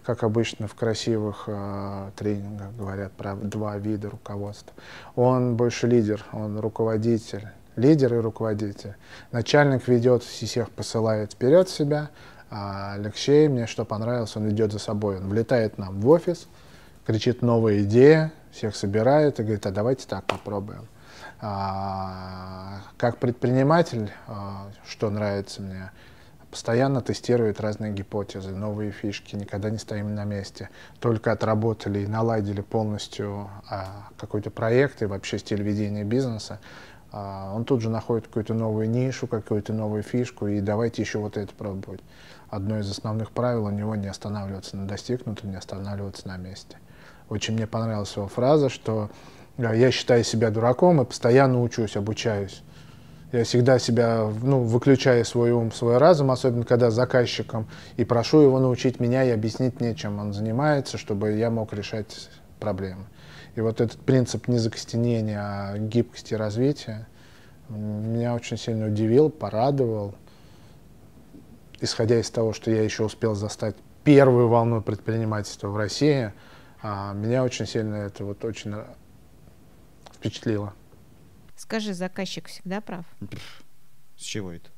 как 0.04 0.24
обычно 0.24 0.68
в 0.68 0.76
красивых 0.76 1.46
э, 1.48 2.12
тренингах 2.16 2.74
говорят 2.76 3.12
про 3.14 3.36
два 3.36 3.78
вида 3.78 4.10
руководства. 4.10 4.74
Он 5.16 5.56
больше 5.58 5.88
лидер, 5.88 6.24
он 6.32 6.60
руководитель. 6.60 7.48
Лидер 7.76 8.14
и 8.14 8.18
руководитель. 8.18 8.94
Начальник 9.32 9.88
ведет, 9.88 10.24
всех 10.24 10.70
посылает 10.70 11.34
вперед 11.34 11.70
себя, 11.70 12.12
а 12.56 12.94
Алексей, 12.94 13.48
мне 13.48 13.66
что 13.66 13.84
понравилось, 13.84 14.36
он 14.38 14.48
идет 14.52 14.72
за 14.72 14.78
собой. 14.78 15.18
Он 15.18 15.28
влетает 15.28 15.80
нам 15.80 16.00
в 16.00 16.08
офис, 16.08 16.48
кричит 17.04 17.42
новая 17.42 17.82
идея, 17.82 18.32
всех 18.52 18.76
собирает 18.76 19.40
и 19.40 19.44
говорит, 19.44 19.66
а 19.66 19.72
давайте 19.72 20.06
так 20.08 20.24
попробуем. 20.26 20.88
А, 21.42 22.82
как 22.98 23.18
предприниматель, 23.18 24.12
а, 24.28 24.68
что 24.86 25.10
нравится 25.10 25.64
мне, 25.64 25.90
постоянно 26.52 27.02
тестирует 27.02 27.60
разные 27.60 27.92
гипотезы, 27.92 28.52
новые 28.52 28.92
фишки, 28.92 29.36
никогда 29.36 29.72
не 29.72 29.80
стоим 29.80 30.14
на 30.14 30.24
месте. 30.24 30.70
Только 31.00 31.32
отработали 31.32 32.02
и 32.02 32.08
наладили 32.08 32.62
полностью 32.62 33.50
а, 33.68 34.10
какой-то 34.16 34.52
проект 34.52 35.02
и 35.02 35.06
вообще 35.08 35.40
стиль 35.40 35.64
ведения 35.64 36.04
бизнеса, 36.04 36.60
а, 37.14 37.54
он 37.56 37.64
тут 37.64 37.82
же 37.82 37.90
находит 37.92 38.26
какую-то 38.28 38.56
новую 38.56 38.90
нишу, 38.90 39.28
какую-то 39.28 39.72
новую 39.72 40.02
фишку, 40.02 40.48
и 40.48 40.60
давайте 40.62 41.04
еще 41.04 41.20
вот 41.20 41.38
это 41.38 41.54
пробовать. 41.54 42.02
Одно 42.54 42.78
из 42.78 42.92
основных 42.92 43.32
правил 43.32 43.66
у 43.66 43.72
него 43.72 43.96
не 43.96 44.06
останавливаться 44.06 44.78
на 44.78 44.88
достигнутом, 44.88 45.50
не 45.50 45.56
останавливаться 45.56 46.28
на 46.28 46.38
месте. 46.38 46.78
Очень 47.28 47.56
мне 47.56 47.66
понравилась 47.66 48.16
его 48.16 48.28
фраза, 48.28 48.70
что 48.70 49.10
э, 49.58 49.76
я 49.76 49.90
считаю 49.90 50.24
себя 50.24 50.52
дураком 50.52 51.02
и 51.02 51.06
постоянно 51.06 51.64
учусь, 51.64 51.98
обучаюсь. 51.98 52.62
Я 53.32 53.44
всегда 53.44 53.80
себя, 53.80 54.30
ну, 54.44 54.62
выключаю 54.62 55.26
свой 55.26 55.50
ум, 55.50 55.72
свой 55.72 55.98
разум, 55.98 56.30
особенно 56.30 56.64
когда 56.64 56.92
с 56.92 56.94
заказчиком, 56.94 57.68
и 57.98 58.06
прошу 58.06 58.42
его 58.42 58.60
научить 58.60 59.00
меня 59.00 59.24
и 59.24 59.32
объяснить 59.32 59.80
мне, 59.80 59.96
чем 59.96 60.20
он 60.20 60.32
занимается, 60.32 61.00
чтобы 61.00 61.32
я 61.32 61.50
мог 61.50 61.74
решать 61.74 62.30
проблемы. 62.60 63.08
И 63.56 63.62
вот 63.62 63.82
этот 63.82 64.00
принцип 64.00 64.48
не 64.48 64.60
закостенения, 64.60 65.42
а 65.42 65.80
гибкости 65.80 66.36
развития 66.36 67.08
меня 67.70 68.36
очень 68.36 68.58
сильно 68.58 68.86
удивил, 68.86 69.32
порадовал. 69.32 70.14
Исходя 71.84 72.18
из 72.18 72.30
того, 72.30 72.54
что 72.54 72.72
я 72.72 72.82
еще 72.82 73.04
успел 73.04 73.36
застать 73.36 73.76
первую 74.06 74.48
волну 74.48 74.82
предпринимательства 74.82 75.68
в 75.68 75.76
России, 75.76 76.32
а, 76.82 77.12
меня 77.12 77.44
очень 77.44 77.68
сильно 77.68 77.96
это 77.96 78.24
вот 78.24 78.46
очень 78.46 78.72
э, 78.74 78.86
впечатлило. 80.14 80.74
Скажи, 81.58 81.94
заказчик 81.94 82.48
всегда 82.48 82.80
прав? 82.80 83.06
С 84.16 84.22
чего 84.22 84.54
это? 84.54 84.70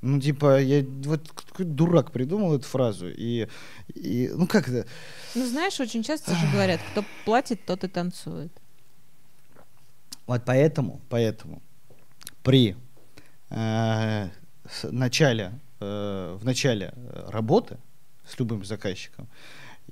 Ну, 0.00 0.18
типа, 0.18 0.62
я 0.62 0.82
вот 1.04 1.30
какой 1.30 1.66
дурак 1.66 2.10
придумал 2.10 2.54
эту 2.54 2.66
фразу, 2.66 3.06
и, 3.10 3.46
и 3.94 4.30
ну 4.34 4.46
как 4.46 4.68
это? 4.68 4.88
Ну, 5.34 5.46
знаешь, 5.46 5.78
очень 5.78 6.02
часто 6.02 6.34
же 6.34 6.46
говорят, 6.52 6.80
кто 6.92 7.04
платит, 7.26 7.66
тот 7.66 7.84
и 7.84 7.88
танцует. 7.88 8.52
Вот 10.26 10.42
поэтому, 10.46 11.02
поэтому 11.10 11.62
при 12.42 12.76
э, 13.50 14.28
начале, 14.84 15.52
э, 15.84 16.38
в 16.40 16.44
начале 16.44 16.92
э, 16.94 17.28
работы 17.30 17.78
с 18.26 18.38
любым 18.38 18.64
заказчиком 18.64 19.28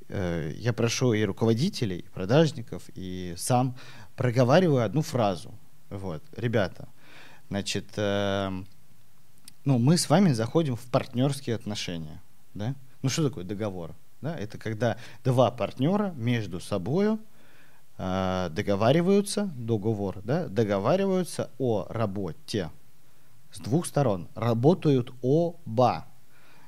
э, 0.09 0.53
я 0.57 0.73
прошу 0.73 1.13
и 1.13 1.23
руководителей, 1.25 1.99
и 1.99 2.09
продажников, 2.09 2.85
и 2.95 3.35
сам 3.37 3.77
проговариваю 4.17 4.85
одну 4.85 5.03
фразу. 5.03 5.55
Вот, 5.91 6.23
ребята, 6.37 6.89
значит, 7.49 7.87
э, 7.97 8.51
ну, 9.65 9.79
мы 9.79 9.97
с 9.97 10.09
вами 10.09 10.33
заходим 10.33 10.77
в 10.77 10.85
партнерские 10.87 11.57
отношения, 11.57 12.21
да? 12.55 12.75
Ну, 13.03 13.09
что 13.09 13.29
такое 13.29 13.45
договор? 13.45 13.95
Да? 14.21 14.37
Это 14.37 14.59
когда 14.59 14.97
два 15.25 15.51
партнера 15.51 16.13
между 16.17 16.61
собой 16.61 17.19
э, 17.99 18.49
договариваются, 18.53 19.53
договор, 19.57 20.21
да, 20.23 20.49
договариваются 20.49 21.51
о 21.59 21.87
работе 21.89 22.71
с 23.53 23.61
двух 23.61 23.87
сторон, 23.87 24.29
работают 24.35 25.13
оба. 25.23 26.07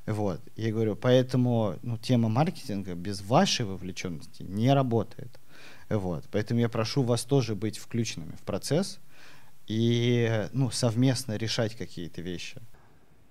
Вот. 0.06 0.40
Я 0.54 0.70
говорю, 0.70 0.96
поэтому 0.96 1.74
ну, 1.82 1.96
тема 1.96 2.28
маркетинга 2.28 2.94
без 2.94 3.22
вашей 3.22 3.64
вовлеченности 3.64 4.42
не 4.42 4.72
работает. 4.72 5.40
Вот. 5.88 6.24
Поэтому 6.30 6.60
я 6.60 6.68
прошу 6.68 7.02
вас 7.02 7.24
тоже 7.24 7.54
быть 7.54 7.78
включенными 7.78 8.32
в 8.32 8.42
процесс 8.42 9.00
и 9.66 10.46
ну, 10.52 10.70
совместно 10.70 11.36
решать 11.36 11.74
какие-то 11.74 12.20
вещи. 12.20 12.60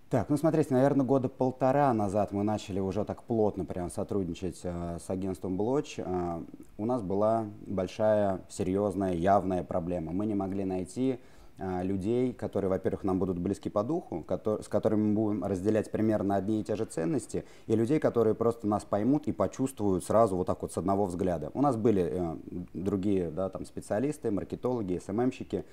Так, 0.10 0.30
ну 0.30 0.38
смотрите, 0.38 0.76
наверное, 0.76 1.04
года 1.04 1.28
полтора 1.28 1.92
назад 1.92 2.32
мы 2.32 2.44
начали 2.44 2.80
уже 2.80 3.04
так 3.04 3.24
плотно 3.24 3.66
прям 3.66 3.90
сотрудничать 3.90 4.60
э, 4.62 5.00
с 5.04 5.10
агентством 5.10 5.58
Блоч. 5.58 5.96
Э, 5.98 6.40
у 6.78 6.86
нас 6.86 7.02
была 7.02 7.48
большая, 7.66 8.42
серьезная, 8.48 9.14
явная 9.16 9.64
проблема. 9.64 10.12
Мы 10.12 10.28
не 10.28 10.36
могли 10.36 10.66
найти 10.66 11.20
людей, 11.58 12.34
которые, 12.34 12.70
во-первых, 12.70 13.04
нам 13.04 13.20
будут 13.20 13.38
близки 13.38 13.70
по 13.70 13.84
духу, 13.84 14.26
с 14.28 14.68
которыми 14.68 15.10
мы 15.10 15.14
будем 15.14 15.44
разделять 15.44 15.92
примерно 15.92 16.36
одни 16.36 16.62
и 16.62 16.64
те 16.64 16.76
же 16.76 16.86
ценности, 16.86 17.46
и 17.68 17.76
людей, 17.76 18.00
которые 18.00 18.34
просто 18.34 18.68
нас 18.68 18.84
поймут 18.84 19.28
и 19.28 19.32
почувствуют 19.32 20.04
сразу 20.04 20.36
вот 20.36 20.48
так 20.48 20.62
вот 20.62 20.74
с 20.74 20.78
одного 20.78 21.06
взгляда. 21.06 21.52
У 21.54 21.62
нас 21.62 21.76
были 21.76 22.10
э, 22.12 22.36
другие 22.74 23.30
да, 23.30 23.50
там, 23.50 23.66
специалисты, 23.66 24.32
маркетологи, 24.32 25.02
СММщики. 25.06 25.66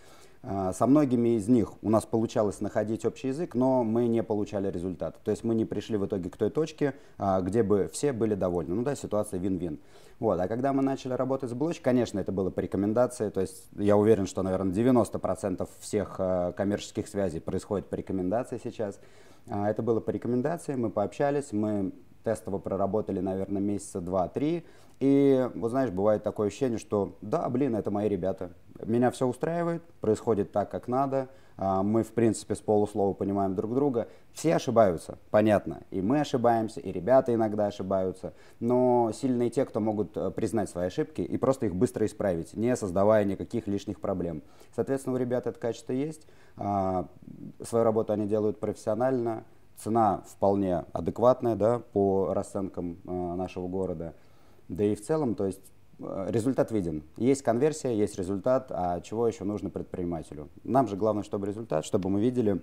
Э, 0.42 0.72
Со 0.74 0.86
многими 0.86 1.36
из 1.36 1.48
них 1.48 1.72
у 1.82 1.90
нас 1.90 2.06
получалось 2.06 2.60
находить 2.60 3.04
общий 3.04 3.28
язык, 3.28 3.54
но 3.54 3.84
мы 3.84 4.06
не 4.06 4.22
получали 4.22 4.70
результат. 4.70 5.18
То 5.24 5.30
есть 5.30 5.44
мы 5.44 5.54
не 5.54 5.64
пришли 5.64 5.96
в 5.96 6.06
итоге 6.06 6.30
к 6.30 6.36
той 6.36 6.50
точке, 6.50 6.94
а, 7.18 7.40
где 7.40 7.62
бы 7.62 7.88
все 7.92 8.12
были 8.12 8.34
довольны. 8.34 8.74
Ну 8.74 8.82
да, 8.82 8.94
ситуация 8.94 9.38
вин-вин. 9.38 9.78
Вот. 10.20 10.38
А 10.38 10.48
когда 10.48 10.72
мы 10.74 10.82
начали 10.82 11.14
работать 11.14 11.50
с 11.50 11.54
Блоч, 11.54 11.80
конечно, 11.80 12.20
это 12.20 12.30
было 12.30 12.50
по 12.50 12.60
рекомендации. 12.60 13.30
То 13.30 13.40
есть 13.40 13.68
я 13.76 13.96
уверен, 13.96 14.26
что, 14.26 14.42
наверное, 14.42 14.72
90% 14.72 15.66
всех 15.78 16.16
э, 16.18 16.52
коммерческих 16.56 17.06
связей 17.08 17.40
происходит 17.40 17.88
по 17.88 17.94
рекомендации 17.94 18.60
сейчас. 18.62 18.98
А, 19.48 19.70
Это 19.70 19.82
было 19.82 20.00
по 20.00 20.10
рекомендации, 20.10 20.74
мы 20.74 20.90
пообщались, 20.90 21.52
мы 21.52 21.92
тестово 22.24 22.58
проработали, 22.58 23.20
наверное, 23.20 23.62
месяца 23.62 24.00
два-три. 24.00 24.64
И, 25.00 25.48
вот 25.54 25.70
знаешь, 25.70 25.90
бывает 25.90 26.22
такое 26.22 26.48
ощущение, 26.48 26.78
что 26.78 27.16
да, 27.22 27.48
блин, 27.48 27.74
это 27.74 27.90
мои 27.90 28.08
ребята. 28.08 28.50
Меня 28.84 29.10
все 29.10 29.26
устраивает, 29.26 29.82
происходит 30.00 30.52
так, 30.52 30.70
как 30.70 30.88
надо. 30.88 31.28
А, 31.56 31.82
Мы, 31.82 32.02
в 32.02 32.12
принципе, 32.12 32.54
с 32.54 32.60
полуслова 32.60 33.12
понимаем 33.12 33.54
друг 33.54 33.74
друга. 33.74 34.08
Все 34.32 34.56
ошибаются, 34.56 35.18
понятно. 35.30 35.82
И 35.90 36.00
мы 36.00 36.20
ошибаемся, 36.20 36.80
и 36.80 36.90
ребята 36.92 37.34
иногда 37.34 37.66
ошибаются. 37.66 38.32
Но 38.60 39.10
сильные 39.12 39.50
те, 39.50 39.64
кто 39.66 39.80
могут 39.80 40.16
э, 40.16 40.30
признать 40.30 40.70
свои 40.70 40.86
ошибки 40.86 41.20
и 41.20 41.36
просто 41.36 41.66
их 41.66 41.74
быстро 41.74 42.06
исправить, 42.06 42.54
не 42.54 42.74
создавая 42.76 43.24
никаких 43.24 43.66
лишних 43.66 44.00
проблем. 44.00 44.42
Соответственно, 44.74 45.16
у 45.16 45.18
ребят 45.18 45.46
это 45.46 45.58
качество 45.58 45.92
есть. 45.92 46.26
А, 46.56 47.06
Свою 47.62 47.84
работу 47.84 48.12
они 48.12 48.26
делают 48.26 48.58
профессионально. 48.58 49.44
Цена 49.82 50.22
вполне 50.26 50.84
адекватная 50.92 51.56
да, 51.56 51.78
по 51.78 52.32
расценкам 52.34 52.98
э, 53.04 53.34
нашего 53.36 53.66
города. 53.68 54.14
Да 54.68 54.84
и 54.84 54.94
в 54.94 55.02
целом, 55.02 55.34
то 55.34 55.46
есть 55.46 55.72
э, 55.98 56.26
результат 56.28 56.70
виден. 56.70 57.02
Есть 57.16 57.42
конверсия, 57.42 57.96
есть 57.96 58.18
результат, 58.18 58.70
а 58.70 59.00
чего 59.00 59.26
еще 59.26 59.44
нужно 59.44 59.70
предпринимателю? 59.70 60.48
Нам 60.64 60.86
же 60.86 60.96
главное, 60.96 61.22
чтобы 61.22 61.46
результат, 61.46 61.84
чтобы 61.84 62.10
мы 62.10 62.20
видели 62.20 62.62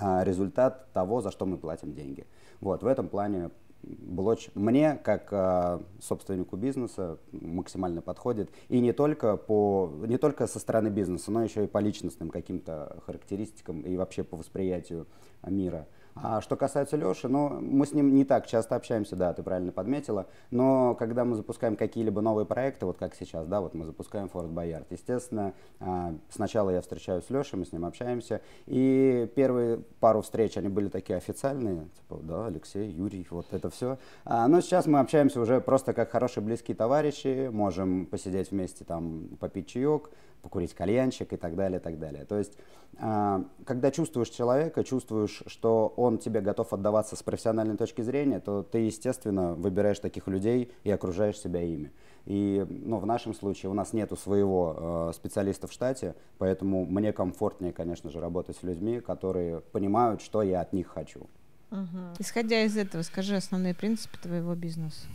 а, 0.00 0.24
результат 0.24 0.92
того, 0.92 1.20
за 1.20 1.30
что 1.30 1.46
мы 1.46 1.58
платим 1.58 1.94
деньги. 1.94 2.26
Вот, 2.60 2.82
в 2.82 2.86
этом 2.86 3.08
плане 3.08 3.50
Блоч 3.82 4.50
мне, 4.54 4.96
как 4.96 5.28
а, 5.30 5.82
собственнику 6.00 6.56
бизнеса, 6.56 7.18
максимально 7.30 8.02
подходит. 8.02 8.50
И 8.68 8.80
не 8.80 8.92
только, 8.92 9.36
по, 9.36 9.90
не 10.06 10.18
только 10.18 10.48
со 10.48 10.58
стороны 10.58 10.88
бизнеса, 10.88 11.30
но 11.30 11.44
еще 11.44 11.64
и 11.64 11.68
по 11.68 11.78
личностным 11.78 12.30
каким-то 12.30 13.00
характеристикам 13.06 13.82
и 13.82 13.96
вообще 13.96 14.24
по 14.24 14.36
восприятию 14.36 15.06
мира. 15.46 15.86
А 16.22 16.40
что 16.40 16.56
касается 16.56 16.96
Леши, 16.96 17.28
ну, 17.28 17.60
мы 17.60 17.86
с 17.86 17.92
ним 17.92 18.14
не 18.14 18.24
так 18.24 18.46
часто 18.46 18.76
общаемся, 18.76 19.16
да, 19.16 19.32
ты 19.32 19.42
правильно 19.42 19.72
подметила, 19.72 20.26
но 20.50 20.94
когда 20.94 21.24
мы 21.24 21.36
запускаем 21.36 21.76
какие-либо 21.76 22.20
новые 22.20 22.46
проекты, 22.46 22.86
вот 22.86 22.98
как 22.98 23.14
сейчас, 23.14 23.46
да, 23.46 23.60
вот 23.60 23.74
мы 23.74 23.84
запускаем 23.84 24.28
Форт 24.28 24.48
Боярд, 24.48 24.90
естественно, 24.90 25.52
а, 25.80 26.14
сначала 26.28 26.70
я 26.70 26.80
встречаюсь 26.80 27.24
с 27.24 27.30
Лешей, 27.30 27.58
мы 27.58 27.66
с 27.66 27.72
ним 27.72 27.84
общаемся, 27.84 28.40
и 28.66 29.30
первые 29.36 29.78
пару 30.00 30.22
встреч, 30.22 30.56
они 30.56 30.68
были 30.68 30.88
такие 30.88 31.16
официальные, 31.16 31.88
типа, 31.96 32.20
да, 32.22 32.46
Алексей, 32.46 32.90
Юрий, 32.90 33.26
вот 33.30 33.46
это 33.52 33.70
все. 33.70 33.98
А, 34.24 34.48
но 34.48 34.60
сейчас 34.60 34.86
мы 34.86 34.98
общаемся 35.00 35.40
уже 35.40 35.60
просто 35.60 35.92
как 35.92 36.10
хорошие 36.10 36.42
близкие 36.42 36.76
товарищи, 36.76 37.48
можем 37.52 38.06
посидеть 38.06 38.50
вместе, 38.50 38.84
там, 38.84 39.28
попить 39.40 39.68
чаек, 39.68 40.10
покурить 40.42 40.74
кальянчик 40.74 41.32
и 41.32 41.36
так 41.36 41.56
далее, 41.56 41.78
и 41.80 41.82
так 41.82 41.98
далее. 41.98 42.24
То 42.24 42.38
есть, 42.38 42.56
а, 42.98 43.44
когда 43.64 43.90
чувствуешь 43.90 44.28
человека, 44.28 44.84
чувствуешь, 44.84 45.42
что 45.46 45.92
он 45.96 46.18
тебе 46.18 46.40
готов 46.40 46.72
отдаваться 46.72 47.16
с 47.16 47.22
профессиональной 47.22 47.76
точки 47.76 48.02
зрения, 48.02 48.40
то 48.40 48.62
ты, 48.62 48.78
естественно, 48.78 49.54
выбираешь 49.54 49.98
таких 49.98 50.26
людей 50.26 50.72
и 50.84 50.90
окружаешь 50.90 51.38
себя 51.38 51.62
ими. 51.62 51.92
И 52.24 52.64
ну, 52.68 52.98
в 52.98 53.06
нашем 53.06 53.34
случае 53.34 53.70
у 53.70 53.74
нас 53.74 53.92
нету 53.92 54.16
своего 54.16 55.10
э, 55.10 55.12
специалиста 55.14 55.66
в 55.66 55.72
штате, 55.72 56.14
поэтому 56.38 56.84
мне 56.84 57.12
комфортнее, 57.12 57.72
конечно 57.72 58.10
же, 58.10 58.20
работать 58.20 58.56
с 58.56 58.62
людьми, 58.62 59.00
которые 59.00 59.60
понимают, 59.60 60.20
что 60.20 60.42
я 60.42 60.60
от 60.60 60.72
них 60.72 60.88
хочу. 60.88 61.28
Угу. 61.70 62.16
Исходя 62.18 62.62
из 62.62 62.76
этого, 62.76 63.02
скажи 63.02 63.36
основные 63.36 63.74
принципы 63.74 64.18
твоего 64.18 64.54
бизнеса. 64.54 65.06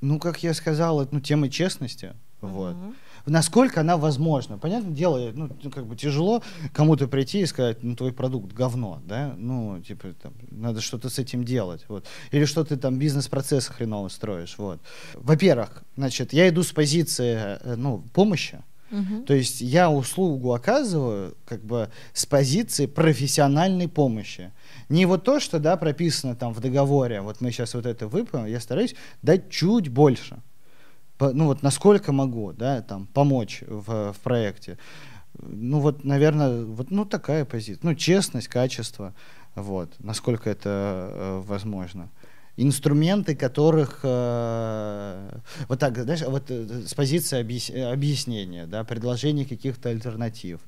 Ну, 0.00 0.18
как 0.18 0.42
я 0.42 0.54
сказал, 0.54 1.06
ну, 1.10 1.20
тема 1.20 1.48
честности. 1.48 2.14
Угу. 2.42 2.50
Вот 2.50 2.76
насколько 3.26 3.80
она 3.80 3.96
возможна. 3.96 4.58
Понятное 4.58 4.92
дело, 4.92 5.30
ну, 5.34 5.50
как 5.70 5.86
бы 5.86 5.96
тяжело 5.96 6.42
кому-то 6.72 7.08
прийти 7.08 7.40
и 7.40 7.46
сказать, 7.46 7.82
ну, 7.82 7.96
твой 7.96 8.12
продукт 8.12 8.52
говно, 8.52 9.00
да, 9.06 9.34
ну, 9.36 9.80
типа, 9.80 10.14
там, 10.22 10.32
надо 10.50 10.80
что-то 10.80 11.08
с 11.08 11.18
этим 11.18 11.44
делать, 11.44 11.84
вот. 11.88 12.06
Или 12.30 12.44
что 12.44 12.64
ты 12.64 12.76
там 12.76 12.98
бизнес-процессы 12.98 13.72
хреново 13.72 14.08
строишь, 14.08 14.56
вот. 14.58 14.80
Во-первых, 15.14 15.84
значит, 15.96 16.32
я 16.32 16.48
иду 16.48 16.62
с 16.62 16.72
позиции, 16.72 17.58
э, 17.60 17.74
ну, 17.76 18.04
помощи, 18.12 18.62
Uh-huh. 18.90 19.24
То 19.24 19.34
есть 19.34 19.60
я 19.60 19.90
услугу 19.90 20.52
оказываю 20.52 21.34
как 21.46 21.64
бы 21.64 21.90
с 22.12 22.26
позиции 22.26 22.86
профессиональной 22.86 23.88
помощи. 23.88 24.52
Не 24.88 25.06
вот 25.06 25.24
то, 25.24 25.40
что 25.40 25.58
да, 25.58 25.76
прописано 25.76 26.36
там 26.36 26.52
в 26.52 26.60
договоре, 26.60 27.20
вот 27.20 27.40
мы 27.40 27.50
сейчас 27.50 27.74
вот 27.74 27.86
это 27.86 28.06
выполним, 28.06 28.46
я 28.46 28.60
стараюсь 28.60 28.94
дать 29.22 29.50
чуть 29.50 29.88
больше 29.88 30.42
ну 31.20 31.46
вот 31.46 31.62
насколько 31.62 32.12
могу, 32.12 32.52
да, 32.52 32.82
там, 32.82 33.06
помочь 33.06 33.62
в, 33.66 34.12
в 34.12 34.20
проекте. 34.20 34.78
Ну 35.38 35.80
вот, 35.80 36.04
наверное, 36.04 36.64
вот, 36.64 36.90
ну 36.90 37.04
такая 37.04 37.44
позиция. 37.44 37.80
Ну, 37.82 37.94
честность, 37.94 38.48
качество, 38.48 39.14
вот, 39.54 39.92
насколько 39.98 40.50
это 40.50 41.10
э, 41.12 41.42
возможно. 41.44 42.10
Инструменты, 42.56 43.34
которых, 43.34 44.00
э, 44.04 45.38
вот 45.68 45.78
так, 45.80 45.96
знаешь, 45.96 46.22
вот 46.22 46.50
э, 46.50 46.82
с 46.86 46.94
позиции 46.94 47.40
объяс, 47.40 47.70
объяснения, 47.70 48.66
да, 48.66 48.84
предложения 48.84 49.44
каких-то 49.44 49.88
альтернатив. 49.88 50.60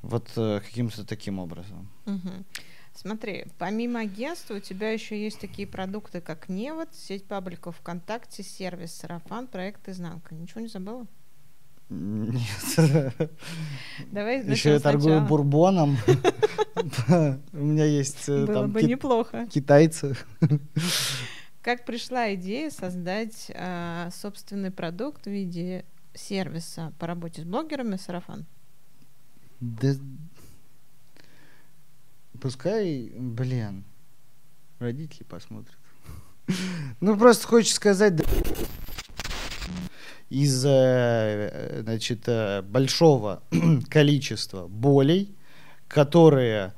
Вот 0.00 0.28
э, 0.36 0.60
каким-то 0.64 1.04
таким 1.04 1.38
образом. 1.38 1.88
Угу. 2.06 2.44
Смотри, 2.94 3.46
помимо 3.58 4.00
агентства 4.00 4.54
у 4.54 4.60
тебя 4.60 4.90
еще 4.90 5.22
есть 5.22 5.40
такие 5.40 5.66
продукты, 5.66 6.20
как 6.20 6.48
Невод, 6.48 6.88
сеть 6.94 7.24
пабликов 7.24 7.76
ВКонтакте, 7.78 8.42
сервис 8.42 8.92
Сарафан, 8.92 9.46
проект 9.46 9.88
Изнанка. 9.88 10.34
Ничего 10.34 10.60
не 10.60 10.66
забыла? 10.68 11.06
Нет. 11.88 12.40
Давай 14.12 14.44
Еще 14.48 14.70
я 14.70 14.80
торгую 14.80 15.22
бурбоном. 15.22 15.96
У 17.52 17.56
меня 17.58 17.84
есть 17.84 18.28
э, 18.28 18.46
Было 18.46 18.66
бы 18.66 18.82
неплохо. 18.82 19.46
китайцы. 19.50 20.16
Как 21.62 21.84
пришла 21.84 22.32
идея 22.34 22.70
создать 22.70 23.50
а, 23.54 24.08
собственный 24.12 24.70
продукт 24.70 25.24
в 25.26 25.30
виде 25.30 25.84
сервиса 26.14 26.92
по 26.98 27.06
работе 27.06 27.42
с 27.42 27.44
блогерами 27.44 27.96
«Сарафан»? 27.96 28.46
Да 29.60 29.92
Пускай, 32.40 33.12
блин, 33.16 33.84
родители 34.78 35.24
посмотрят. 35.24 35.76
Ну, 37.00 37.16
просто 37.16 37.46
хочешь 37.46 37.74
сказать, 37.74 38.14
из-за, 40.30 40.68
э, 40.70 41.80
значит, 41.82 42.22
э, 42.26 42.62
большого 42.62 43.42
количества 43.88 44.66
болей, 44.68 45.34
которые 45.88 46.74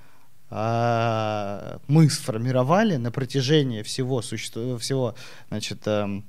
а, 0.54 1.80
мы 1.88 2.10
сформировали 2.10 2.96
на 2.96 3.10
протяжении 3.10 3.82
всего, 3.82 4.20
суще... 4.20 4.76
всего 4.78 5.14
значит, 5.48 5.80
а, 5.86 6.22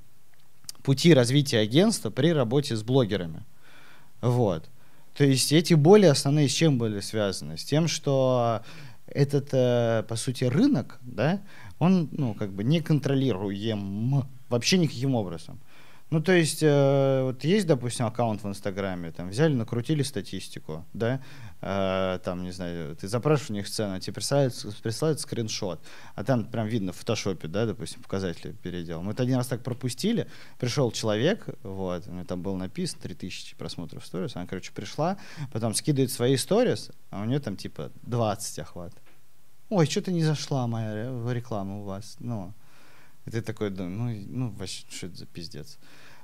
пути 0.81 1.13
развития 1.13 1.59
агентства 1.59 2.09
при 2.09 2.31
работе 2.31 2.77
с 2.77 2.83
блогерами. 2.83 3.43
Вот. 4.21 4.69
То 5.13 5.25
есть 5.25 5.51
эти 5.51 5.73
боли 5.73 6.05
основные 6.05 6.47
с 6.47 6.53
чем 6.53 6.77
были 6.77 7.01
связаны? 7.01 7.57
С 7.57 7.65
тем, 7.65 7.89
что 7.89 8.61
этот, 9.13 9.49
э, 9.53 10.03
по 10.07 10.15
сути, 10.15 10.45
рынок, 10.45 10.99
да, 11.01 11.41
он, 11.79 12.09
ну, 12.11 12.33
как 12.33 12.51
бы 12.51 12.63
не 12.63 12.81
контролируем 12.81 14.25
вообще 14.49 14.77
никаким 14.77 15.15
образом. 15.15 15.59
Ну, 16.13 16.21
то 16.21 16.31
есть, 16.31 16.61
э, 16.61 17.23
вот 17.23 17.43
есть, 17.43 17.65
допустим, 17.65 18.05
аккаунт 18.05 18.43
в 18.43 18.47
Инстаграме, 18.47 19.11
там, 19.11 19.29
взяли, 19.29 19.55
накрутили 19.55 20.03
статистику, 20.03 20.85
да, 20.93 21.23
э, 21.59 22.19
там, 22.23 22.43
не 22.43 22.51
знаю, 22.51 22.95
ты 22.95 23.07
запрашиваешь 23.07 23.49
у 23.49 23.53
них 23.53 23.67
цену, 23.67 23.99
тебе 23.99 24.13
присылают, 24.13 24.53
присылают 24.83 25.19
скриншот, 25.21 25.83
а 26.13 26.23
там 26.23 26.45
прям 26.45 26.67
видно 26.67 26.91
в 26.91 26.97
фотошопе, 26.97 27.47
да, 27.47 27.65
допустим, 27.65 28.03
показатели 28.03 28.51
передел. 28.51 29.01
Мы 29.01 29.13
это 29.13 29.23
один 29.23 29.37
раз 29.37 29.47
так 29.47 29.63
пропустили, 29.63 30.27
пришел 30.59 30.91
человек, 30.91 31.47
вот, 31.63 32.07
у 32.07 32.11
него 32.11 32.25
там 32.25 32.43
было 32.43 32.57
написано 32.57 33.01
3000 33.01 33.55
просмотров 33.55 34.05
сторис, 34.05 34.35
она, 34.35 34.45
короче, 34.45 34.71
пришла, 34.71 35.17
потом 35.51 35.73
скидывает 35.73 36.11
свои 36.11 36.37
сторис, 36.37 36.91
а 37.09 37.23
у 37.23 37.25
нее 37.25 37.39
там, 37.39 37.55
типа, 37.57 37.91
20 38.03 38.59
охват. 38.59 38.93
Ой, 39.73 39.85
что-то 39.87 40.11
не 40.11 40.23
зашла 40.23 40.67
моя 40.67 41.11
реклама 41.31 41.79
у 41.79 41.83
вас, 41.83 42.17
ну, 42.19 42.53
и 43.25 43.31
ты 43.31 43.41
такой, 43.41 43.69
ну, 43.69 44.09
ну 44.27 44.49
вообще, 44.51 44.85
что 44.89 45.07
это 45.07 45.17
за 45.17 45.25
пиздец. 45.25 45.79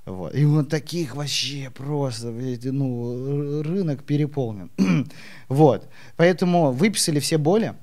Вот. 0.06 0.36
И 0.36 0.45
вот 0.45 0.70
таких 0.70 1.16
вообще 1.16 1.70
просто, 1.70 2.32
ну, 2.32 3.62
рынок 3.62 4.04
переполнен. 4.04 4.72
вот. 5.47 5.88
Поэтому 6.16 6.72
выписали 6.72 7.20
все 7.20 7.38
боли, 7.38 7.76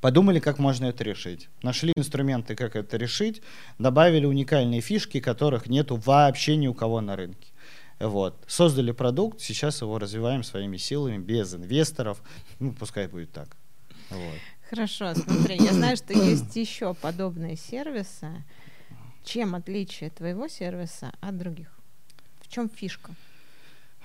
подумали, 0.00 0.40
как 0.40 0.58
можно 0.58 0.86
это 0.86 1.04
решить. 1.04 1.48
Нашли 1.62 1.92
инструменты, 1.96 2.54
как 2.54 2.76
это 2.76 2.96
решить, 2.96 3.42
добавили 3.78 4.26
уникальные 4.26 4.80
фишки, 4.80 5.20
которых 5.20 5.66
нету 5.68 5.96
вообще 5.96 6.56
ни 6.56 6.66
у 6.66 6.74
кого 6.74 7.00
на 7.00 7.16
рынке. 7.16 7.48
Вот. 8.00 8.36
Создали 8.46 8.92
продукт, 8.92 9.40
сейчас 9.40 9.82
его 9.82 9.98
развиваем 9.98 10.42
своими 10.42 10.76
силами, 10.76 11.18
без 11.18 11.54
инвесторов. 11.54 12.22
Ну, 12.58 12.72
пускай 12.72 13.08
будет 13.08 13.32
так. 13.32 13.56
Вот. 14.10 14.38
Хорошо, 14.68 15.14
смотри, 15.14 15.56
я 15.56 15.72
знаю, 15.72 15.96
что 15.96 16.12
есть 16.12 16.54
еще 16.54 16.92
подобные 16.92 17.56
сервисы. 17.56 18.44
Чем 19.24 19.54
отличие 19.54 20.10
твоего 20.10 20.46
сервиса 20.46 21.10
от 21.20 21.38
других? 21.38 21.68
В 22.42 22.48
чем 22.48 22.68
фишка? 22.68 23.14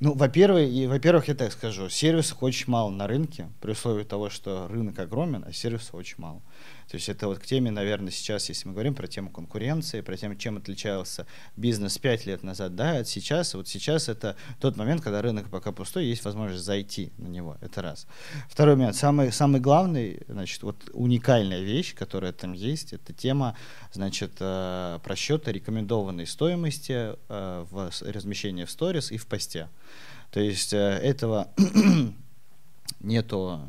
Ну, 0.00 0.12
во-первых, 0.14 0.68
и, 0.68 0.86
во-первых, 0.86 1.28
я 1.28 1.34
так 1.34 1.52
скажу, 1.52 1.88
сервисов 1.88 2.42
очень 2.42 2.70
мало 2.70 2.90
на 2.90 3.06
рынке, 3.06 3.48
при 3.60 3.72
условии 3.72 4.04
того, 4.04 4.28
что 4.28 4.66
рынок 4.68 4.98
огромен, 4.98 5.44
а 5.46 5.52
сервисов 5.52 5.94
очень 5.94 6.16
мало. 6.18 6.42
То 6.88 6.96
есть 6.96 7.08
это 7.08 7.28
вот 7.28 7.38
к 7.38 7.46
теме, 7.46 7.70
наверное, 7.70 8.10
сейчас, 8.10 8.48
если 8.48 8.68
мы 8.68 8.74
говорим 8.74 8.94
про 8.94 9.06
тему 9.06 9.30
конкуренции, 9.30 10.00
про 10.00 10.16
тему, 10.16 10.34
чем 10.34 10.58
отличался 10.58 11.26
бизнес 11.56 11.96
пять 11.98 12.26
лет 12.26 12.42
назад, 12.42 12.74
да, 12.74 12.98
от 12.98 13.08
сейчас, 13.08 13.54
вот 13.54 13.68
сейчас 13.68 14.08
это 14.08 14.36
тот 14.60 14.76
момент, 14.76 15.00
когда 15.00 15.22
рынок 15.22 15.48
пока 15.48 15.72
пустой, 15.72 16.06
есть 16.06 16.24
возможность 16.24 16.64
зайти 16.64 17.12
на 17.16 17.28
него, 17.28 17.56
это 17.62 17.80
раз. 17.80 18.06
Второй 18.50 18.76
момент, 18.76 18.96
самый, 18.96 19.32
самый 19.32 19.60
главный, 19.60 20.20
значит, 20.28 20.62
вот 20.62 20.76
уникальная 20.92 21.60
вещь, 21.60 21.94
которая 21.94 22.32
там 22.32 22.52
есть, 22.52 22.92
это 22.92 23.12
тема, 23.12 23.56
значит, 23.92 24.32
э, 24.40 24.98
просчета 25.02 25.52
рекомендованной 25.52 26.26
стоимости 26.26 27.14
э, 27.28 27.66
в 27.70 27.90
размещении 28.02 28.64
в 28.64 28.70
сторис 28.70 29.10
и 29.10 29.16
в 29.16 29.26
посте. 29.26 29.68
То 30.30 30.40
есть 30.40 30.72
э, 30.72 30.76
этого 30.76 31.48
нету 33.00 33.60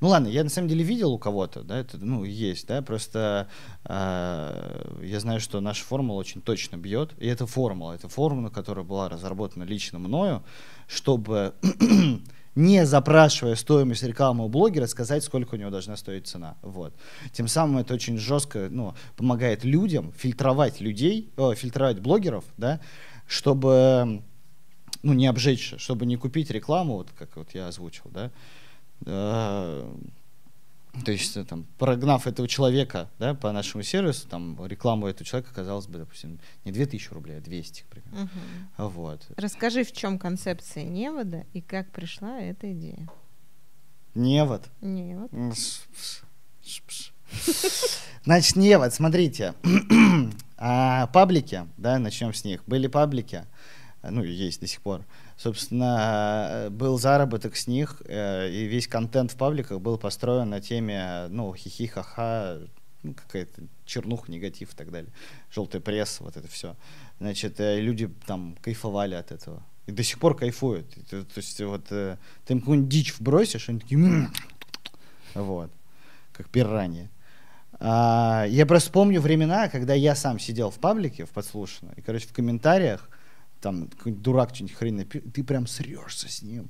ну 0.00 0.08
ладно, 0.08 0.28
я 0.28 0.44
на 0.44 0.50
самом 0.50 0.68
деле 0.68 0.84
видел 0.84 1.12
у 1.12 1.18
кого-то, 1.18 1.62
да, 1.62 1.78
это, 1.78 1.98
ну, 1.98 2.24
есть, 2.24 2.66
да, 2.66 2.82
просто 2.82 3.48
э, 3.84 4.96
я 5.02 5.20
знаю, 5.20 5.40
что 5.40 5.60
наша 5.60 5.84
формула 5.84 6.18
очень 6.18 6.40
точно 6.40 6.76
бьет, 6.76 7.12
и 7.18 7.26
это 7.26 7.46
формула, 7.46 7.92
это 7.92 8.08
формула, 8.08 8.50
которая 8.50 8.84
была 8.84 9.08
разработана 9.08 9.64
лично 9.64 9.98
мною, 9.98 10.42
чтобы 10.86 11.54
не 12.54 12.84
запрашивая 12.84 13.54
стоимость 13.54 14.02
рекламы 14.02 14.44
у 14.44 14.48
блогера, 14.48 14.86
сказать, 14.86 15.24
сколько 15.24 15.54
у 15.54 15.58
него 15.58 15.70
должна 15.70 15.96
стоить 15.96 16.26
цена. 16.26 16.56
Вот. 16.62 16.94
Тем 17.32 17.48
самым 17.48 17.78
это 17.78 17.94
очень 17.94 18.18
жестко 18.18 18.68
ну, 18.70 18.94
помогает 19.16 19.64
людям 19.64 20.12
фильтровать 20.12 20.80
людей, 20.80 21.32
о, 21.36 21.54
фильтровать 21.54 22.00
блогеров, 22.00 22.44
да, 22.56 22.80
чтобы 23.26 24.22
ну, 25.02 25.12
не 25.12 25.26
обжечь, 25.26 25.74
чтобы 25.78 26.06
не 26.06 26.16
купить 26.16 26.50
рекламу, 26.50 26.94
вот 26.94 27.10
как 27.18 27.36
вот 27.36 27.54
я 27.54 27.68
озвучил, 27.68 28.10
да, 28.10 28.30
То 31.04 31.10
есть, 31.10 31.36
э, 31.38 31.44
там, 31.44 31.66
прогнав 31.78 32.26
этого 32.26 32.46
человека 32.46 33.08
да, 33.18 33.34
по 33.34 33.50
нашему 33.50 33.82
сервису, 33.82 34.28
там, 34.28 34.58
рекламу 34.66 35.06
этого 35.06 35.24
человека, 35.24 35.50
казалось 35.54 35.86
бы, 35.86 35.98
допустим, 35.98 36.38
не 36.64 36.72
2000 36.72 37.14
рублей, 37.14 37.38
а 37.38 37.40
200, 37.40 37.82
к 37.82 37.86
примеру. 37.86 38.28
Мгм. 38.76 38.90
Вот. 38.90 39.26
Расскажи, 39.36 39.84
в 39.84 39.92
чем 39.92 40.18
концепция 40.18 40.84
невода 40.84 41.46
и 41.54 41.62
как 41.62 41.90
пришла 41.92 42.38
эта 42.40 42.70
идея? 42.72 43.08
Невод. 44.14 44.68
Невод. 44.82 45.30
Значит, 48.24 48.56
невод, 48.56 48.92
смотрите. 48.94 49.54
А, 50.64 51.08
паблики, 51.08 51.66
да, 51.76 51.98
начнем 51.98 52.32
с 52.32 52.44
них. 52.44 52.62
Были 52.68 52.86
паблики, 52.86 53.46
ну, 54.10 54.22
есть 54.24 54.60
до 54.60 54.66
сих 54.66 54.80
пор. 54.80 55.04
Собственно, 55.36 56.48
э, 56.50 56.70
был 56.70 56.98
заработок 56.98 57.56
с 57.56 57.66
них, 57.66 58.02
э, 58.06 58.50
и 58.50 58.64
весь 58.64 58.88
контент 58.88 59.32
в 59.32 59.36
пабликах 59.36 59.80
был 59.80 59.98
построен 59.98 60.50
на 60.50 60.60
теме, 60.60 61.26
ну, 61.28 61.54
хихи, 61.54 61.86
ха-ха, 61.86 62.58
ну, 63.02 63.14
какая-то 63.14 63.62
чернуха, 63.84 64.30
негатив 64.30 64.72
и 64.72 64.76
так 64.76 64.90
далее. 64.90 65.12
Желтая 65.50 65.80
пресса, 65.80 66.24
вот 66.24 66.36
это 66.36 66.48
все. 66.48 66.76
Значит, 67.18 67.60
э, 67.60 67.80
люди 67.80 68.08
там 68.26 68.56
кайфовали 68.60 69.14
от 69.14 69.32
этого. 69.32 69.62
И 69.86 69.92
до 69.92 70.02
сих 70.02 70.18
пор 70.18 70.36
кайфуют. 70.36 70.86
То, 71.10 71.24
то 71.24 71.38
есть 71.38 71.60
вот 71.60 71.86
ты 71.86 72.16
им 72.48 72.60
какую-нибудь 72.60 72.88
дичь 72.88 73.14
вбросишь, 73.18 73.68
они 73.68 73.80
такие... 73.80 74.00
«М-м-м». 74.00 74.32
Вот. 75.34 75.70
Как 76.32 76.48
пираньи. 76.48 77.08
А, 77.84 78.44
я 78.48 78.64
просто 78.64 78.92
помню 78.92 79.20
времена, 79.20 79.68
когда 79.68 79.94
я 79.94 80.14
сам 80.14 80.38
сидел 80.38 80.70
в 80.70 80.78
паблике, 80.78 81.24
в 81.24 81.30
подслушано, 81.30 81.90
и, 81.96 82.00
короче, 82.00 82.28
в 82.28 82.32
комментариях, 82.32 83.10
там, 83.62 83.88
какой-нибудь 83.88 84.22
дурак 84.22 84.54
что-нибудь 84.54 84.76
хрень 84.76 85.00
напи- 85.00 85.30
ты 85.30 85.44
прям 85.44 85.66
срешься 85.66 86.28
с 86.28 86.42
ним. 86.42 86.68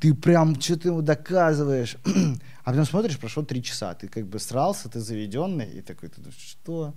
Ты 0.00 0.14
прям 0.14 0.60
что-то 0.60 0.88
ему 0.88 1.02
доказываешь. 1.02 1.96
а 2.64 2.70
потом 2.70 2.84
смотришь, 2.84 3.18
прошло 3.18 3.42
три 3.42 3.62
часа, 3.62 3.94
ты 3.94 4.08
как 4.08 4.26
бы 4.26 4.38
срался, 4.38 4.88
ты 4.88 5.00
заведенный, 5.00 5.68
и 5.78 5.82
такой, 5.82 6.08
ты 6.08 6.20
думаешь, 6.20 6.38
что? 6.38 6.94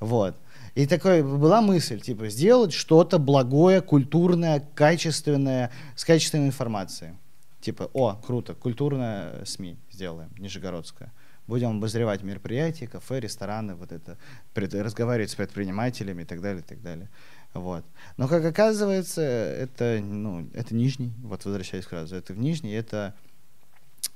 Вот. 0.00 0.34
И 0.74 0.86
такой 0.86 1.22
была 1.22 1.60
мысль, 1.60 2.00
типа, 2.00 2.28
сделать 2.30 2.72
что-то 2.72 3.18
благое, 3.18 3.80
культурное, 3.82 4.60
качественное, 4.74 5.70
с 5.94 6.04
качественной 6.04 6.46
информацией. 6.46 7.12
Типа, 7.60 7.90
о, 7.92 8.14
круто, 8.14 8.54
культурное 8.54 9.44
СМИ 9.44 9.76
сделаем, 9.90 10.30
Нижегородское. 10.38 11.12
Будем 11.48 11.78
обозревать 11.78 12.22
мероприятия, 12.22 12.86
кафе, 12.86 13.20
рестораны, 13.20 13.74
вот 13.74 13.90
это, 13.90 14.18
разговаривать 14.54 15.30
с 15.30 15.34
предпринимателями 15.34 16.22
и 16.22 16.24
так 16.26 16.40
далее, 16.40 16.60
и 16.60 16.66
так 16.66 16.82
далее. 16.82 17.08
Вот. 17.54 17.84
Но, 18.16 18.28
как 18.28 18.44
оказывается, 18.44 19.22
это, 19.22 20.00
ну, 20.02 20.48
это 20.54 20.74
Нижний, 20.74 21.12
вот 21.22 21.44
возвращаясь 21.44 21.86
к 21.86 21.92
разу, 21.92 22.16
это 22.16 22.32
в 22.32 22.38
Нижний, 22.38 22.72
это, 22.72 23.14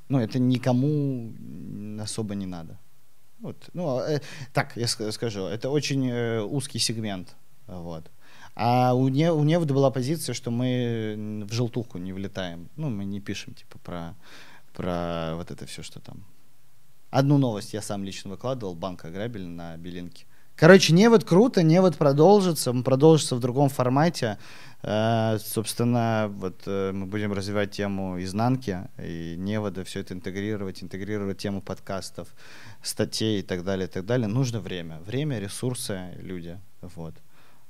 ну, 0.09 0.19
это 0.19 0.39
никому 0.39 1.33
особо 2.01 2.35
не 2.35 2.47
надо. 2.47 2.79
Вот. 3.41 3.71
Ну, 3.73 3.99
э, 4.01 4.21
так, 4.53 4.77
я 4.77 4.85
ска- 4.87 5.11
скажу, 5.11 5.43
это 5.43 5.71
очень 5.71 6.09
э, 6.09 6.43
узкий 6.43 6.79
сегмент. 6.79 7.35
Вот. 7.67 8.11
А 8.55 8.95
у, 8.95 9.09
не, 9.09 9.33
у 9.33 9.43
Невода 9.43 9.75
была 9.75 9.91
позиция, 9.91 10.35
что 10.35 10.51
мы 10.51 11.45
в 11.49 11.53
желтуху 11.53 11.99
не 11.99 12.13
влетаем. 12.13 12.69
Ну, 12.77 12.91
мы 12.91 13.05
не 13.05 13.21
пишем, 13.21 13.55
типа, 13.55 13.79
про, 13.79 14.15
про 14.75 15.35
вот 15.37 15.51
это 15.51 15.67
все, 15.67 15.83
что 15.83 16.01
там. 16.01 16.25
Одну 17.11 17.39
новость 17.39 17.73
я 17.73 17.83
сам 17.83 18.05
лично 18.05 18.31
выкладывал, 18.31 18.75
банк 18.75 19.05
ограбили 19.05 19.47
на 19.47 19.77
Белинке. 19.77 20.27
Короче, 20.57 20.93
Невод 20.93 21.25
круто, 21.25 21.63
Невод 21.63 21.97
продолжится, 21.97 22.71
он 22.71 22.85
продолжится 22.85 23.37
в 23.37 23.41
другом 23.41 23.69
формате. 23.69 24.39
Э, 24.83 25.39
собственно, 25.39 26.31
вот 26.33 26.63
э, 26.67 26.93
мы 26.93 27.07
будем 27.07 27.33
развивать 27.33 27.71
тему 27.71 28.21
изнанки 28.23 28.89
и 28.99 29.37
Невода, 29.39 29.85
все 29.85 30.01
это 30.01 30.15
интегрировать, 30.15 30.83
интегрировать 30.83 31.39
тему 31.39 31.63
подкастов, 31.63 32.29
статей 32.83 33.41
и 33.41 33.43
так 33.43 33.65
далее, 33.65 33.87
и 33.87 33.91
так 33.91 34.05
далее. 34.05 34.29
Нужно 34.29 34.61
время. 34.61 35.01
Время, 35.07 35.39
ресурсы, 35.39 36.15
люди. 36.21 36.59
Вот. 36.81 37.15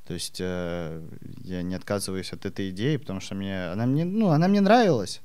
То 0.06 0.14
есть 0.14 0.38
э, 0.40 1.02
я 1.44 1.62
не 1.62 1.74
отказываюсь 1.74 2.32
от 2.32 2.44
этой 2.44 2.70
идеи, 2.70 2.96
потому 2.96 3.20
что 3.20 3.34
мне 3.34 3.66
она 3.66 3.86
мне, 3.86 4.04
ну, 4.04 4.30
она 4.30 4.48
мне 4.48 4.60
нравилась. 4.60 5.20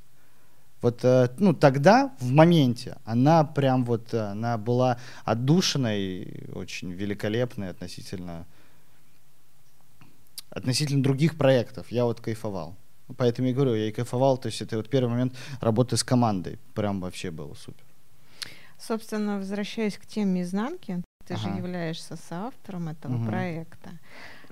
Вот, 0.82 1.04
э, 1.04 1.30
ну, 1.40 1.54
тогда, 1.54 2.16
в 2.20 2.32
моменте, 2.32 2.98
она 3.06 3.44
прям 3.44 3.84
вот, 3.84 4.14
э, 4.14 4.20
она 4.32 4.58
была 4.58 4.98
отдушиной, 5.26 6.50
очень 6.54 6.92
великолепной 6.92 7.70
относительно, 7.70 8.46
относительно 10.52 11.02
других 11.04 11.38
проектов. 11.38 11.92
Я 11.92 12.06
вот 12.06 12.22
кайфовал. 12.22 12.76
Поэтому 13.18 13.48
я 13.48 13.54
говорю, 13.54 13.74
я 13.76 13.88
и 13.88 13.92
кайфовал, 13.92 14.38
то 14.38 14.48
есть 14.48 14.62
это 14.62 14.78
вот 14.78 14.90
первый 14.90 15.10
момент 15.10 15.34
работы 15.62 15.96
с 15.98 16.04
командой. 16.04 16.60
Прям 16.76 17.00
вообще 17.02 17.32
было 17.32 17.54
супер. 17.56 17.84
Собственно, 18.80 19.38
возвращаясь 19.38 19.98
к 19.98 20.06
теме 20.06 20.42
изнанки, 20.42 21.02
ты 21.26 21.38
же 21.38 21.48
Ага. 21.48 21.58
являешься 21.58 22.16
соавтором 22.18 22.90
этого 22.90 23.14
Мгм. 23.14 23.26
проекта. 23.26 23.90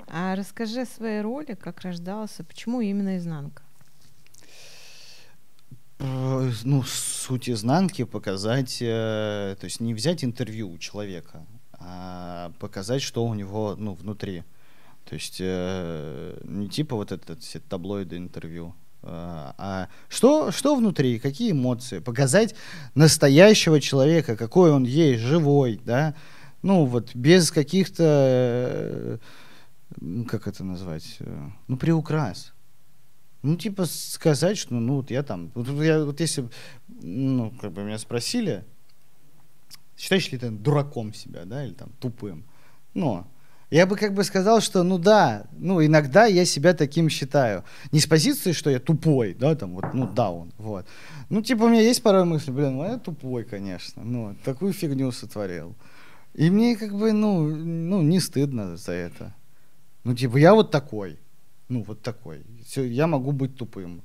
А 0.07 0.35
расскажи 0.35 0.81
о 0.81 0.85
своей 0.85 1.21
роли, 1.21 1.53
как 1.53 1.81
рождался, 1.81 2.43
почему 2.43 2.81
именно 2.81 3.17
изнанка? 3.17 3.61
Э, 5.99 6.51
Ну, 6.63 6.83
суть 6.83 7.49
изнанки 7.49 8.03
показать, 8.03 8.77
э, 8.81 9.55
то 9.59 9.65
есть 9.65 9.79
не 9.79 9.93
взять 9.93 10.23
интервью 10.23 10.71
у 10.71 10.77
человека, 10.77 11.45
а 11.73 12.51
показать, 12.59 13.01
что 13.01 13.25
у 13.25 13.33
него, 13.33 13.75
ну, 13.77 13.93
внутри. 13.93 14.43
То 15.05 15.15
есть 15.15 15.37
э, 15.39 16.39
не 16.43 16.67
типа 16.67 16.95
вот 16.95 17.11
этот 17.11 17.41
все 17.41 17.59
таблоиды 17.59 18.17
интервью, 18.17 18.73
а 19.07 19.87
что, 20.09 20.51
что 20.51 20.75
внутри, 20.75 21.19
какие 21.19 21.51
эмоции, 21.51 21.99
показать 21.99 22.55
настоящего 22.95 23.79
человека, 23.79 24.35
какой 24.35 24.71
он 24.71 24.83
есть, 24.83 25.21
живой, 25.21 25.79
да, 25.85 26.15
ну 26.63 26.85
вот 26.85 27.13
без 27.13 27.51
каких-то, 27.51 29.19
как 30.27 30.47
это 30.47 30.63
назвать, 30.63 31.19
ну 31.67 31.77
приукрас. 31.77 32.54
Ну, 33.45 33.57
типа 33.57 33.85
сказать, 33.85 34.57
что, 34.57 34.73
ну, 34.73 34.95
вот 34.95 35.11
я 35.11 35.21
там, 35.21 35.51
вот, 35.53 35.67
я, 35.83 36.03
вот 36.03 36.19
если, 36.19 36.49
ну, 36.87 37.51
как 37.61 37.73
бы 37.73 37.83
меня 37.83 37.99
спросили, 37.99 38.63
считаешь 39.95 40.31
ли 40.31 40.39
ты 40.39 40.49
дураком 40.49 41.13
себя, 41.13 41.45
да, 41.45 41.63
или 41.63 41.73
там 41.73 41.91
тупым, 41.99 42.43
ну, 42.95 43.27
я 43.69 43.85
бы 43.85 43.97
как 43.97 44.15
бы 44.15 44.23
сказал, 44.23 44.61
что, 44.61 44.81
ну 44.81 44.97
да, 44.97 45.45
ну, 45.51 45.85
иногда 45.85 46.25
я 46.25 46.43
себя 46.43 46.73
таким 46.73 47.07
считаю. 47.07 47.63
Не 47.91 47.99
с 47.99 48.07
позиции, 48.07 48.51
что 48.51 48.71
я 48.71 48.79
тупой, 48.79 49.35
да, 49.35 49.53
там, 49.53 49.75
вот, 49.75 49.93
ну, 49.93 50.07
даун, 50.07 50.51
вот. 50.57 50.87
Ну, 51.29 51.43
типа, 51.43 51.65
у 51.65 51.69
меня 51.69 51.81
есть 51.81 52.01
порой 52.01 52.25
мысли, 52.25 52.49
блин, 52.49 52.77
ну, 52.77 52.85
я 52.85 52.97
тупой, 52.97 53.43
конечно, 53.43 54.03
ну, 54.03 54.35
такую 54.43 54.73
фигню 54.73 55.11
сотворил. 55.11 55.75
И 56.33 56.49
мне 56.49 56.75
как 56.75 56.95
бы, 56.95 57.11
ну, 57.11 57.47
ну, 57.55 58.01
не 58.01 58.19
стыдно 58.19 58.75
за 58.75 58.93
это. 58.93 59.35
Ну, 60.03 60.15
типа, 60.15 60.37
я 60.37 60.55
вот 60.55 60.71
такой. 60.71 61.19
Ну, 61.69 61.83
вот 61.83 62.01
такой. 62.01 62.45
Я 62.75 63.07
могу 63.07 63.31
быть 63.31 63.55
тупым. 63.55 64.01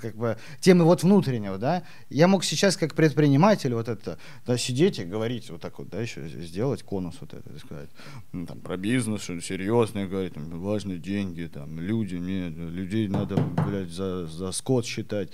Как 0.00 0.14
бы 0.14 0.38
темы 0.60 0.84
вот 0.84 1.02
внутреннего, 1.02 1.58
да. 1.58 1.82
Я 2.08 2.28
мог 2.28 2.44
сейчас 2.44 2.76
как 2.76 2.94
предприниматель 2.94 3.74
вот 3.74 3.88
это, 3.88 4.16
да, 4.46 4.56
сидеть 4.56 5.00
и 5.00 5.04
говорить 5.04 5.50
вот 5.50 5.60
так 5.60 5.78
вот, 5.80 5.88
да, 5.88 6.00
еще 6.00 6.28
сделать 6.28 6.84
конус 6.84 7.16
вот 7.20 7.34
это, 7.34 7.50
и 7.52 7.58
сказать, 7.58 7.90
ну, 8.32 8.46
там, 8.46 8.60
про 8.60 8.76
бизнес, 8.76 9.22
что 9.22 9.40
серьезно 9.40 10.06
говорить, 10.06 10.34
там, 10.34 10.60
важные 10.60 10.98
деньги, 10.98 11.50
там, 11.52 11.80
люди, 11.80 12.14
нет, 12.14 12.52
людей 12.56 13.08
надо, 13.08 13.42
блядь, 13.66 13.90
за, 13.90 14.26
за 14.26 14.52
скот 14.52 14.86
считать. 14.86 15.32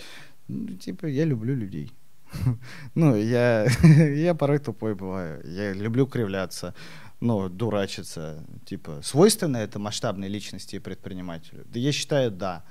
Ну, 0.48 0.76
типа, 0.76 1.06
я 1.06 1.24
люблю 1.24 1.54
людей. 1.54 1.92
Ну, 2.94 3.16
я, 3.16 3.66
я 3.82 4.34
порой 4.34 4.58
тупой 4.58 4.94
бываю. 4.94 5.42
Я 5.44 5.74
люблю 5.74 6.06
кривляться, 6.06 6.74
ну, 7.20 7.48
дурачиться. 7.48 8.44
Типа, 8.64 9.00
свойственно 9.02 9.58
это 9.58 9.78
масштабной 9.78 10.28
личности 10.28 10.76
и 10.76 10.80
предпринимателю? 10.80 11.64
Да 11.66 11.78
я 11.78 11.92
считаю, 11.92 12.30
да. 12.30 12.64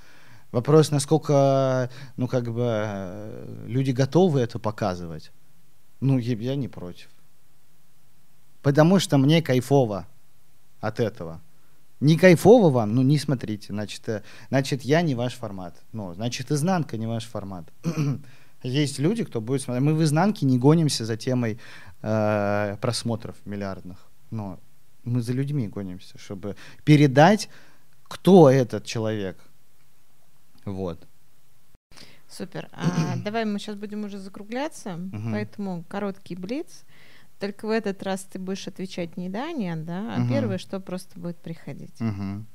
Вопрос, 0.52 0.92
насколько, 0.92 1.90
ну, 2.18 2.28
как 2.28 2.46
бы, 2.54 2.64
э, 2.66 3.66
люди 3.68 3.92
готовы 3.92 4.40
это 4.40 4.60
показывать. 4.60 5.32
Ну, 6.00 6.18
я, 6.18 6.56
не 6.56 6.68
против. 6.68 7.10
Потому 8.62 9.00
что 9.00 9.18
мне 9.18 9.42
кайфово 9.42 10.08
от 10.80 11.00
этого. 11.00 11.42
Не 12.00 12.18
кайфово 12.18 12.70
вам, 12.70 12.94
ну 12.94 13.02
не 13.02 13.18
смотрите, 13.18 13.68
значит, 13.74 14.08
э, 14.10 14.22
значит 14.50 14.84
я 14.84 15.02
не 15.02 15.16
ваш 15.16 15.34
формат. 15.34 15.82
Ну, 15.92 16.14
значит, 16.14 16.52
изнанка 16.52 16.98
не 16.98 17.08
ваш 17.08 17.26
формат. 17.26 17.72
Есть 18.64 19.00
люди, 19.00 19.24
кто 19.24 19.42
будет 19.42 19.62
смотреть. 19.62 19.84
Мы 19.84 19.94
в 19.94 20.04
изнанке 20.04 20.46
не 20.46 20.58
гонимся 20.58 21.06
за 21.06 21.18
темой 21.18 21.60
э, 22.02 22.78
просмотров 22.82 23.36
миллиардных. 23.46 24.05
Но 24.32 24.60
мы 25.04 25.22
за 25.22 25.34
людьми 25.34 25.68
гонимся, 25.68 26.18
чтобы 26.18 26.56
передать, 26.84 27.50
кто 28.04 28.50
этот 28.50 28.86
человек. 28.86 29.38
Вот. 30.66 31.06
Супер. 32.28 32.70
А 32.72 33.16
давай 33.24 33.46
мы 33.46 33.60
сейчас 33.60 33.76
будем 33.76 34.04
уже 34.04 34.18
закругляться, 34.20 34.96
Мгм. 34.98 35.32
поэтому 35.32 35.84
короткий 35.88 36.36
блиц. 36.36 36.84
Только 37.40 37.68
в 37.68 37.70
этот 37.70 38.02
раз 38.04 38.24
ты 38.24 38.40
будешь 38.40 38.68
отвечать 38.68 39.18
не 39.18 39.30
да, 39.30 39.52
нет, 39.52 39.86
да, 39.86 40.16
а 40.16 40.20
Мгм. 40.20 40.30
первое, 40.30 40.58
что 40.58 40.80
просто 40.80 41.20
будет 41.20 41.38
приходить. 41.38 42.00
Мгм. 42.00 42.48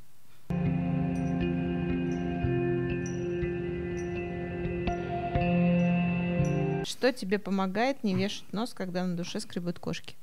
Что 6.84 7.12
тебе 7.12 7.38
помогает 7.38 8.02
не 8.02 8.14
вешать 8.14 8.52
нос, 8.52 8.74
когда 8.74 9.04
на 9.06 9.16
душе 9.16 9.38
скребут 9.40 9.78
кошки? 9.78 10.16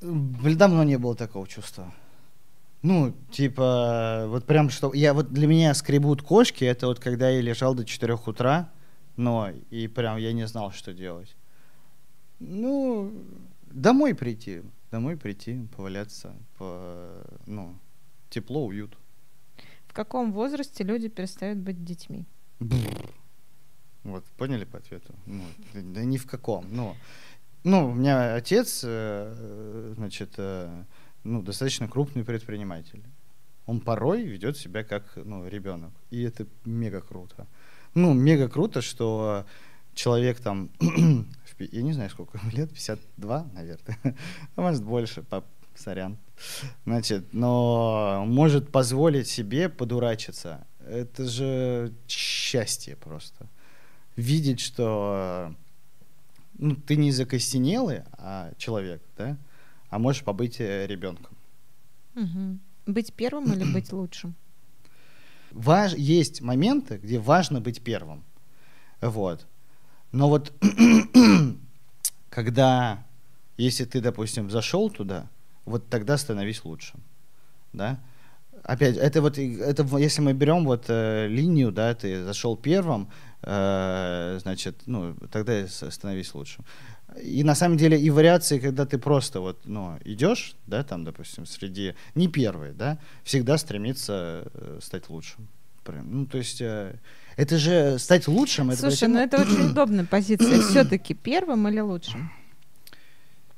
Блин, 0.00 0.56
давно 0.56 0.84
не 0.84 0.96
было 0.96 1.14
такого 1.14 1.46
чувства. 1.46 1.92
Ну, 2.82 3.14
типа, 3.30 4.24
вот 4.28 4.46
прям 4.46 4.70
что... 4.70 4.94
Я 4.94 5.12
вот 5.12 5.32
для 5.32 5.46
меня 5.46 5.74
скребут 5.74 6.22
кошки, 6.22 6.64
это 6.64 6.86
вот 6.86 6.98
когда 6.98 7.28
я 7.28 7.42
лежал 7.42 7.74
до 7.74 7.84
4 7.84 8.14
утра, 8.26 8.70
но 9.16 9.50
и 9.70 9.86
прям 9.88 10.16
я 10.16 10.32
не 10.32 10.46
знал, 10.46 10.72
что 10.72 10.94
делать. 10.94 11.36
Ну, 12.38 13.12
домой 13.66 14.14
прийти, 14.14 14.62
домой 14.90 15.18
прийти, 15.18 15.60
поваляться, 15.76 16.34
по, 16.56 17.22
ну, 17.46 17.74
тепло, 18.30 18.64
уют. 18.64 18.96
В 19.86 19.92
каком 19.92 20.32
возрасте 20.32 20.84
люди 20.84 21.08
перестают 21.08 21.58
быть 21.58 21.84
детьми? 21.84 22.24
Вот, 24.04 24.24
поняли 24.38 24.64
по 24.64 24.78
ответу? 24.78 25.14
Ну, 25.26 25.42
да 25.74 26.04
ни 26.04 26.16
в 26.16 26.26
каком. 26.26 26.64
Ну, 26.70 26.96
ну, 27.64 27.90
у 27.90 27.94
меня 27.94 28.34
отец, 28.34 28.82
э, 28.84 29.94
значит, 29.96 30.34
э, 30.38 30.84
ну, 31.24 31.42
достаточно 31.42 31.88
крупный 31.88 32.24
предприниматель. 32.24 33.02
Он 33.66 33.80
порой 33.80 34.22
ведет 34.22 34.56
себя 34.56 34.82
как 34.82 35.12
ну, 35.16 35.46
ребенок. 35.46 35.92
И 36.10 36.22
это 36.22 36.46
мега 36.64 37.00
круто. 37.00 37.46
Ну, 37.94 38.14
мега 38.14 38.48
круто, 38.48 38.80
что 38.80 39.44
человек 39.94 40.40
там, 40.40 40.70
я 41.58 41.82
не 41.82 41.92
знаю, 41.92 42.10
сколько 42.10 42.40
лет, 42.52 42.70
52, 42.70 43.50
наверное, 43.52 43.98
а 44.56 44.60
может 44.60 44.82
больше, 44.82 45.22
по 45.22 45.44
сорян. 45.74 46.18
Значит, 46.84 47.32
но 47.32 48.24
может 48.26 48.70
позволить 48.70 49.28
себе 49.28 49.68
подурачиться. 49.68 50.66
Это 50.86 51.26
же 51.26 51.92
счастье 52.08 52.96
просто. 52.96 53.48
Видеть, 54.16 54.60
что 54.60 55.54
ну, 56.60 56.76
ты 56.76 56.96
не 56.96 57.10
закостенелый, 57.10 58.02
а 58.12 58.52
человек, 58.58 59.02
да, 59.16 59.36
а 59.88 59.98
можешь 59.98 60.22
побыть 60.22 60.60
э, 60.60 60.86
ребенком. 60.86 61.36
Угу. 62.14 62.58
Быть 62.86 63.12
первым 63.14 63.52
или 63.52 63.64
быть 63.72 63.92
лучшим? 63.92 64.34
Важ... 65.52 65.94
Есть 65.94 66.42
моменты, 66.42 66.98
где 67.02 67.18
важно 67.18 67.60
быть 67.60 67.82
первым. 67.82 68.22
Вот. 69.00 69.46
Но 70.12 70.28
вот 70.28 70.52
когда, 72.30 73.04
если 73.56 73.84
ты, 73.84 74.00
допустим, 74.00 74.50
зашел 74.50 74.90
туда, 74.90 75.28
вот 75.64 75.88
тогда 75.88 76.18
становись 76.18 76.64
лучшим. 76.64 77.00
Да? 77.72 78.00
Опять, 78.62 78.96
это 78.96 79.22
вот, 79.22 79.38
это, 79.38 79.98
если 79.98 80.20
мы 80.20 80.34
берем 80.34 80.66
вот 80.66 80.84
э, 80.88 81.26
линию, 81.28 81.72
да, 81.72 81.94
ты 81.94 82.22
зашел 82.22 82.56
первым, 82.56 83.08
значит, 83.42 84.82
ну, 84.86 85.14
тогда 85.30 85.66
становись 85.66 86.34
лучшим. 86.34 86.64
И 87.22 87.42
на 87.42 87.54
самом 87.54 87.76
деле 87.76 88.00
и 88.00 88.10
вариации, 88.10 88.58
когда 88.58 88.86
ты 88.86 88.98
просто 88.98 89.40
вот, 89.40 89.60
ну, 89.64 89.98
идешь, 90.04 90.54
да, 90.66 90.84
там, 90.84 91.04
допустим, 91.04 91.44
среди, 91.46 91.94
не 92.14 92.28
первый, 92.28 92.72
да, 92.72 92.98
всегда 93.24 93.58
стремиться 93.58 94.44
э, 94.54 94.78
стать 94.80 95.08
лучшим. 95.08 95.48
Ну, 95.86 96.26
то 96.26 96.38
есть 96.38 96.60
э, 96.60 96.94
это 97.36 97.58
же 97.58 97.98
стать 97.98 98.28
лучшим. 98.28 98.72
Слушай, 98.76 98.94
это 98.94 99.08
ну 99.08 99.18
это 99.18 99.40
очень 99.40 99.66
удобная 99.70 100.04
позиция. 100.04 100.60
Все-таки 100.62 101.14
первым 101.14 101.66
или 101.66 101.80
лучшим? 101.80 102.30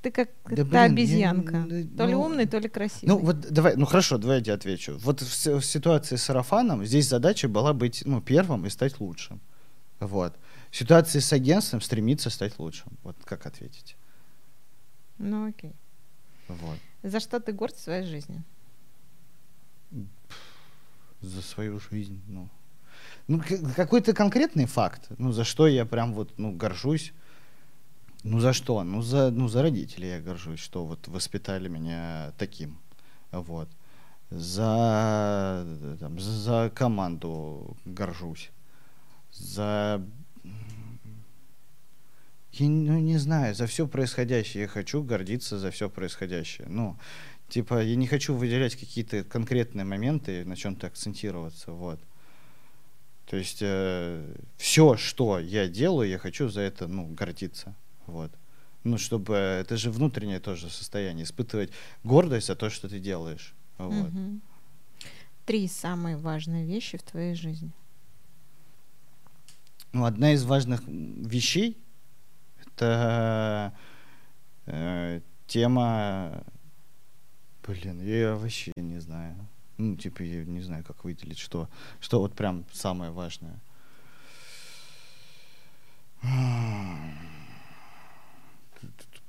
Ты 0.00 0.10
как 0.10 0.30
да, 0.48 0.64
та 0.64 0.82
обезьянка. 0.84 1.66
Я, 1.68 1.84
то 1.96 2.06
ли 2.06 2.14
ну, 2.14 2.22
умный, 2.22 2.46
то 2.46 2.58
ли 2.58 2.68
красивый. 2.68 3.08
Ну 3.08 3.18
вот 3.18 3.40
давай, 3.40 3.76
ну 3.76 3.86
хорошо, 3.86 4.18
давай 4.18 4.38
я 4.38 4.42
тебе 4.42 4.54
отвечу. 4.54 4.98
Вот 4.98 5.20
в, 5.20 5.46
в 5.46 5.64
ситуации 5.64 6.16
с 6.16 6.22
сарафаном 6.22 6.84
здесь 6.84 7.08
задача 7.08 7.48
была 7.48 7.72
быть 7.72 8.02
ну, 8.04 8.20
первым 8.20 8.66
и 8.66 8.70
стать 8.70 8.98
лучшим. 8.98 9.40
Вот. 10.02 10.34
В 10.70 10.76
ситуации 10.76 11.20
с 11.20 11.32
агентством 11.32 11.80
стремиться 11.80 12.28
стать 12.28 12.58
лучшим. 12.58 12.92
Вот 13.04 13.16
как 13.24 13.46
ответить? 13.46 13.96
Ну 15.18 15.48
окей. 15.48 15.74
Вот. 16.48 16.78
За 17.04 17.20
что 17.20 17.38
ты 17.38 17.52
горд 17.52 17.76
в 17.76 17.80
своей 17.80 18.04
жизни? 18.04 18.42
За 21.20 21.40
свою 21.40 21.78
жизнь, 21.78 22.20
ну. 22.26 22.48
Ну, 23.28 23.40
какой-то 23.76 24.12
конкретный 24.12 24.66
факт, 24.66 25.06
ну, 25.18 25.30
за 25.30 25.44
что 25.44 25.68
я 25.68 25.86
прям 25.86 26.14
вот, 26.14 26.36
ну, 26.36 26.52
горжусь. 26.52 27.12
Ну 28.24 28.40
за 28.40 28.52
что? 28.52 28.82
Ну 28.82 29.02
за, 29.02 29.30
ну 29.30 29.48
за 29.48 29.62
родителей 29.62 30.08
я 30.08 30.20
горжусь, 30.20 30.60
что 30.60 30.84
вот 30.84 31.06
воспитали 31.08 31.68
меня 31.68 32.32
таким. 32.38 32.78
Вот. 33.30 33.68
За, 34.30 35.64
там, 36.00 36.18
за, 36.18 36.30
за 36.32 36.72
команду 36.74 37.76
горжусь. 37.84 38.50
За... 39.32 40.04
Я 42.52 42.68
ну, 42.68 42.98
не 42.98 43.16
знаю, 43.16 43.54
за 43.54 43.66
все 43.66 43.88
происходящее. 43.88 44.62
Я 44.62 44.68
хочу 44.68 45.02
гордиться 45.02 45.58
за 45.58 45.70
все 45.70 45.88
происходящее. 45.88 46.68
Ну, 46.68 46.98
типа, 47.48 47.82
я 47.82 47.96
не 47.96 48.06
хочу 48.06 48.34
выделять 48.34 48.76
какие-то 48.76 49.24
конкретные 49.24 49.84
моменты, 49.84 50.44
на 50.44 50.54
чем-то 50.56 50.86
акцентироваться. 50.86 51.72
Вот. 51.72 51.98
То 53.26 53.36
есть 53.36 53.58
э, 53.62 54.36
все, 54.58 54.96
что 54.96 55.38
я 55.38 55.66
делаю, 55.66 56.10
я 56.10 56.18
хочу 56.18 56.48
за 56.48 56.60
это 56.60 56.86
ну, 56.86 57.06
гордиться. 57.06 57.74
Вот. 58.06 58.30
Ну, 58.84 58.98
чтобы 58.98 59.34
это 59.34 59.76
же 59.76 59.90
внутреннее 59.90 60.40
тоже 60.40 60.68
состояние, 60.68 61.24
испытывать 61.24 61.70
гордость 62.04 62.48
за 62.48 62.56
то, 62.56 62.68
что 62.68 62.88
ты 62.88 62.98
делаешь. 62.98 63.54
Вот. 63.78 64.08
Угу. 64.08 64.40
Три 65.46 65.68
самые 65.68 66.16
важные 66.16 66.66
вещи 66.66 66.98
в 66.98 67.02
твоей 67.02 67.34
жизни. 67.34 67.72
Ну, 69.92 70.04
одна 70.04 70.32
из 70.32 70.44
важных 70.44 70.82
вещей 70.86 71.78
это 72.64 73.72
э, 74.66 75.20
тема. 75.46 76.44
Блин, 77.66 78.00
я 78.02 78.34
вообще 78.34 78.72
не 78.76 78.98
знаю. 78.98 79.36
Ну, 79.78 79.96
типа, 79.96 80.22
я 80.22 80.44
не 80.44 80.60
знаю, 80.60 80.84
как 80.84 81.04
выделить, 81.04 81.38
что, 81.38 81.68
что 82.00 82.20
вот 82.20 82.34
прям 82.34 82.64
самое 82.72 83.10
важное 83.10 83.60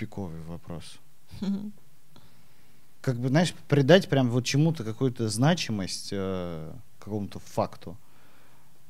тупиковый 0.03 0.41
вопрос. 0.41 0.99
Как 3.01 3.17
бы, 3.17 3.29
знаешь, 3.29 3.53
придать 3.67 4.09
прям 4.09 4.29
вот 4.29 4.45
чему-то 4.45 4.83
какую-то 4.83 5.27
значимость, 5.27 6.09
э, 6.11 6.73
какому-то 6.99 7.39
факту. 7.39 7.97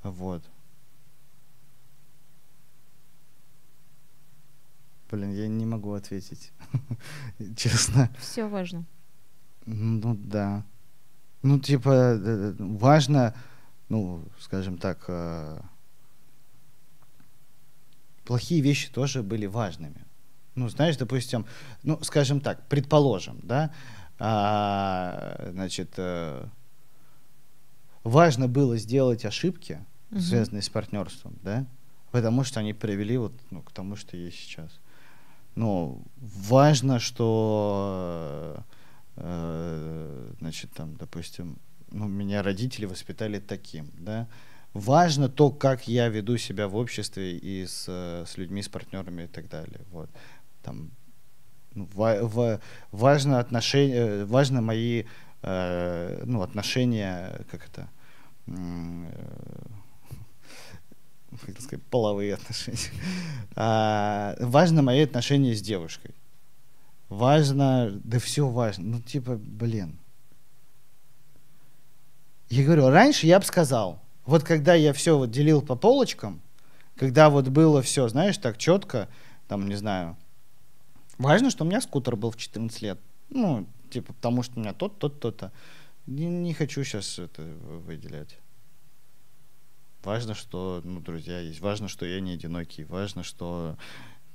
Вот. 0.04 0.44
Блин, 5.14 5.32
я 5.32 5.48
не 5.48 5.68
могу 5.68 5.94
ответить. 5.94 6.52
Честно. 7.56 8.10
Все 8.18 8.48
важно. 8.48 8.84
Ну 9.68 10.16
да. 10.16 10.66
Ну, 11.44 11.60
типа, 11.60 11.90
э, 12.18 12.56
важно, 12.58 13.36
ну, 13.90 14.26
скажем 14.40 14.80
так, 14.80 15.06
э, 15.08 15.62
плохие 18.26 18.62
вещи 18.62 18.92
тоже 18.92 19.22
были 19.22 19.46
важными. 19.46 20.04
Ну, 20.56 20.68
знаешь, 20.68 20.98
допустим, 20.98 21.46
ну, 21.84 22.02
скажем 22.02 22.42
так, 22.42 22.68
предположим, 22.68 23.40
да, 23.44 23.72
а, 24.18 25.48
значит, 25.52 25.94
э, 25.98 26.44
важно 28.04 28.48
было 28.48 28.78
сделать 28.78 29.26
ошибки, 29.26 29.86
угу. 30.10 30.22
связанные 30.22 30.64
с 30.64 30.70
партнерством, 30.70 31.38
да, 31.44 31.68
потому 32.12 32.44
что 32.44 32.62
они 32.62 32.74
привели 32.74 33.18
вот 33.18 33.34
ну, 33.52 33.62
к 33.62 33.72
тому, 33.72 33.96
что 33.96 34.18
есть 34.18 34.38
сейчас. 34.38 34.80
Но 35.56 36.02
важно, 36.18 37.00
что, 37.00 38.64
э, 39.18 40.34
значит, 40.40 40.72
там, 40.72 40.96
допустим, 40.96 41.58
ну, 41.92 42.08
меня 42.08 42.42
родители 42.42 42.86
воспитали 42.86 43.40
таким, 43.40 43.92
да, 44.00 44.28
важно 44.74 45.30
то, 45.30 45.52
как 45.52 45.88
я 45.88 46.10
веду 46.10 46.38
себя 46.38 46.68
в 46.68 46.76
обществе 46.76 47.38
и 47.38 47.66
с, 47.68 47.88
с 47.88 48.38
людьми, 48.38 48.64
с 48.64 48.70
партнерами 48.70 49.24
и 49.24 49.28
так 49.28 49.48
далее. 49.50 49.82
Вот 49.92 50.10
там 50.64 50.92
ну, 51.76 51.88
в, 51.94 52.22
в, 52.24 52.60
важно 52.92 53.40
отношения, 53.40 54.26
важно 54.26 54.62
мои 54.62 55.04
э, 55.42 56.24
ну, 56.26 56.42
отношения, 56.42 57.46
как 57.52 57.68
это, 57.68 57.90
э, 58.48 58.54
как 61.46 61.60
сказать, 61.62 61.84
половые 61.86 62.36
отношения. 62.36 62.78
А, 63.56 64.36
важно 64.40 64.82
мои 64.82 65.02
отношения 65.02 65.54
с 65.54 65.62
девушкой. 65.62 66.12
Важно, 67.10 67.92
да 68.04 68.18
все 68.20 68.48
важно. 68.48 68.98
Ну, 68.98 69.02
типа, 69.02 69.36
блин. 69.36 70.00
Я 72.50 72.66
говорю, 72.66 72.90
раньше 72.90 73.28
я 73.28 73.40
бы 73.40 73.46
сказал, 73.46 74.00
вот 74.26 74.44
когда 74.44 74.74
я 74.74 74.94
все 74.94 75.18
вот 75.18 75.32
делил 75.32 75.62
по 75.62 75.76
полочкам, 75.76 76.42
когда 76.96 77.30
вот 77.30 77.48
было 77.50 77.82
все, 77.82 78.08
знаешь, 78.08 78.38
так 78.38 78.58
четко, 78.58 79.08
там, 79.48 79.68
не 79.68 79.76
знаю, 79.76 80.18
Важно, 81.18 81.52
что 81.52 81.64
у 81.64 81.68
меня 81.68 81.82
скутер 81.82 82.16
был 82.16 82.32
в 82.32 82.38
14 82.38 82.82
лет. 82.82 83.00
Ну, 83.30 83.68
типа, 83.90 84.14
потому 84.14 84.44
что 84.44 84.60
у 84.60 84.62
меня 84.62 84.74
тот, 84.74 84.98
тот, 84.98 85.20
то-то. 85.20 85.52
Не, 86.06 86.26
не 86.26 86.54
хочу 86.54 86.84
сейчас 86.84 87.20
это 87.20 87.42
выделять. 87.42 88.38
Важно, 90.04 90.36
что, 90.36 90.82
ну, 90.84 91.00
друзья 91.00 91.40
есть. 91.40 91.62
Важно, 91.62 91.88
что 91.88 92.06
я 92.06 92.20
не 92.20 92.32
одинокий. 92.32 92.84
Важно, 92.84 93.24
что 93.24 93.78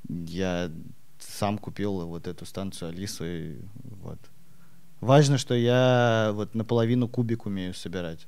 я 0.08 0.70
сам 1.18 1.58
купил 1.58 2.06
вот 2.06 2.26
эту 2.26 2.46
станцию 2.46 2.90
Алису. 2.90 3.24
И 3.26 3.58
вот. 3.84 4.18
Важно, 5.00 5.36
что 5.36 5.54
я 5.54 6.30
вот 6.32 6.54
наполовину 6.54 7.08
кубик 7.08 7.46
умею 7.46 7.74
собирать. 7.74 8.26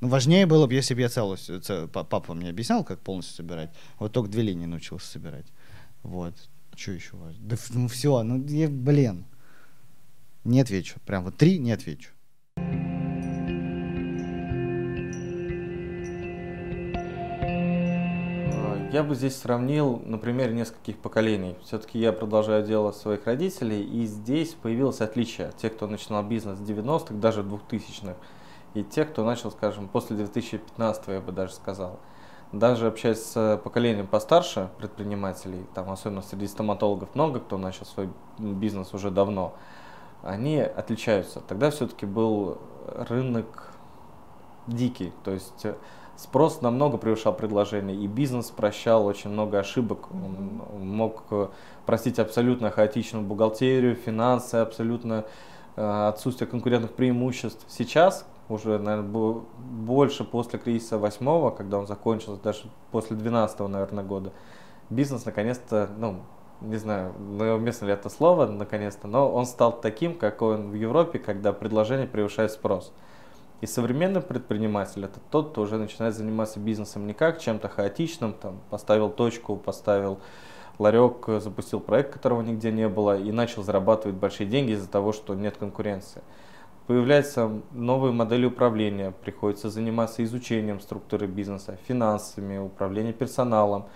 Ну, 0.00 0.08
важнее 0.08 0.46
было 0.46 0.66
бы, 0.66 0.72
если 0.72 0.94
бы 0.94 1.02
я 1.02 1.10
целую, 1.10 1.36
цел, 1.36 1.86
папа 1.88 2.32
мне 2.32 2.48
объяснял, 2.48 2.84
как 2.84 3.00
полностью 3.00 3.36
собирать. 3.36 3.70
Вот 3.98 4.12
только 4.12 4.30
две 4.30 4.42
линии 4.42 4.64
научился 4.64 5.06
собирать. 5.06 5.46
Вот. 6.02 6.34
Что 6.74 6.92
еще 6.92 7.16
важно? 7.16 7.38
Да 7.46 7.56
ну 7.70 7.88
все, 7.88 8.22
ну 8.22 8.42
я, 8.46 8.68
блин. 8.68 9.26
Не 10.44 10.62
отвечу. 10.62 10.98
Прям 11.04 11.24
вот 11.24 11.36
три 11.36 11.58
не 11.58 11.72
отвечу. 11.72 12.10
Я 18.92 19.04
бы 19.04 19.14
здесь 19.14 19.36
сравнил 19.38 20.02
на 20.04 20.18
примере 20.18 20.52
нескольких 20.52 20.98
поколений. 20.98 21.54
Все-таки 21.62 21.96
я 21.96 22.12
продолжаю 22.12 22.66
дело 22.66 22.90
своих 22.90 23.24
родителей, 23.24 23.84
и 23.84 24.04
здесь 24.04 24.54
появилось 24.54 25.00
отличие. 25.00 25.52
Те, 25.58 25.70
кто 25.70 25.86
начинал 25.86 26.24
бизнес 26.24 26.58
в 26.58 26.68
90-х, 26.68 27.14
даже 27.14 27.42
2000-х, 27.42 28.16
и 28.74 28.82
те, 28.82 29.04
кто 29.04 29.24
начал, 29.24 29.52
скажем, 29.52 29.86
после 29.86 30.16
2015 30.16 31.06
я 31.06 31.20
бы 31.20 31.30
даже 31.30 31.52
сказал. 31.52 32.00
Даже 32.50 32.88
общаясь 32.88 33.22
с 33.22 33.60
поколением 33.62 34.08
постарше 34.08 34.70
предпринимателей, 34.78 35.64
там 35.72 35.88
особенно 35.88 36.22
среди 36.22 36.48
стоматологов 36.48 37.14
много 37.14 37.38
кто 37.38 37.58
начал 37.58 37.86
свой 37.86 38.08
бизнес 38.38 38.92
уже 38.92 39.12
давно, 39.12 39.54
они 40.24 40.58
отличаются. 40.58 41.40
Тогда 41.46 41.70
все-таки 41.70 42.06
был 42.06 42.58
рынок 42.88 43.70
дикий, 44.66 45.12
то 45.22 45.30
есть 45.30 45.64
спрос 46.20 46.60
намного 46.60 46.98
превышал 46.98 47.32
предложение, 47.32 47.96
и 47.96 48.06
бизнес 48.06 48.50
прощал 48.50 49.06
очень 49.06 49.30
много 49.30 49.58
ошибок. 49.58 50.10
Он 50.12 50.86
мог 50.86 51.24
э, 51.30 51.48
простить 51.86 52.18
абсолютно 52.18 52.70
хаотичную 52.70 53.24
бухгалтерию, 53.24 53.94
финансы, 53.94 54.56
абсолютно 54.56 55.24
э, 55.76 56.08
отсутствие 56.08 56.46
конкурентных 56.46 56.92
преимуществ. 56.92 57.64
Сейчас, 57.68 58.26
уже, 58.50 58.78
наверное, 58.78 59.42
больше 59.58 60.24
после 60.24 60.58
кризиса 60.58 60.98
восьмого, 60.98 61.50
когда 61.50 61.78
он 61.78 61.86
закончился, 61.86 62.42
даже 62.42 62.64
после 62.90 63.16
12 63.16 63.60
наверное, 63.60 64.04
года, 64.04 64.32
бизнес 64.90 65.24
наконец-то, 65.24 65.88
ну, 65.96 66.20
не 66.60 66.76
знаю, 66.76 67.14
уместно 67.56 67.86
ли 67.86 67.92
это 67.92 68.10
слово, 68.10 68.46
наконец-то, 68.46 69.08
но 69.08 69.32
он 69.32 69.46
стал 69.46 69.80
таким, 69.80 70.18
как 70.18 70.42
он 70.42 70.70
в 70.70 70.74
Европе, 70.74 71.18
когда 71.18 71.54
предложение 71.54 72.06
превышает 72.06 72.52
спрос. 72.52 72.92
И 73.60 73.66
современный 73.66 74.22
предприниматель 74.22 75.04
это 75.04 75.20
тот, 75.30 75.50
кто 75.50 75.62
уже 75.62 75.76
начинает 75.76 76.14
заниматься 76.14 76.58
бизнесом 76.58 77.06
не 77.06 77.12
как 77.12 77.40
чем-то 77.40 77.68
хаотичным, 77.68 78.32
там, 78.32 78.60
поставил 78.70 79.10
точку, 79.10 79.56
поставил 79.56 80.18
ларек, 80.78 81.26
запустил 81.40 81.80
проект, 81.80 82.12
которого 82.12 82.40
нигде 82.40 82.72
не 82.72 82.88
было, 82.88 83.18
и 83.18 83.30
начал 83.32 83.62
зарабатывать 83.62 84.16
большие 84.16 84.48
деньги 84.48 84.72
из-за 84.72 84.88
того, 84.88 85.12
что 85.12 85.34
нет 85.34 85.58
конкуренции. 85.58 86.22
Появляются 86.86 87.60
новые 87.72 88.12
модели 88.12 88.46
управления, 88.46 89.12
приходится 89.22 89.68
заниматься 89.68 90.24
изучением 90.24 90.80
структуры 90.80 91.26
бизнеса, 91.26 91.78
финансами, 91.86 92.56
управлением 92.56 93.12
персоналом, 93.12 93.86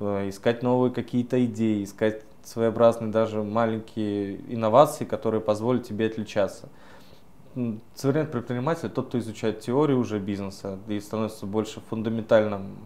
э, 0.00 0.30
искать 0.30 0.62
новые 0.62 0.92
какие-то 0.92 1.44
идеи, 1.44 1.84
искать 1.84 2.22
своеобразные 2.42 3.12
даже 3.12 3.42
маленькие 3.42 4.40
инновации, 4.52 5.04
которые 5.04 5.42
позволят 5.42 5.86
тебе 5.86 6.06
отличаться 6.06 6.70
современный 7.94 8.30
предприниматель 8.30 8.90
тот, 8.90 9.08
кто 9.08 9.18
изучает 9.18 9.60
теорию 9.60 9.98
уже 9.98 10.18
бизнеса 10.18 10.78
и 10.88 11.00
становится 11.00 11.46
больше 11.46 11.80
фундаментальным 11.80 12.78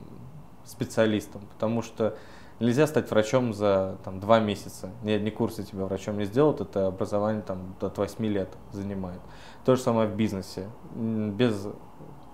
специалистом, 0.65 1.43
потому 1.53 1.83
что 1.83 2.17
нельзя 2.61 2.87
стать 2.87 3.11
врачом 3.11 3.53
за 3.53 3.99
там, 4.05 4.21
два 4.21 4.41
месяца. 4.41 4.91
Ни 5.03 5.13
одни 5.13 5.31
курсы 5.31 5.65
тебя 5.65 5.85
врачом 5.85 6.19
не 6.19 6.25
сделают, 6.25 6.61
это 6.61 6.87
образование 6.87 7.43
там, 7.43 7.75
от 7.81 7.99
8 7.99 8.25
лет 8.27 8.49
занимает. 8.73 9.21
То 9.65 9.77
же 9.77 9.83
самое 9.83 10.09
в 10.09 10.17
бизнесе. 10.17 10.69
Без 10.95 11.67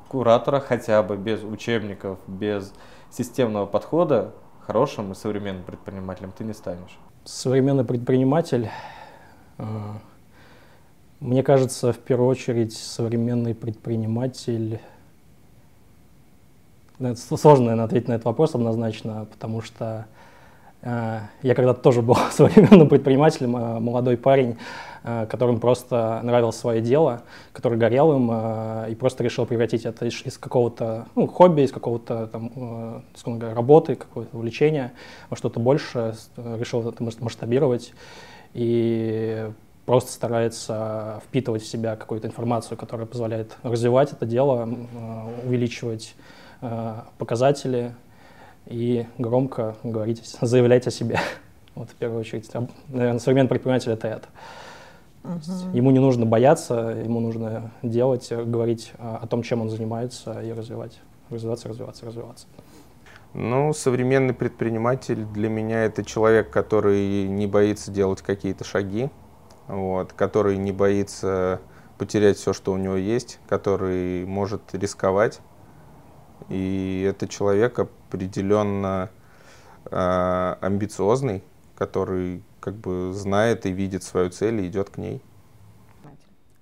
куратора 0.08 0.60
хотя 0.60 1.02
бы, 1.02 1.16
без 1.16 1.42
учебников, 1.42 2.18
без 2.26 2.72
системного 3.10 3.66
подхода 3.66 4.32
хорошим 4.60 5.12
и 5.12 5.14
современным 5.14 5.64
предпринимателем 5.64 6.32
ты 6.36 6.44
не 6.44 6.52
станешь. 6.52 6.98
Современный 7.24 7.84
предприниматель 7.84 8.70
э, 9.58 9.64
мне 11.20 11.42
кажется, 11.42 11.92
в 11.92 11.98
первую 11.98 12.28
очередь 12.30 12.72
современный 12.72 13.54
предприниматель... 13.54 14.80
Сложно, 16.98 17.66
наверное, 17.66 17.84
ответить 17.84 18.08
на 18.08 18.14
этот 18.14 18.26
вопрос 18.26 18.54
однозначно, 18.54 19.26
потому 19.30 19.62
что 19.62 20.06
э, 20.82 21.20
я 21.42 21.54
когда-то 21.54 21.80
тоже 21.80 22.02
был 22.02 22.16
современным 22.30 22.88
предпринимателем, 22.88 23.56
э, 23.56 23.80
молодой 23.80 24.16
парень, 24.16 24.56
э, 25.02 25.26
которым 25.26 25.60
просто 25.60 26.20
нравилось 26.22 26.56
свое 26.56 26.82
дело, 26.82 27.22
который 27.52 27.78
горел 27.78 28.14
им 28.14 28.30
э, 28.32 28.88
и 28.90 28.94
просто 28.94 29.24
решил 29.24 29.46
превратить 29.46 29.86
это 29.86 30.06
из, 30.06 30.22
из 30.26 30.36
какого-то 30.36 31.06
ну, 31.16 31.26
хобби, 31.26 31.62
из 31.62 31.72
какого-то 31.72 32.26
там, 32.28 32.50
э, 32.54 33.00
говоря, 33.26 33.54
работы, 33.54 33.94
какого-то 33.94 34.36
увлечения 34.36 34.92
во 35.30 35.36
что-то 35.36 35.60
большее, 35.60 36.14
решил 36.36 36.86
это 36.86 37.02
масштабировать. 37.02 37.92
И 38.52 39.50
просто 39.90 40.12
старается 40.12 41.20
впитывать 41.26 41.64
в 41.64 41.66
себя 41.66 41.96
какую-то 41.96 42.28
информацию, 42.28 42.78
которая 42.78 43.08
позволяет 43.08 43.56
развивать 43.64 44.12
это 44.12 44.24
дело, 44.24 44.68
э, 44.68 45.46
увеличивать 45.48 46.14
э, 46.60 46.94
показатели 47.18 47.96
и 48.66 49.06
громко 49.18 49.74
говорить, 49.82 50.24
заявлять 50.40 50.86
о 50.86 50.92
себе. 50.92 51.18
Вот 51.74 51.90
в 51.90 51.94
первую 51.94 52.20
очередь. 52.20 52.48
Наверное, 52.86 53.18
современный 53.18 53.48
предприниматель— 53.48 53.90
это 53.92 54.06
это. 54.06 54.28
Uh-huh. 55.24 55.74
Ему 55.76 55.90
не 55.90 55.98
нужно 55.98 56.24
бояться, 56.24 56.96
ему 57.04 57.18
нужно 57.18 57.72
делать, 57.82 58.30
говорить 58.30 58.92
о 58.96 59.26
том, 59.26 59.42
чем 59.42 59.60
он 59.60 59.70
занимается, 59.70 60.40
и 60.40 60.52
развивать. 60.52 61.00
Развиваться, 61.30 61.68
развиваться, 61.68 62.06
развиваться. 62.06 62.46
Ну, 63.34 63.72
современный 63.72 64.34
предприниматель 64.34 65.24
для 65.24 65.48
меня 65.48 65.82
это 65.84 66.04
человек, 66.04 66.50
который 66.50 67.26
не 67.26 67.48
боится 67.48 67.90
делать 67.90 68.22
какие-то 68.22 68.62
шаги, 68.62 69.10
вот, 69.70 70.12
который 70.12 70.56
не 70.56 70.72
боится 70.72 71.60
потерять 71.98 72.38
все, 72.38 72.52
что 72.52 72.72
у 72.72 72.76
него 72.76 72.96
есть, 72.96 73.38
который 73.48 74.24
может 74.26 74.74
рисковать. 74.74 75.40
И 76.48 77.06
это 77.08 77.28
человек 77.28 77.78
определенно 77.78 79.10
э, 79.84 80.56
амбициозный, 80.60 81.44
который 81.76 82.42
как 82.60 82.74
бы 82.74 83.12
знает 83.14 83.66
и 83.66 83.70
видит 83.70 84.02
свою 84.02 84.30
цель 84.30 84.60
и 84.60 84.68
идет 84.68 84.90
к 84.90 84.98
ней. 84.98 85.22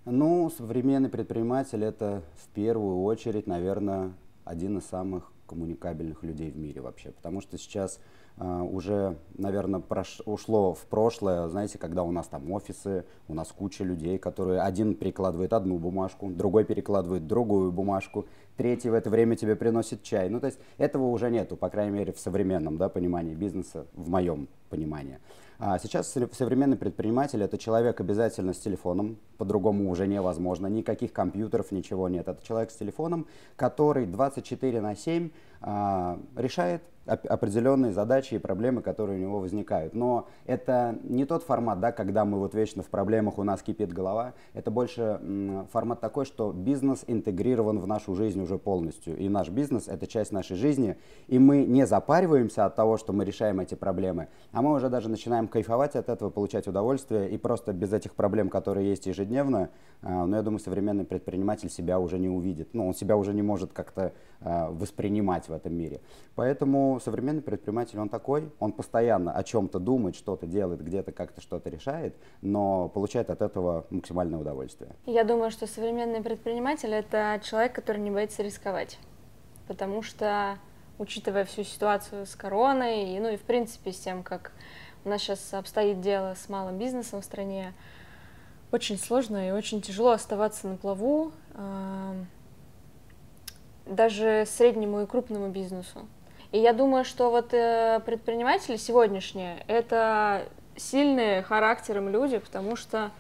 Ну, 0.05 0.51
современный 0.51 1.09
предприниматель 1.09 1.85
это 1.85 2.23
в 2.37 2.49
первую 2.49 3.03
очередь, 3.03 3.47
наверное, 3.47 4.13
один 4.45 4.79
из 4.79 4.87
самых 4.87 5.31
коммуникабельных 5.47 6.23
людей 6.23 6.51
в 6.51 6.57
мире 6.57 6.81
вообще. 6.81 7.11
Потому 7.11 7.41
что 7.41 7.59
сейчас 7.59 8.01
уже, 8.41 9.17
наверное, 9.37 9.81
прош... 9.81 10.21
ушло 10.25 10.75
в 10.75 10.87
прошлое, 10.87 11.49
знаете, 11.49 11.79
когда 11.79 12.05
у 12.05 12.13
нас 12.13 12.29
там 12.29 12.51
офисы, 12.53 13.05
у 13.27 13.35
нас 13.35 13.49
куча 13.49 13.83
людей, 13.83 14.19
которые 14.19 14.61
один 14.61 14.95
перекладывает 14.95 15.53
одну 15.53 15.79
бумажку, 15.79 16.31
другой 16.31 16.65
перекладывает 16.65 17.27
другую 17.27 17.73
бумажку, 17.73 18.27
третий 18.57 18.91
в 18.91 18.95
это 18.95 19.11
время 19.11 19.35
тебе 19.35 19.57
приносит 19.57 20.03
чай. 20.03 20.29
Ну, 20.29 20.39
то 20.41 20.47
есть 20.47 20.59
этого 20.77 21.09
уже 21.09 21.31
нету, 21.31 21.57
по 21.57 21.69
крайней 21.69 21.93
мере, 21.93 22.13
в 22.13 22.21
современном 22.21 22.77
да, 22.77 22.89
понимании 22.89 23.35
бизнеса, 23.35 23.87
в 23.95 24.09
моем 24.09 24.49
понимании. 24.71 25.19
А 25.61 25.77
сейчас 25.81 26.15
современный 26.33 26.77
предприниматель 26.77 27.43
это 27.43 27.59
человек 27.59 28.01
обязательно 28.01 28.55
с 28.55 28.59
телефоном, 28.59 29.19
по-другому 29.39 29.91
уже 29.91 30.07
невозможно, 30.07 30.69
никаких 30.69 31.13
компьютеров, 31.13 31.73
ничего 31.73 32.09
нет. 32.09 32.29
Это 32.29 32.45
человек 32.47 32.71
с 32.71 32.77
телефоном, 32.77 33.27
который 33.57 34.07
24 34.07 34.81
на 34.81 34.95
7 34.95 35.27
а, 35.27 35.31
решает 35.61 36.83
определенные 37.09 37.93
задачи 37.93 38.35
и 38.35 38.39
проблемы, 38.39 38.83
которые 38.83 39.19
у 39.19 39.23
него 39.23 39.41
возникают. 39.41 39.95
Но 39.95 40.29
это 40.45 40.99
не 41.03 41.25
тот 41.25 41.43
формат, 41.43 41.81
да, 41.81 41.93
когда 41.93 42.25
мы 42.25 42.39
вот 42.39 42.55
вечно 42.55 42.83
в 42.83 42.89
проблемах, 42.89 43.39
у 43.39 43.45
нас 43.45 43.63
кипит 43.63 43.93
голова. 43.93 44.35
Это 44.53 44.71
больше 44.71 45.67
формат 45.73 46.01
такой, 46.01 46.27
что 46.27 46.53
бизнес 46.53 47.05
интегрирован 47.07 47.79
в 47.79 47.87
нашу 47.87 48.15
жизнь 48.15 48.41
уже 48.41 48.59
полностью. 48.59 49.17
И 49.17 49.29
наш 49.29 49.49
бизнес— 49.49 49.89
это 49.89 50.07
часть 50.07 50.33
нашей 50.33 50.57
жизни. 50.57 50.97
И 51.27 51.39
мы 51.39 51.65
не 51.65 51.87
запариваемся 51.87 52.67
от 52.67 52.77
того, 52.77 52.99
что 52.99 53.13
мы 53.13 53.25
решаем 53.25 53.61
эти 53.61 53.75
проблемы, 53.75 54.29
а 54.53 54.63
мы 54.63 54.73
уже 54.73 54.89
даже 54.89 55.09
начинаем 55.09 55.49
кайфовать 55.49 55.97
от 55.97 56.09
этого, 56.09 56.31
получать 56.31 56.69
удовольствие. 56.69 57.31
И 57.31 57.39
просто 57.39 57.73
без 57.73 57.93
этих 57.93 58.15
проблем, 58.15 58.51
которые 58.51 58.89
есть 58.89 59.07
ежедневно, 59.07 59.71
а, 60.03 60.27
но 60.27 60.37
я 60.37 60.43
думаю, 60.43 60.61
современный 60.61 61.05
предприниматель 61.05 61.71
себя 61.71 61.99
уже 61.99 62.19
не 62.19 62.29
увидит. 62.29 62.75
Ну, 62.75 62.89
он 62.89 62.95
себя 62.95 63.17
уже 63.17 63.33
не 63.33 63.43
может 63.43 63.73
как-то 63.73 64.13
а, 64.41 64.71
воспринимать 64.71 65.48
в 65.49 65.53
этом 65.53 65.75
мире. 65.75 66.01
Поэтому 66.35 67.01
современный 67.05 67.43
предприниматель, 67.43 67.99
он 67.99 68.09
такой, 68.09 68.51
он 68.59 68.73
постоянно 68.73 69.33
о 69.33 69.43
чем-то 69.43 69.79
думает, 69.79 70.17
что-то 70.17 70.47
делает, 70.47 70.85
где-то 70.85 71.13
как-то 71.13 71.41
что-то 71.41 71.71
решает, 71.71 72.15
но 72.43 72.89
получает 72.89 73.31
от 73.31 73.43
этого 73.43 73.87
максимальное 73.91 74.39
удовольствие. 74.39 74.91
Я 75.07 75.25
думаю, 75.25 75.51
что 75.51 75.67
современный 75.67 76.23
предприниматель— 76.23 76.93
это 76.95 77.41
человек, 77.43 77.75
который 77.75 78.01
не 78.01 78.11
боится 78.11 78.43
рисковать. 78.43 78.99
потому 79.69 80.03
что, 80.03 80.59
учитывая 80.99 81.45
всю 81.45 81.63
ситуацию 81.63 82.27
с 82.27 82.35
короной, 82.35 83.15
и, 83.15 83.21
ну 83.21 83.29
и 83.29 83.37
в 83.37 83.43
принципе 83.43 83.93
с 83.93 83.99
тем, 84.01 84.25
как 84.25 84.53
у 85.05 85.11
нас 85.11 85.21
сейчас 85.21 85.55
обстоит 85.55 86.01
дело 86.01 86.35
с 86.35 86.49
малым 86.49 86.79
бизнесом 86.79 87.21
в 87.21 87.25
стране, 87.25 87.75
очень 88.73 88.99
сложно 88.99 89.49
и 89.49 89.53
очень 89.53 89.81
тяжело 89.81 90.11
оставаться 90.11 90.67
на 90.67 90.77
плаву 90.77 91.33
даже 93.89 94.45
среднему 94.47 95.03
и 95.03 95.07
крупному 95.07 95.49
бизнесу. 95.49 96.07
И 96.53 96.59
я 96.59 96.73
думаю, 96.73 97.05
что 97.05 97.31
вот 97.31 97.53
э, 97.53 98.01
предприниматели 98.07 98.77
сегодняшние— 98.77 99.65
это 99.67 100.45
сильные 100.77 101.43
характером 101.43 102.09
люди, 102.09 102.39
потому 102.39 102.77
что 102.77 103.11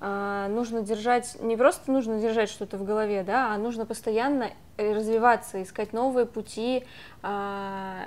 э, 0.00 0.46
нужно 0.50 0.82
держать, 0.82 1.36
не 1.40 1.56
просто 1.56 1.92
нужно 1.92 2.20
держать 2.20 2.48
что-то 2.48 2.76
в 2.76 2.84
голове, 2.84 3.22
да, 3.22 3.54
а 3.54 3.58
нужно 3.58 3.86
постоянно 3.86 4.50
развиваться, 4.78 5.62
искать 5.62 5.92
новые 5.92 6.26
пути 6.26 6.84
э, 7.22 8.02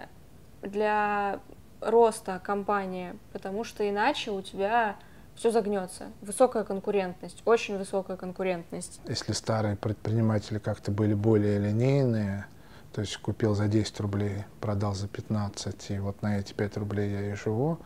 для 0.62 1.39
роста 1.80 2.41
компании, 2.43 3.18
потому 3.32 3.64
что 3.64 3.88
иначе 3.89 4.32
у 4.32 4.41
тебя 4.41 4.97
все 5.40 5.52
загнется. 5.52 6.12
Высокая 6.22 6.66
конкурентность, 6.66 7.42
очень 7.46 7.78
высокая 7.78 8.18
конкурентность. 8.18 9.00
Если 9.08 9.32
старые 9.32 9.78
предприниматели 9.78 10.60
как-то 10.60 10.92
были 10.92 11.14
более 11.14 11.60
линейные, 11.60 12.46
то 12.94 13.00
есть 13.00 13.16
купил 13.18 13.56
за 13.56 13.70
10 13.70 14.02
рублей, 14.02 14.44
продал 14.60 14.94
за 14.94 15.08
15, 15.08 15.92
и 15.92 16.00
вот 16.00 16.22
на 16.22 16.40
эти 16.40 16.52
5 16.52 16.78
рублей 16.78 17.12
я 17.12 17.32
и 17.32 17.36
живу, 17.36 17.80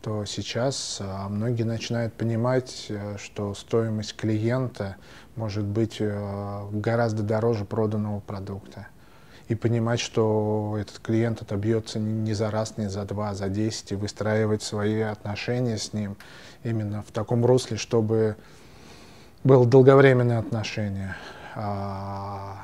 то 0.00 0.24
сейчас 0.24 0.98
а, 1.00 1.28
многие 1.28 1.64
начинают 1.64 2.14
понимать, 2.14 2.86
э, 2.88 3.16
что 3.18 3.54
стоимость 3.54 4.16
клиента 4.16 4.96
может 5.36 5.64
быть 5.64 5.96
э, 6.00 6.68
гораздо 6.72 7.22
дороже 7.22 7.64
проданного 7.64 8.20
продукта. 8.20 8.88
И 9.48 9.54
понимать, 9.54 10.00
что 10.00 10.76
этот 10.80 10.98
клиент 11.00 11.42
отобьется 11.42 11.98
не 11.98 12.32
за 12.32 12.50
раз, 12.50 12.78
не 12.78 12.88
за 12.88 13.04
два, 13.04 13.30
а 13.30 13.34
за 13.34 13.48
десять, 13.48 13.92
и 13.92 13.96
выстраивать 13.96 14.62
свои 14.62 15.00
отношения 15.00 15.78
с 15.78 15.92
ним 15.92 16.16
именно 16.64 17.02
в 17.02 17.12
таком 17.12 17.44
русле, 17.44 17.76
чтобы 17.76 18.36
было 19.44 19.66
долговременное 19.66 20.38
отношение. 20.38 21.16
А, 21.54 22.56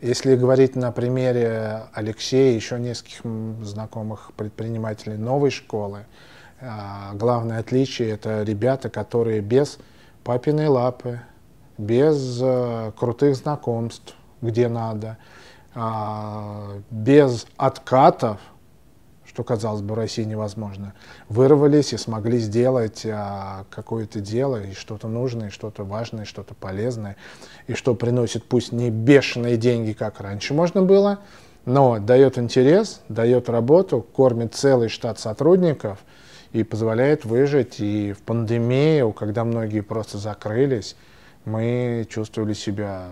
если 0.00 0.36
говорить 0.36 0.76
на 0.76 0.92
примере 0.92 1.82
Алексея, 1.92 2.54
еще 2.54 2.78
нескольких 2.78 3.20
знакомых 3.64 4.32
предпринимателей 4.36 5.16
новой 5.16 5.50
школы, 5.50 6.06
а, 6.60 7.12
главное 7.14 7.58
отличие 7.58 8.10
это 8.10 8.42
ребята, 8.42 8.88
которые 8.88 9.40
без 9.40 9.78
папиной 10.24 10.68
лапы, 10.68 11.20
без 11.78 12.38
э, 12.42 12.92
крутых 12.96 13.34
знакомств, 13.36 14.14
где 14.42 14.68
надо, 14.68 15.16
а, 15.74 16.78
без 16.90 17.46
откатов, 17.56 18.38
что, 19.40 19.44
казалось 19.44 19.80
бы, 19.80 19.94
в 19.94 19.96
России 19.96 20.24
невозможно, 20.24 20.92
вырвались 21.30 21.94
и 21.94 21.96
смогли 21.96 22.38
сделать 22.38 23.06
а, 23.06 23.64
какое-то 23.70 24.20
дело, 24.20 24.62
и 24.62 24.74
что-то 24.74 25.08
нужное, 25.08 25.48
и 25.48 25.50
что-то 25.50 25.82
важное, 25.82 26.24
и 26.24 26.26
что-то 26.26 26.52
полезное, 26.52 27.16
и 27.66 27.72
что 27.72 27.94
приносит 27.94 28.44
пусть 28.44 28.70
не 28.70 28.90
бешеные 28.90 29.56
деньги, 29.56 29.92
как 29.94 30.20
раньше 30.20 30.52
можно 30.52 30.82
было, 30.82 31.20
но 31.64 31.98
дает 31.98 32.36
интерес, 32.36 33.00
дает 33.08 33.48
работу, 33.48 34.02
кормит 34.02 34.54
целый 34.54 34.90
штат 34.90 35.18
сотрудников 35.18 36.00
и 36.52 36.62
позволяет 36.62 37.24
выжить. 37.24 37.80
И 37.80 38.12
в 38.12 38.20
пандемию, 38.20 39.10
когда 39.14 39.44
многие 39.44 39.80
просто 39.80 40.18
закрылись, 40.18 40.96
мы 41.46 42.06
чувствовали 42.10 42.52
себя 42.52 43.06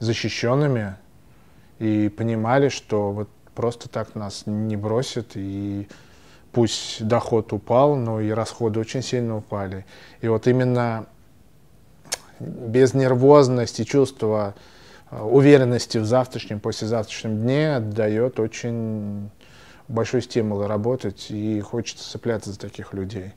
защищенными 0.00 0.96
и 1.78 2.08
понимали, 2.08 2.70
что 2.70 3.12
вот 3.12 3.28
просто 3.58 3.88
так 3.88 4.14
нас 4.14 4.44
не 4.46 4.76
бросят, 4.76 5.32
и 5.34 5.88
пусть 6.52 7.04
доход 7.04 7.52
упал, 7.52 7.96
но 7.96 8.20
и 8.20 8.30
расходы 8.30 8.78
очень 8.78 9.02
сильно 9.02 9.36
упали. 9.36 9.84
И 10.20 10.28
вот 10.28 10.46
именно 10.46 11.06
без 12.38 12.94
нервозности, 12.94 13.82
чувства 13.82 14.54
э, 15.10 15.20
уверенности 15.20 15.98
в 15.98 16.04
завтрашнем, 16.04 16.60
послезавтрашнем 16.60 17.40
дне 17.40 17.80
дает 17.80 18.38
очень 18.38 19.28
большой 19.88 20.22
стимул 20.22 20.64
работать, 20.64 21.26
и 21.32 21.60
хочется 21.60 22.08
цепляться 22.08 22.52
за 22.52 22.60
таких 22.60 22.94
людей. 22.94 23.32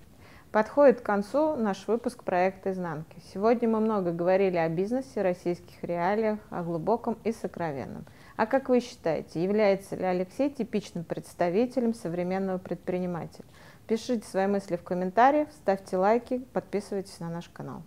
Подходит 0.52 1.02
к 1.02 1.04
концу 1.04 1.56
наш 1.56 1.88
выпуск 1.88 2.24
проекта 2.24 2.74
«Изнанки». 2.74 3.16
Сегодня 3.34 3.68
мы 3.68 3.80
много 3.80 4.12
говорили 4.12 4.58
о 4.58 4.70
бизнесе, 4.70 5.24
российских 5.24 5.82
реалиях, 5.82 6.38
о 6.52 6.62
глубоком 6.62 7.18
и 7.24 7.32
сокровенном– 7.32 8.06
а 8.36 8.46
как 8.46 8.70
вы 8.70 8.80
считаете, 8.80 9.44
является 9.44 9.96
ли 9.96 10.04
Алексей 10.04 10.50
типичным 10.50 11.04
представителем 11.04 11.94
современного 11.94 12.58
предпринимателя? 12.58 13.46
Пишите 13.88 14.28
свои 14.28 14.48
мысли 14.48 14.78
в 14.78 14.84
комментариях, 14.84 15.50
ставьте 15.52 15.98
лайки, 15.98 16.40
подписывайтесь 16.54 17.20
на 17.20 17.30
наш 17.30 17.50
канал. 17.50 17.84